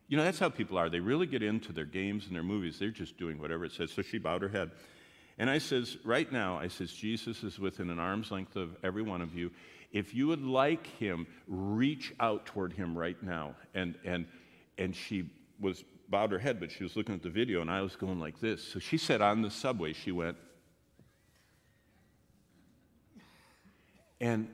You 0.06 0.16
know 0.16 0.24
that's 0.24 0.38
how 0.38 0.48
people 0.48 0.78
are. 0.78 0.88
They 0.88 1.00
really 1.00 1.26
get 1.26 1.42
into 1.42 1.72
their 1.72 1.84
games 1.84 2.26
and 2.26 2.34
their 2.34 2.42
movies. 2.42 2.78
They're 2.78 2.90
just 2.90 3.16
doing 3.16 3.38
whatever 3.40 3.64
it 3.64 3.72
says. 3.72 3.90
So 3.90 4.02
she 4.02 4.18
bowed 4.18 4.42
her 4.42 4.48
head 4.48 4.70
and 5.40 5.48
I 5.48 5.56
says, 5.56 5.96
right 6.04 6.30
now, 6.30 6.58
I 6.58 6.68
says, 6.68 6.92
Jesus 6.92 7.42
is 7.42 7.58
within 7.58 7.88
an 7.88 7.98
arm's 7.98 8.30
length 8.30 8.56
of 8.56 8.76
every 8.84 9.00
one 9.00 9.22
of 9.22 9.34
you. 9.34 9.50
If 9.90 10.14
you 10.14 10.28
would 10.28 10.44
like 10.44 10.86
him, 10.98 11.26
reach 11.48 12.12
out 12.20 12.44
toward 12.44 12.74
him 12.74 12.96
right 12.96 13.20
now. 13.22 13.54
And, 13.72 13.96
and, 14.04 14.26
and 14.76 14.94
she 14.94 15.30
was 15.58 15.82
bowed 16.10 16.30
her 16.32 16.38
head, 16.38 16.60
but 16.60 16.70
she 16.70 16.82
was 16.82 16.94
looking 16.94 17.14
at 17.14 17.22
the 17.22 17.30
video, 17.30 17.62
and 17.62 17.70
I 17.70 17.80
was 17.80 17.96
going 17.96 18.20
like 18.20 18.38
this. 18.38 18.62
So 18.62 18.78
she 18.78 18.98
said 18.98 19.22
on 19.22 19.40
the 19.40 19.50
subway, 19.50 19.94
she 19.94 20.12
went, 20.12 20.36
and 24.20 24.46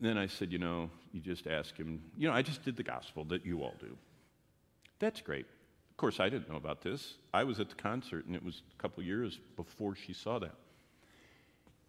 then 0.00 0.18
I 0.18 0.26
said, 0.26 0.50
you 0.50 0.58
know, 0.58 0.90
you 1.12 1.20
just 1.20 1.46
ask 1.46 1.76
him, 1.76 2.02
you 2.16 2.26
know, 2.26 2.34
I 2.34 2.42
just 2.42 2.64
did 2.64 2.76
the 2.76 2.82
gospel 2.82 3.24
that 3.26 3.46
you 3.46 3.62
all 3.62 3.74
do. 3.78 3.96
That's 4.98 5.20
great 5.20 5.46
course, 5.98 6.20
I 6.20 6.28
didn't 6.28 6.48
know 6.48 6.56
about 6.56 6.80
this. 6.80 7.14
I 7.34 7.44
was 7.44 7.60
at 7.60 7.68
the 7.68 7.74
concert, 7.74 8.24
and 8.24 8.34
it 8.34 8.42
was 8.42 8.62
a 8.72 8.80
couple 8.82 9.02
years 9.02 9.38
before 9.56 9.94
she 9.94 10.14
saw 10.14 10.38
that. 10.38 10.54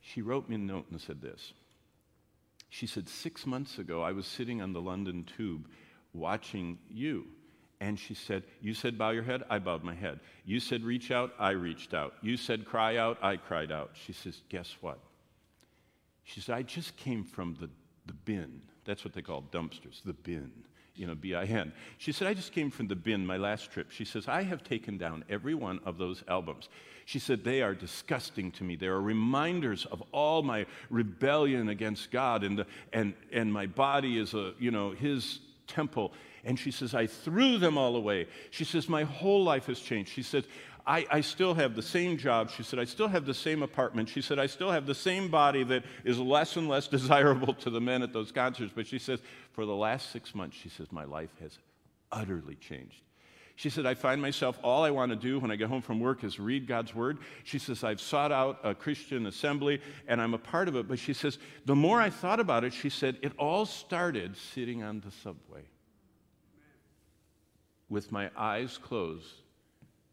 She 0.02 0.22
wrote 0.22 0.50
me 0.50 0.56
a 0.56 0.60
note 0.60 0.88
and 0.92 1.00
said 1.00 1.22
this. 1.22 1.54
She 2.70 2.88
said, 2.88 3.08
Six 3.08 3.46
months 3.46 3.78
ago, 3.78 4.02
I 4.02 4.12
was 4.12 4.26
sitting 4.26 4.62
on 4.62 4.74
the 4.74 4.82
London 4.82 5.26
tube 5.38 5.68
watching 6.14 6.80
you. 6.90 7.28
And 7.82 7.98
she 7.98 8.14
said, 8.14 8.44
You 8.62 8.74
said 8.74 8.98
bow 8.98 9.12
your 9.12 9.24
head, 9.24 9.44
I 9.50 9.60
bowed 9.60 9.84
my 9.84 9.96
head. 9.96 10.20
You 10.44 10.60
said 10.60 10.84
reach 10.84 11.12
out, 11.12 11.34
I 11.40 11.52
reached 11.52 11.94
out. 11.94 12.16
You 12.22 12.36
said 12.36 12.66
cry 12.66 12.98
out, 12.98 13.18
I 13.22 13.38
cried 13.38 13.72
out. 13.72 13.92
She 13.94 14.12
says, 14.12 14.42
Guess 14.50 14.76
what? 14.82 15.00
She 16.24 16.42
said, 16.42 16.56
I 16.56 16.64
just 16.64 16.98
came 16.98 17.24
from 17.24 17.58
the, 17.60 17.70
the 18.06 18.14
bin. 18.14 18.62
That's 18.86 19.06
what 19.06 19.14
they 19.14 19.22
call 19.22 19.44
dumpsters, 19.52 20.04
the 20.04 20.14
bin 20.14 20.52
you 21.00 21.08
know, 21.08 21.16
B 21.16 21.34
I 21.34 21.46
N. 21.46 21.72
She 21.98 22.12
said, 22.12 22.28
I 22.28 22.34
just 22.34 22.52
came 22.52 22.70
from 22.70 22.88
the 22.88 22.96
bin 22.96 23.26
my 23.26 23.38
last 23.38 23.72
trip. 23.72 23.90
She 23.90 24.04
says, 24.06 24.28
I 24.28 24.44
have 24.44 24.64
taken 24.64 24.98
down 24.98 25.24
every 25.30 25.56
one 25.56 25.80
of 25.86 25.98
those 25.98 26.24
albums. 26.28 26.68
She 27.06 27.18
said, 27.18 27.44
they 27.44 27.64
are 27.64 27.74
disgusting 27.74 28.52
to 28.52 28.64
me. 28.64 28.76
They 28.76 28.88
are 28.88 29.02
reminders 29.02 29.86
of 29.86 30.04
all 30.12 30.44
my 30.44 30.68
rebellion 30.92 31.70
against 31.70 32.12
God, 32.12 32.44
and, 32.44 32.60
the, 32.60 32.68
and, 32.94 33.14
and 33.32 33.52
my 33.52 33.66
body 33.66 34.20
is 34.20 34.34
a, 34.36 34.54
you 34.60 34.70
know, 34.70 34.92
his 34.92 35.40
temple. 35.66 36.14
And 36.44 36.60
she 36.60 36.72
says, 36.72 36.94
I 36.94 37.08
threw 37.08 37.58
them 37.58 37.78
all 37.78 37.96
away. 37.96 38.28
She 38.52 38.64
says, 38.64 38.88
My 38.88 39.04
whole 39.04 39.44
life 39.44 39.66
has 39.66 39.80
changed. 39.80 40.12
She 40.12 40.24
says, 40.24 40.46
I, 40.86 41.06
I, 41.10 41.22
still 41.22 41.54
have 41.54 41.76
the 41.76 41.82
same 41.82 42.18
job. 42.18 42.50
She 42.50 42.64
said, 42.64 42.80
I 42.80 42.86
still 42.86 43.08
have 43.08 43.26
the 43.26 43.34
same 43.34 43.64
apartment. 43.64 44.10
She 44.10 44.22
said, 44.22 44.40
I 44.40 44.48
still 44.48 44.72
have 44.72 44.86
the 44.86 44.96
same 44.96 45.30
body 45.30 45.64
that 45.66 45.84
is 46.04 46.20
less 46.20 46.56
and 46.56 46.68
less 46.68 46.88
desirable 46.98 47.54
to 47.56 47.70
the 47.70 47.82
men 47.82 48.02
at 48.02 48.14
those 48.14 48.32
concerts. 48.32 48.72
But 48.76 48.88
she 48.88 49.00
says, 49.00 49.20
for 49.54 49.66
the 49.66 49.76
last 49.76 50.12
six 50.12 50.34
months, 50.34 50.58
she 50.58 50.70
says, 50.70 50.92
my 50.92 51.04
life 51.04 51.32
has 51.42 51.58
utterly 52.12 52.56
changed. 52.56 53.02
She 53.56 53.70
said, 53.70 53.86
I 53.86 53.94
find 53.94 54.22
myself, 54.22 54.58
all 54.64 54.86
I 54.86 54.92
want 54.92 55.12
to 55.12 55.18
do 55.18 55.38
when 55.38 55.52
I 55.52 55.58
get 55.58 55.68
home 55.68 55.82
from 55.82 56.00
work 56.00 56.24
is 56.24 56.40
read 56.40 56.66
God's 56.66 56.96
word. 56.96 57.18
She 57.44 57.60
says, 57.60 57.84
I've 57.84 58.00
sought 58.00 58.32
out 58.32 58.60
a 58.64 58.74
Christian 58.74 59.26
assembly 59.26 59.82
and 60.08 60.22
I'm 60.22 60.34
a 60.34 60.38
part 60.38 60.70
of 60.70 60.78
it. 60.78 60.88
But 60.88 60.98
she 60.98 61.12
says, 61.12 61.38
the 61.66 61.76
more 61.76 62.00
I 62.00 62.10
thought 62.10 62.40
about 62.40 62.64
it, 62.64 62.72
she 62.72 62.90
said, 62.90 63.18
it 63.22 63.34
all 63.38 63.66
started 63.66 64.38
sitting 64.38 64.82
on 64.82 65.02
the 65.02 65.12
subway 65.12 65.64
with 67.90 68.14
my 68.14 68.32
eyes 68.38 68.78
closed 68.78 69.34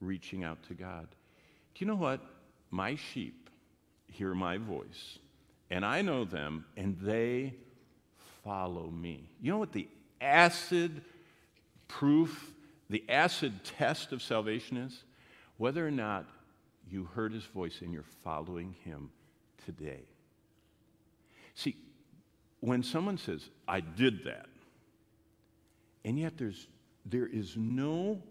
reaching 0.01 0.45
out 0.45 0.63
to 0.69 0.75
God. 0.75 1.07
Do 1.75 1.85
you 1.85 1.87
know 1.87 1.97
what? 1.97 2.21
My 2.71 2.97
sheep 2.97 3.51
hear 4.09 4.35
my 4.35 4.59
voice, 4.59 5.19
and 5.71 5.85
I 5.85 6.03
know 6.03 6.25
them, 6.25 6.65
and 6.77 6.97
they 7.01 7.55
follow 8.45 8.89
me. 8.91 9.29
You 9.43 9.53
know 9.53 9.59
what 9.59 9.73
the 9.73 9.89
acid 10.21 11.03
proof, 11.89 12.53
the 12.89 13.05
acid 13.09 13.65
test 13.65 14.13
of 14.13 14.23
salvation 14.23 14.77
is? 14.77 15.05
Whether 15.59 15.87
or 15.87 15.91
not 15.91 16.27
you 16.91 17.05
heard 17.05 17.33
his 17.33 17.45
voice 17.45 17.81
and 17.81 17.93
you're 17.93 18.05
following 18.23 18.75
him 18.85 19.11
today. 19.65 20.03
See, 21.55 21.77
when 22.61 22.83
someone 22.83 23.19
says, 23.19 23.49
I 23.67 23.81
did 23.81 24.25
that, 24.25 24.47
and 26.05 26.19
yet 26.19 26.39
there's, 26.39 26.69
there 27.05 27.27
is 27.27 27.57
no, 27.57 28.23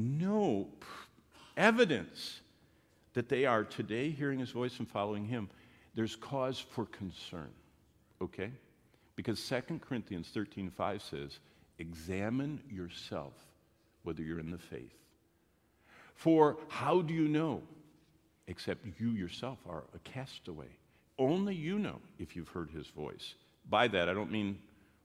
no 0.00 0.68
evidence 1.56 2.40
that 3.14 3.28
they 3.28 3.44
are 3.44 3.64
today 3.64 4.10
hearing 4.10 4.38
his 4.38 4.50
voice 4.50 4.78
and 4.78 4.88
following 4.88 5.24
him, 5.24 5.48
there's 5.94 6.16
cause 6.16 6.58
for 6.58 6.86
concern, 6.86 7.50
okay? 8.22 8.50
Because 9.16 9.42
2 9.48 9.80
Corinthians 9.80 10.28
13 10.32 10.70
5 10.70 11.02
says, 11.02 11.38
Examine 11.78 12.60
yourself 12.70 13.32
whether 14.02 14.22
you're 14.22 14.38
in 14.38 14.50
the 14.50 14.58
faith. 14.58 14.94
For 16.14 16.58
how 16.68 17.00
do 17.02 17.14
you 17.14 17.28
know? 17.28 17.62
Except 18.46 18.84
you 18.98 19.10
yourself 19.10 19.58
are 19.68 19.84
a 19.94 19.98
castaway. 20.00 20.66
Only 21.18 21.54
you 21.54 21.78
know 21.78 22.00
if 22.18 22.34
you've 22.34 22.48
heard 22.48 22.70
his 22.70 22.86
voice. 22.88 23.34
By 23.68 23.88
that, 23.88 24.08
I 24.08 24.14
don't 24.14 24.30
mean, 24.30 24.58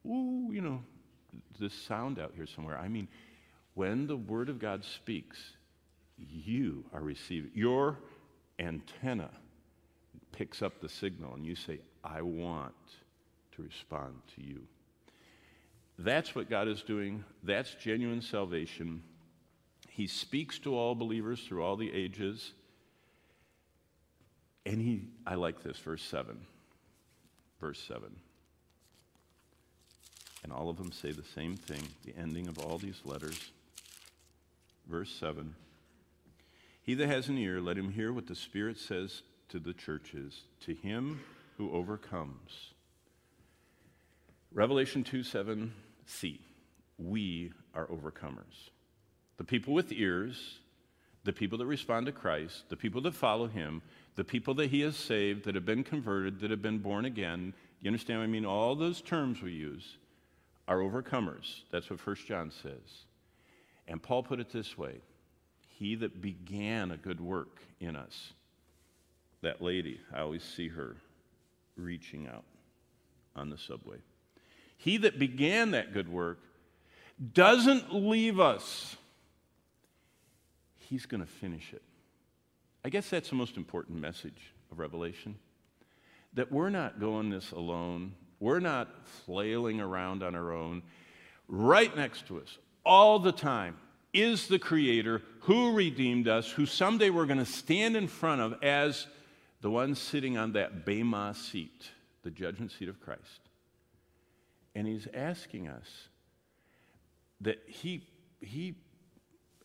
ooh, 0.05 0.49
you 0.51 0.61
know, 0.61 0.81
this 1.59 1.73
sound 1.73 2.19
out 2.19 2.33
here 2.35 2.47
somewhere. 2.47 2.77
I 2.77 2.87
mean, 2.87 3.07
when 3.75 4.07
the 4.07 4.17
Word 4.17 4.49
of 4.49 4.57
God 4.59 4.83
speaks, 4.83 5.37
you 6.17 6.85
are 6.93 7.01
receiving. 7.01 7.51
Your 7.53 7.99
antenna 8.57 9.29
picks 10.31 10.61
up 10.61 10.81
the 10.81 10.89
signal, 10.89 11.33
and 11.35 11.45
you 11.45 11.55
say, 11.55 11.79
I 12.03 12.21
want 12.21 12.73
to 13.55 13.61
respond 13.61 14.15
to 14.35 14.41
you. 14.41 14.61
That's 15.97 16.35
what 16.35 16.49
God 16.49 16.67
is 16.67 16.81
doing. 16.81 17.23
That's 17.43 17.73
genuine 17.75 18.21
salvation. 18.21 19.01
He 19.89 20.07
speaks 20.07 20.59
to 20.59 20.75
all 20.75 20.93
believers 20.93 21.41
through 21.41 21.63
all 21.63 21.77
the 21.77 21.91
ages. 21.93 22.51
And 24.65 24.81
he, 24.81 25.07
I 25.25 25.35
like 25.35 25.63
this, 25.63 25.77
verse 25.77 26.03
7. 26.03 26.37
Verse 27.61 27.81
7. 27.87 28.13
And 30.43 30.51
all 30.51 30.69
of 30.69 30.77
them 30.77 30.91
say 30.91 31.11
the 31.11 31.23
same 31.23 31.55
thing, 31.55 31.81
the 32.03 32.13
ending 32.17 32.47
of 32.47 32.59
all 32.59 32.77
these 32.77 33.01
letters. 33.05 33.51
Verse 34.87 35.11
7. 35.19 35.55
He 36.81 36.93
that 36.93 37.07
has 37.07 37.29
an 37.29 37.37
ear, 37.37 37.59
let 37.59 37.77
him 37.77 37.91
hear 37.91 38.13
what 38.13 38.27
the 38.27 38.35
Spirit 38.35 38.77
says 38.77 39.23
to 39.49 39.59
the 39.59 39.73
churches. 39.73 40.41
To 40.65 40.73
him 40.73 41.21
who 41.57 41.71
overcomes. 41.71 42.73
Revelation 44.53 45.03
2 45.03 45.23
7 45.23 45.73
C. 46.05 46.39
We 46.97 47.51
are 47.73 47.87
overcomers. 47.87 48.69
The 49.37 49.43
people 49.43 49.73
with 49.73 49.91
ears, 49.91 50.59
the 51.23 51.33
people 51.33 51.57
that 51.57 51.65
respond 51.65 52.05
to 52.05 52.11
Christ, 52.11 52.69
the 52.69 52.77
people 52.77 53.01
that 53.01 53.15
follow 53.15 53.47
him, 53.47 53.81
the 54.15 54.23
people 54.23 54.53
that 54.55 54.69
he 54.69 54.81
has 54.81 54.95
saved, 54.95 55.45
that 55.45 55.55
have 55.55 55.65
been 55.65 55.83
converted, 55.83 56.39
that 56.39 56.51
have 56.51 56.61
been 56.61 56.77
born 56.79 57.05
again. 57.05 57.53
You 57.81 57.89
understand 57.89 58.19
what 58.19 58.25
I 58.25 58.27
mean? 58.27 58.45
All 58.45 58.75
those 58.75 59.01
terms 59.01 59.41
we 59.41 59.51
use 59.51 59.97
are 60.67 60.77
overcomers. 60.77 61.61
That's 61.71 61.89
what 61.89 62.05
1 62.05 62.15
John 62.27 62.51
says. 62.51 63.05
And 63.87 64.01
Paul 64.01 64.23
put 64.23 64.39
it 64.39 64.51
this 64.51 64.77
way 64.77 65.01
He 65.67 65.95
that 65.95 66.21
began 66.21 66.91
a 66.91 66.97
good 66.97 67.21
work 67.21 67.61
in 67.79 67.95
us, 67.95 68.33
that 69.41 69.61
lady, 69.61 69.99
I 70.13 70.21
always 70.21 70.43
see 70.43 70.69
her 70.69 70.95
reaching 71.75 72.27
out 72.27 72.45
on 73.35 73.49
the 73.49 73.57
subway. 73.57 73.97
He 74.77 74.97
that 74.97 75.19
began 75.19 75.71
that 75.71 75.93
good 75.93 76.09
work 76.09 76.39
doesn't 77.33 77.93
leave 77.93 78.39
us 78.39 78.97
He's 80.89 81.05
going 81.05 81.21
to 81.21 81.27
finish 81.29 81.73
it. 81.73 81.81
I 82.83 82.89
guess 82.89 83.09
that's 83.09 83.29
the 83.29 83.35
most 83.35 83.57
important 83.57 83.99
message 83.99 84.53
of 84.71 84.79
Revelation 84.79 85.35
that 86.33 86.51
we're 86.51 86.69
not 86.69 86.99
going 86.99 87.29
this 87.29 87.51
alone, 87.51 88.13
we're 88.39 88.59
not 88.59 88.89
flailing 89.25 89.79
around 89.79 90.21
on 90.21 90.35
our 90.35 90.51
own. 90.51 90.83
Right 91.47 91.95
next 91.95 92.27
to 92.27 92.39
us, 92.39 92.57
all 92.85 93.19
the 93.19 93.31
time, 93.31 93.77
is 94.13 94.47
the 94.47 94.59
Creator 94.59 95.21
who 95.41 95.73
redeemed 95.73 96.27
us, 96.27 96.49
who 96.49 96.65
someday 96.65 97.09
we're 97.09 97.25
going 97.25 97.39
to 97.39 97.45
stand 97.45 97.95
in 97.95 98.07
front 98.07 98.41
of 98.41 98.55
as 98.63 99.07
the 99.61 99.69
one 99.69 99.95
sitting 99.95 100.37
on 100.37 100.53
that 100.53 100.85
Bema 100.85 101.33
seat, 101.35 101.89
the 102.23 102.31
judgment 102.31 102.71
seat 102.71 102.87
of 102.89 102.99
Christ. 103.01 103.41
And 104.73 104.87
He's 104.87 105.07
asking 105.13 105.67
us 105.67 106.07
that 107.41 107.61
He, 107.67 108.07
he 108.41 108.75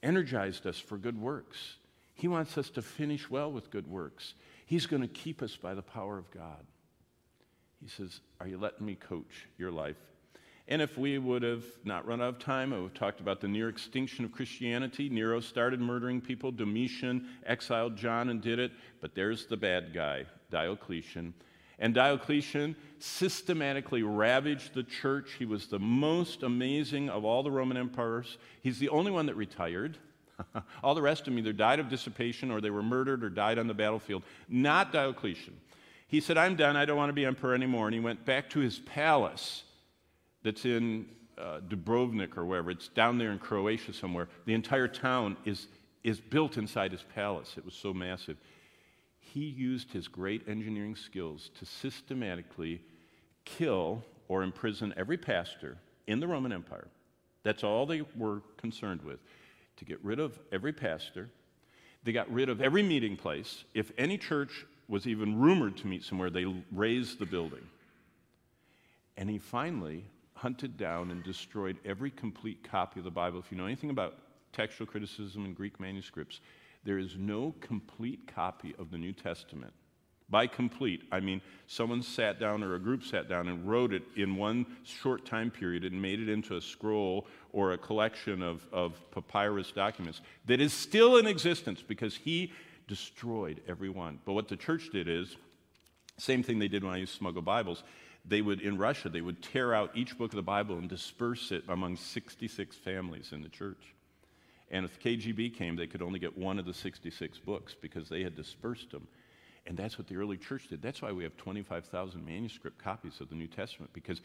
energized 0.02 0.66
us 0.66 0.78
for 0.78 0.98
good 0.98 1.20
works. 1.20 1.76
He 2.14 2.28
wants 2.28 2.58
us 2.58 2.70
to 2.70 2.82
finish 2.82 3.30
well 3.30 3.50
with 3.50 3.70
good 3.70 3.86
works. 3.86 4.34
He's 4.66 4.86
going 4.86 5.02
to 5.02 5.08
keep 5.08 5.42
us 5.42 5.56
by 5.56 5.74
the 5.74 5.82
power 5.82 6.18
of 6.18 6.30
God. 6.30 6.64
He 7.82 7.88
says, 7.88 8.20
Are 8.40 8.46
you 8.46 8.58
letting 8.58 8.84
me 8.84 8.94
coach 8.94 9.46
your 9.58 9.70
life? 9.70 9.96
And 10.68 10.80
if 10.80 10.96
we 10.96 11.18
would 11.18 11.42
have 11.42 11.64
not 11.84 12.06
run 12.06 12.20
out 12.20 12.28
of 12.28 12.38
time, 12.38 12.72
I 12.72 12.76
would 12.76 12.90
have 12.90 12.94
talked 12.94 13.20
about 13.20 13.40
the 13.40 13.48
near 13.48 13.68
extinction 13.68 14.24
of 14.24 14.32
Christianity. 14.32 15.08
Nero 15.08 15.40
started 15.40 15.80
murdering 15.80 16.20
people. 16.20 16.52
Domitian 16.52 17.26
exiled 17.44 17.96
John 17.96 18.28
and 18.28 18.40
did 18.40 18.58
it. 18.58 18.70
But 19.00 19.14
there's 19.14 19.46
the 19.46 19.56
bad 19.56 19.92
guy, 19.92 20.26
Diocletian. 20.50 21.34
And 21.80 21.94
Diocletian 21.94 22.76
systematically 22.98 24.02
ravaged 24.02 24.74
the 24.74 24.82
church. 24.82 25.32
He 25.38 25.46
was 25.46 25.66
the 25.66 25.78
most 25.78 26.42
amazing 26.42 27.08
of 27.08 27.24
all 27.24 27.42
the 27.42 27.50
Roman 27.50 27.78
emperors. 27.78 28.38
He's 28.62 28.78
the 28.78 28.90
only 28.90 29.10
one 29.10 29.26
that 29.26 29.34
retired. 29.34 29.96
all 30.84 30.94
the 30.94 31.02
rest 31.02 31.22
of 31.22 31.26
them 31.26 31.38
either 31.38 31.52
died 31.52 31.80
of 31.80 31.88
dissipation 31.88 32.50
or 32.50 32.60
they 32.60 32.70
were 32.70 32.82
murdered 32.82 33.24
or 33.24 33.30
died 33.30 33.58
on 33.58 33.66
the 33.66 33.74
battlefield. 33.74 34.22
Not 34.48 34.92
Diocletian. 34.92 35.56
He 36.06 36.20
said, 36.20 36.36
I'm 36.36 36.54
done. 36.54 36.76
I 36.76 36.84
don't 36.84 36.96
want 36.96 37.08
to 37.08 37.14
be 37.14 37.24
emperor 37.24 37.54
anymore. 37.54 37.86
And 37.86 37.94
he 37.94 38.00
went 38.00 38.24
back 38.24 38.50
to 38.50 38.60
his 38.60 38.78
palace 38.80 39.64
that's 40.42 40.64
in 40.64 41.06
uh, 41.38 41.60
Dubrovnik 41.68 42.36
or 42.36 42.44
wherever. 42.44 42.70
It's 42.70 42.88
down 42.88 43.18
there 43.18 43.32
in 43.32 43.38
Croatia 43.38 43.92
somewhere. 43.92 44.28
The 44.46 44.54
entire 44.54 44.88
town 44.88 45.36
is, 45.44 45.68
is 46.04 46.20
built 46.20 46.56
inside 46.56 46.92
his 46.92 47.04
palace. 47.14 47.54
It 47.56 47.64
was 47.64 47.74
so 47.74 47.92
massive 47.94 48.36
he 49.32 49.44
used 49.44 49.92
his 49.92 50.08
great 50.08 50.48
engineering 50.48 50.96
skills 50.96 51.50
to 51.58 51.64
systematically 51.64 52.80
kill 53.44 54.02
or 54.28 54.42
imprison 54.42 54.92
every 54.96 55.16
pastor 55.16 55.76
in 56.06 56.20
the 56.20 56.26
Roman 56.26 56.52
Empire. 56.52 56.88
That's 57.42 57.62
all 57.62 57.86
they 57.86 58.02
were 58.16 58.42
concerned 58.56 59.02
with 59.02 59.20
to 59.76 59.84
get 59.84 60.02
rid 60.04 60.18
of 60.18 60.38
every 60.52 60.72
pastor. 60.72 61.30
They 62.02 62.12
got 62.12 62.30
rid 62.32 62.48
of 62.48 62.60
every 62.60 62.82
meeting 62.82 63.16
place. 63.16 63.64
If 63.72 63.92
any 63.96 64.18
church 64.18 64.66
was 64.88 65.06
even 65.06 65.38
rumored 65.38 65.76
to 65.78 65.86
meet 65.86 66.02
somewhere, 66.02 66.30
they 66.30 66.44
razed 66.72 67.18
the 67.18 67.26
building. 67.26 67.66
And 69.16 69.30
he 69.30 69.38
finally 69.38 70.04
hunted 70.40 70.78
down 70.78 71.10
and 71.10 71.22
destroyed 71.22 71.76
every 71.84 72.10
complete 72.10 72.66
copy 72.68 72.98
of 72.98 73.04
the 73.04 73.10
Bible. 73.10 73.38
If 73.38 73.52
you 73.52 73.58
know 73.58 73.66
anything 73.66 73.90
about 73.90 74.14
textual 74.52 74.86
criticism 74.86 75.44
and 75.44 75.54
Greek 75.54 75.78
manuscripts, 75.78 76.40
there 76.82 76.98
is 76.98 77.16
no 77.18 77.54
complete 77.60 78.26
copy 78.26 78.74
of 78.78 78.90
the 78.90 78.96
New 78.96 79.12
Testament. 79.12 79.74
By 80.30 80.46
complete, 80.46 81.02
I 81.12 81.20
mean 81.20 81.42
someone 81.66 82.02
sat 82.02 82.40
down 82.40 82.62
or 82.62 82.74
a 82.74 82.78
group 82.78 83.04
sat 83.04 83.28
down 83.28 83.48
and 83.48 83.68
wrote 83.68 83.92
it 83.92 84.02
in 84.16 84.36
one 84.36 84.64
short 84.84 85.26
time 85.26 85.50
period 85.50 85.84
and 85.84 86.00
made 86.00 86.20
it 86.20 86.28
into 86.30 86.56
a 86.56 86.60
scroll 86.60 87.26
or 87.52 87.72
a 87.72 87.78
collection 87.78 88.40
of, 88.40 88.64
of 88.72 88.98
papyrus 89.10 89.72
documents 89.72 90.22
that 90.46 90.60
is 90.60 90.72
still 90.72 91.18
in 91.18 91.26
existence 91.26 91.82
because 91.86 92.16
he 92.16 92.52
destroyed 92.88 93.60
every 93.68 93.90
one. 93.90 94.20
But 94.24 94.32
what 94.32 94.48
the 94.48 94.56
church 94.56 94.88
did 94.90 95.06
is, 95.06 95.36
same 96.16 96.42
thing 96.42 96.58
they 96.58 96.68
did 96.68 96.82
when 96.82 96.94
I 96.94 96.98
used 96.98 97.12
to 97.12 97.18
smuggle 97.18 97.42
Bibles. 97.42 97.82
They 98.24 98.42
would, 98.42 98.60
in 98.60 98.76
Russia, 98.76 99.08
they 99.08 99.20
would 99.20 99.42
tear 99.42 99.74
out 99.74 99.90
each 99.94 100.16
book 100.18 100.32
of 100.32 100.36
the 100.36 100.42
Bible 100.42 100.76
and 100.76 100.88
disperse 100.88 101.52
it 101.52 101.64
among 101.68 101.96
66 101.96 102.76
families 102.76 103.32
in 103.32 103.42
the 103.42 103.48
church. 103.48 103.94
And 104.70 104.84
if 104.84 105.00
the 105.00 105.16
KGB 105.16 105.54
came, 105.56 105.74
they 105.74 105.86
could 105.86 106.02
only 106.02 106.18
get 106.18 106.36
one 106.38 106.58
of 106.58 106.66
the 106.66 106.74
66 106.74 107.38
books 107.38 107.74
because 107.80 108.08
they 108.08 108.22
had 108.22 108.36
dispersed 108.36 108.90
them. 108.90 109.08
And 109.66 109.76
that's 109.76 109.98
what 109.98 110.06
the 110.06 110.16
early 110.16 110.36
church 110.36 110.68
did. 110.68 110.80
That's 110.80 111.02
why 111.02 111.12
we 111.12 111.24
have 111.24 111.36
25,000 111.36 112.24
manuscript 112.24 112.78
copies 112.78 113.20
of 113.20 113.28
the 113.28 113.34
New 113.34 113.48
Testament 113.48 113.92
because 113.92 114.20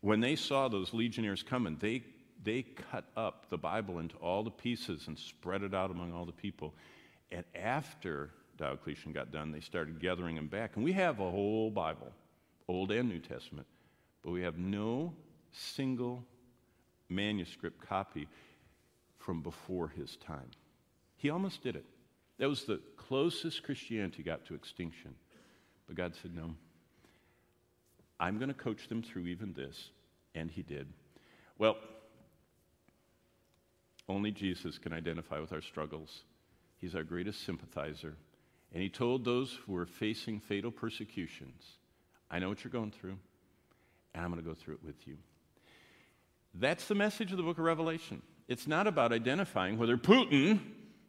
when 0.00 0.20
they 0.20 0.36
saw 0.36 0.68
those 0.68 0.92
legionnaires 0.92 1.42
coming, 1.42 1.76
they, 1.80 2.02
they 2.44 2.62
cut 2.62 3.04
up 3.16 3.48
the 3.48 3.58
Bible 3.58 3.98
into 3.98 4.16
all 4.16 4.42
the 4.42 4.50
pieces 4.50 5.08
and 5.08 5.18
spread 5.18 5.62
it 5.62 5.74
out 5.74 5.90
among 5.90 6.12
all 6.12 6.24
the 6.24 6.32
people. 6.32 6.74
And 7.32 7.44
after 7.54 8.30
Diocletian 8.56 9.12
got 9.12 9.32
done, 9.32 9.50
they 9.50 9.60
started 9.60 10.00
gathering 10.00 10.36
them 10.36 10.46
back. 10.46 10.76
And 10.76 10.84
we 10.84 10.92
have 10.92 11.18
a 11.20 11.30
whole 11.30 11.70
Bible, 11.70 12.12
Old 12.68 12.90
and 12.90 13.08
New 13.08 13.20
Testament, 13.20 13.66
but 14.22 14.32
we 14.32 14.42
have 14.42 14.58
no 14.58 15.14
single 15.52 16.24
manuscript 17.08 17.86
copy 17.86 18.28
from 19.18 19.42
before 19.42 19.88
his 19.88 20.16
time. 20.16 20.50
He 21.16 21.30
almost 21.30 21.62
did 21.62 21.76
it. 21.76 21.84
That 22.38 22.48
was 22.48 22.64
the 22.64 22.80
closest 22.96 23.62
Christianity 23.62 24.22
got 24.22 24.44
to 24.46 24.54
extinction. 24.54 25.14
But 25.86 25.96
God 25.96 26.14
said, 26.20 26.34
No. 26.34 26.54
I'm 28.18 28.38
going 28.38 28.48
to 28.48 28.54
coach 28.54 28.88
them 28.88 29.02
through 29.02 29.26
even 29.26 29.52
this. 29.52 29.90
And 30.34 30.50
He 30.50 30.62
did. 30.62 30.86
Well, 31.58 31.76
only 34.08 34.30
Jesus 34.30 34.78
can 34.78 34.92
identify 34.92 35.38
with 35.38 35.52
our 35.52 35.62
struggles. 35.62 36.22
He's 36.78 36.94
our 36.94 37.02
greatest 37.02 37.44
sympathizer. 37.44 38.14
And 38.72 38.82
He 38.82 38.88
told 38.88 39.24
those 39.24 39.58
who 39.64 39.72
were 39.72 39.86
facing 39.86 40.40
fatal 40.40 40.70
persecutions, 40.70 41.64
I 42.30 42.38
know 42.38 42.48
what 42.48 42.64
you're 42.64 42.70
going 42.70 42.90
through, 42.90 43.16
and 44.14 44.24
I'm 44.24 44.30
going 44.30 44.42
to 44.42 44.48
go 44.48 44.54
through 44.54 44.74
it 44.74 44.84
with 44.84 45.06
you. 45.06 45.16
That's 46.54 46.86
the 46.88 46.94
message 46.94 47.30
of 47.30 47.36
the 47.36 47.42
book 47.42 47.58
of 47.58 47.64
Revelation. 47.64 48.22
It's 48.48 48.66
not 48.66 48.86
about 48.86 49.12
identifying 49.12 49.78
whether 49.78 49.96
Putin 49.96 50.60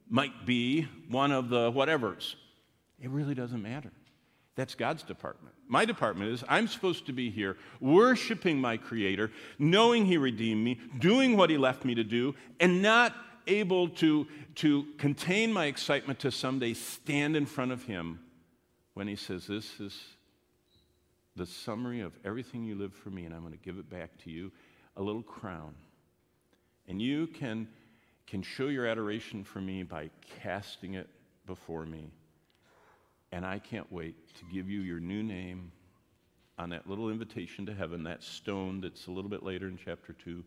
might 0.10 0.46
be 0.46 0.88
one 1.10 1.32
of 1.32 1.50
the 1.50 1.72
whatevers. 1.72 2.36
It 3.00 3.10
really 3.10 3.36
doesn't 3.36 3.62
matter. 3.62 3.92
That's 4.56 4.74
God's 4.74 5.04
department. 5.04 5.54
My 5.68 5.86
department 5.86 6.32
is 6.32 6.44
I'm 6.50 6.68
supposed 6.68 7.06
to 7.06 7.14
be 7.14 7.30
here 7.30 7.58
worshiping 7.80 8.60
my 8.60 8.78
Creator, 8.78 9.32
knowing 9.60 10.06
He 10.06 10.18
redeemed 10.18 10.64
me, 10.64 10.80
doing 10.98 11.38
what 11.38 11.50
He 11.50 11.58
left 11.58 11.86
me 11.86 11.94
to 11.96 12.04
do, 12.04 12.34
and 12.60 12.82
not 12.82 13.16
able 13.46 13.90
to, 13.90 14.28
to 14.56 14.86
contain 14.98 15.54
my 15.54 15.66
excitement 15.66 16.20
to 16.20 16.32
someday 16.32 16.74
stand 16.74 17.36
in 17.36 17.46
front 17.46 17.72
of 17.72 17.84
Him 17.84 18.20
when 18.96 19.08
He 19.08 19.16
says, 19.16 19.46
This 19.46 19.80
is 19.80 20.00
the 21.38 21.46
summary 21.46 22.02
of 22.02 22.14
everything 22.26 22.64
you 22.64 22.76
lived 22.76 22.96
for 22.96 23.10
me, 23.10 23.26
and 23.26 23.34
I'm 23.34 23.42
going 23.42 23.54
to 23.54 23.64
give 23.64 23.78
it 23.78 23.90
back 23.90 24.10
to 24.24 24.32
you 24.32 24.52
a 24.96 25.02
little 25.02 25.22
crown. 25.22 25.76
And 26.88 27.02
you 27.02 27.28
can, 27.28 27.68
can 28.26 28.42
show 28.42 28.68
your 28.68 28.88
adoration 28.88 29.44
for 29.44 29.62
me 29.62 29.84
by 29.84 30.10
casting 30.42 30.96
it 30.96 31.08
before 31.46 31.86
me. 31.86 32.10
And 33.32 33.46
I 33.46 33.60
can't 33.60 33.92
wait 33.92 34.16
to 34.36 34.46
give 34.52 34.70
you 34.70 34.82
your 34.82 35.00
new 35.00 35.22
name 35.22 35.72
on 36.58 36.70
that 36.72 36.90
little 36.90 37.12
invitation 37.12 37.66
to 37.68 37.74
heaven, 37.74 38.04
that 38.04 38.24
stone 38.24 38.82
that's 38.82 39.08
a 39.08 39.12
little 39.12 39.30
bit 39.30 39.44
later 39.44 39.68
in 39.68 39.78
chapter 39.78 40.14
2. 40.14 40.44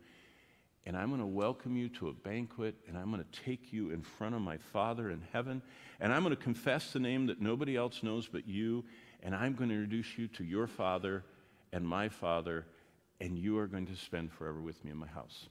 And 0.87 0.97
I'm 0.97 1.09
going 1.09 1.21
to 1.21 1.27
welcome 1.27 1.77
you 1.77 1.89
to 1.91 2.09
a 2.09 2.13
banquet, 2.13 2.75
and 2.89 2.97
I'm 2.97 3.13
going 3.13 3.23
to 3.23 3.41
take 3.43 3.73
you 3.73 3.91
in 3.91 4.03
front 4.03 4.35
of 4.35 4.41
my 4.41 4.57
Father 4.57 5.11
in 5.11 5.23
heaven, 5.33 5.63
and 6.01 6.13
I'm 6.13 6.23
going 6.25 6.35
to 6.35 6.43
confess 6.43 6.93
the 6.93 6.99
name 6.99 7.27
that 7.27 7.41
nobody 7.41 7.77
else 7.77 8.03
knows 8.03 8.27
but 8.27 8.49
you, 8.49 8.85
and 9.23 9.35
I'm 9.35 9.55
going 9.55 9.71
to 9.71 9.75
introduce 9.75 10.19
you 10.19 10.29
to 10.29 10.45
your 10.45 10.67
Father 10.67 11.25
and 11.73 11.87
my 11.87 12.09
Father, 12.09 12.67
and 13.21 13.39
you 13.39 13.59
are 13.59 13.67
going 13.67 13.87
to 13.87 13.97
spend 13.97 14.33
forever 14.33 14.61
with 14.61 14.85
me 14.85 14.91
in 14.91 14.97
my 14.97 15.07
house. 15.07 15.47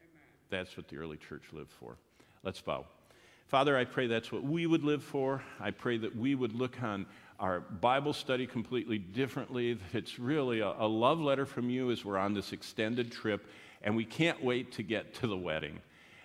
Amen. 0.00 0.22
That's 0.50 0.76
what 0.76 0.88
the 0.88 0.96
early 0.96 1.16
church 1.16 1.44
lived 1.52 1.70
for. 1.70 1.96
Let's 2.42 2.60
bow. 2.60 2.86
Father, 3.46 3.76
I 3.76 3.84
pray 3.84 4.06
that's 4.06 4.30
what 4.30 4.42
we 4.42 4.66
would 4.66 4.84
live 4.84 5.02
for. 5.02 5.42
I 5.58 5.70
pray 5.70 5.96
that 5.98 6.14
we 6.14 6.34
would 6.34 6.54
look 6.54 6.82
on 6.82 7.06
our 7.40 7.60
Bible 7.60 8.12
study 8.12 8.46
completely 8.46 8.98
differently. 8.98 9.78
It's 9.92 10.18
really 10.18 10.60
a, 10.60 10.74
a, 10.78 10.86
love 10.86 11.20
letter 11.20 11.46
from 11.46 11.70
you 11.70 11.90
as 11.90 12.04
we're 12.04 12.18
on 12.18 12.34
this 12.34 12.52
extended 12.52 13.12
trip, 13.12 13.46
and 13.82 13.96
we 13.96 14.04
can't 14.04 14.42
wait 14.44 14.72
to 14.72 14.82
get 14.82 15.14
to 15.14 15.26
the 15.26 15.36
wedding, 15.36 15.78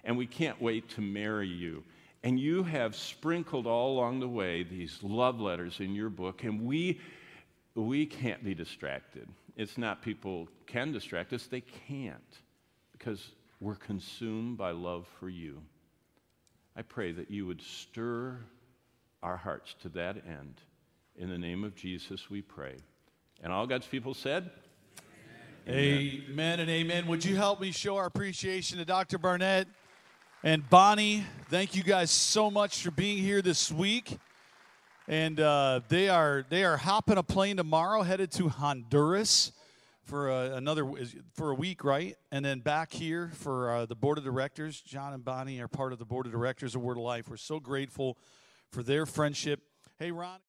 and 0.03 0.17
we 0.17 0.25
can't 0.25 0.61
wait 0.61 0.89
to 0.89 1.01
marry 1.01 1.47
you. 1.47 1.83
And 2.23 2.39
you 2.39 2.63
have 2.63 2.95
sprinkled 2.95 3.67
all 3.67 3.93
along 3.93 4.21
the 4.21 4.29
way 4.29 4.63
these 4.63 4.99
love 5.03 5.41
letters 5.41 5.79
in 5.79 5.93
your 5.93 6.09
book, 6.09 6.43
and 6.43 6.61
we, 6.61 7.01
we 7.75 8.05
can't 8.05 8.43
be 8.43 8.55
distracted. 8.55 9.27
It's 9.57 9.77
not 9.77 10.01
people 10.01 10.47
can 10.65 10.91
distract 10.91 11.33
us, 11.33 11.47
they 11.47 11.61
can't 11.61 12.39
because 12.93 13.31
we're 13.59 13.75
consumed 13.75 14.57
by 14.57 14.71
love 14.71 15.05
for 15.19 15.29
you. 15.29 15.61
I 16.75 16.81
pray 16.81 17.11
that 17.11 17.29
you 17.29 17.45
would 17.45 17.61
stir 17.61 18.39
our 19.21 19.37
hearts 19.37 19.75
to 19.81 19.89
that 19.89 20.17
end. 20.25 20.61
In 21.15 21.29
the 21.29 21.37
name 21.37 21.63
of 21.63 21.75
Jesus, 21.75 22.29
we 22.29 22.41
pray. 22.41 22.75
And 23.43 23.53
all 23.53 23.67
God's 23.67 23.85
people 23.85 24.13
said, 24.13 24.49
Amen. 25.67 26.23
amen 26.29 26.59
and 26.59 26.69
amen. 26.69 27.07
Would 27.07 27.23
you 27.23 27.35
help 27.35 27.61
me 27.61 27.71
show 27.71 27.95
our 27.97 28.05
appreciation 28.05 28.79
to 28.79 28.85
Dr. 28.85 29.17
Barnett 29.17 29.67
and 30.43 30.69
Bonnie? 30.69 31.25
Thank 31.49 31.75
you 31.75 31.83
guys 31.83 32.11
so 32.11 32.51
much 32.51 32.83
for 32.83 32.91
being 32.91 33.17
here 33.17 33.41
this 33.41 33.71
week 33.71 34.17
and 35.07 35.39
uh, 35.39 35.81
they 35.89 36.09
are 36.09 36.45
they 36.49 36.63
are 36.63 36.77
hopping 36.77 37.17
a 37.17 37.23
plane 37.23 37.57
tomorrow, 37.57 38.03
headed 38.03 38.31
to 38.31 38.49
Honduras 38.49 39.51
for 40.05 40.31
uh, 40.31 40.49
another 40.55 40.89
for 41.33 41.51
a 41.51 41.55
week, 41.55 41.83
right? 41.83 42.15
And 42.31 42.43
then 42.43 42.59
back 42.59 42.93
here 42.93 43.31
for 43.35 43.71
uh, 43.71 43.85
the 43.85 43.95
board 43.95 44.17
of 44.17 44.23
directors. 44.23 44.81
John 44.81 45.13
and 45.13 45.23
Bonnie 45.23 45.59
are 45.61 45.67
part 45.67 45.93
of 45.93 45.99
the 45.99 46.05
board 46.05 46.25
of 46.25 46.31
directors 46.31 46.75
of 46.75 46.81
Word 46.81 46.97
of 46.97 47.03
Life. 47.03 47.29
We're 47.29 47.37
so 47.37 47.59
grateful 47.59 48.17
for 48.71 48.83
their 48.83 49.05
friendship. 49.05 49.61
Hey, 49.99 50.11
Ron. 50.11 50.39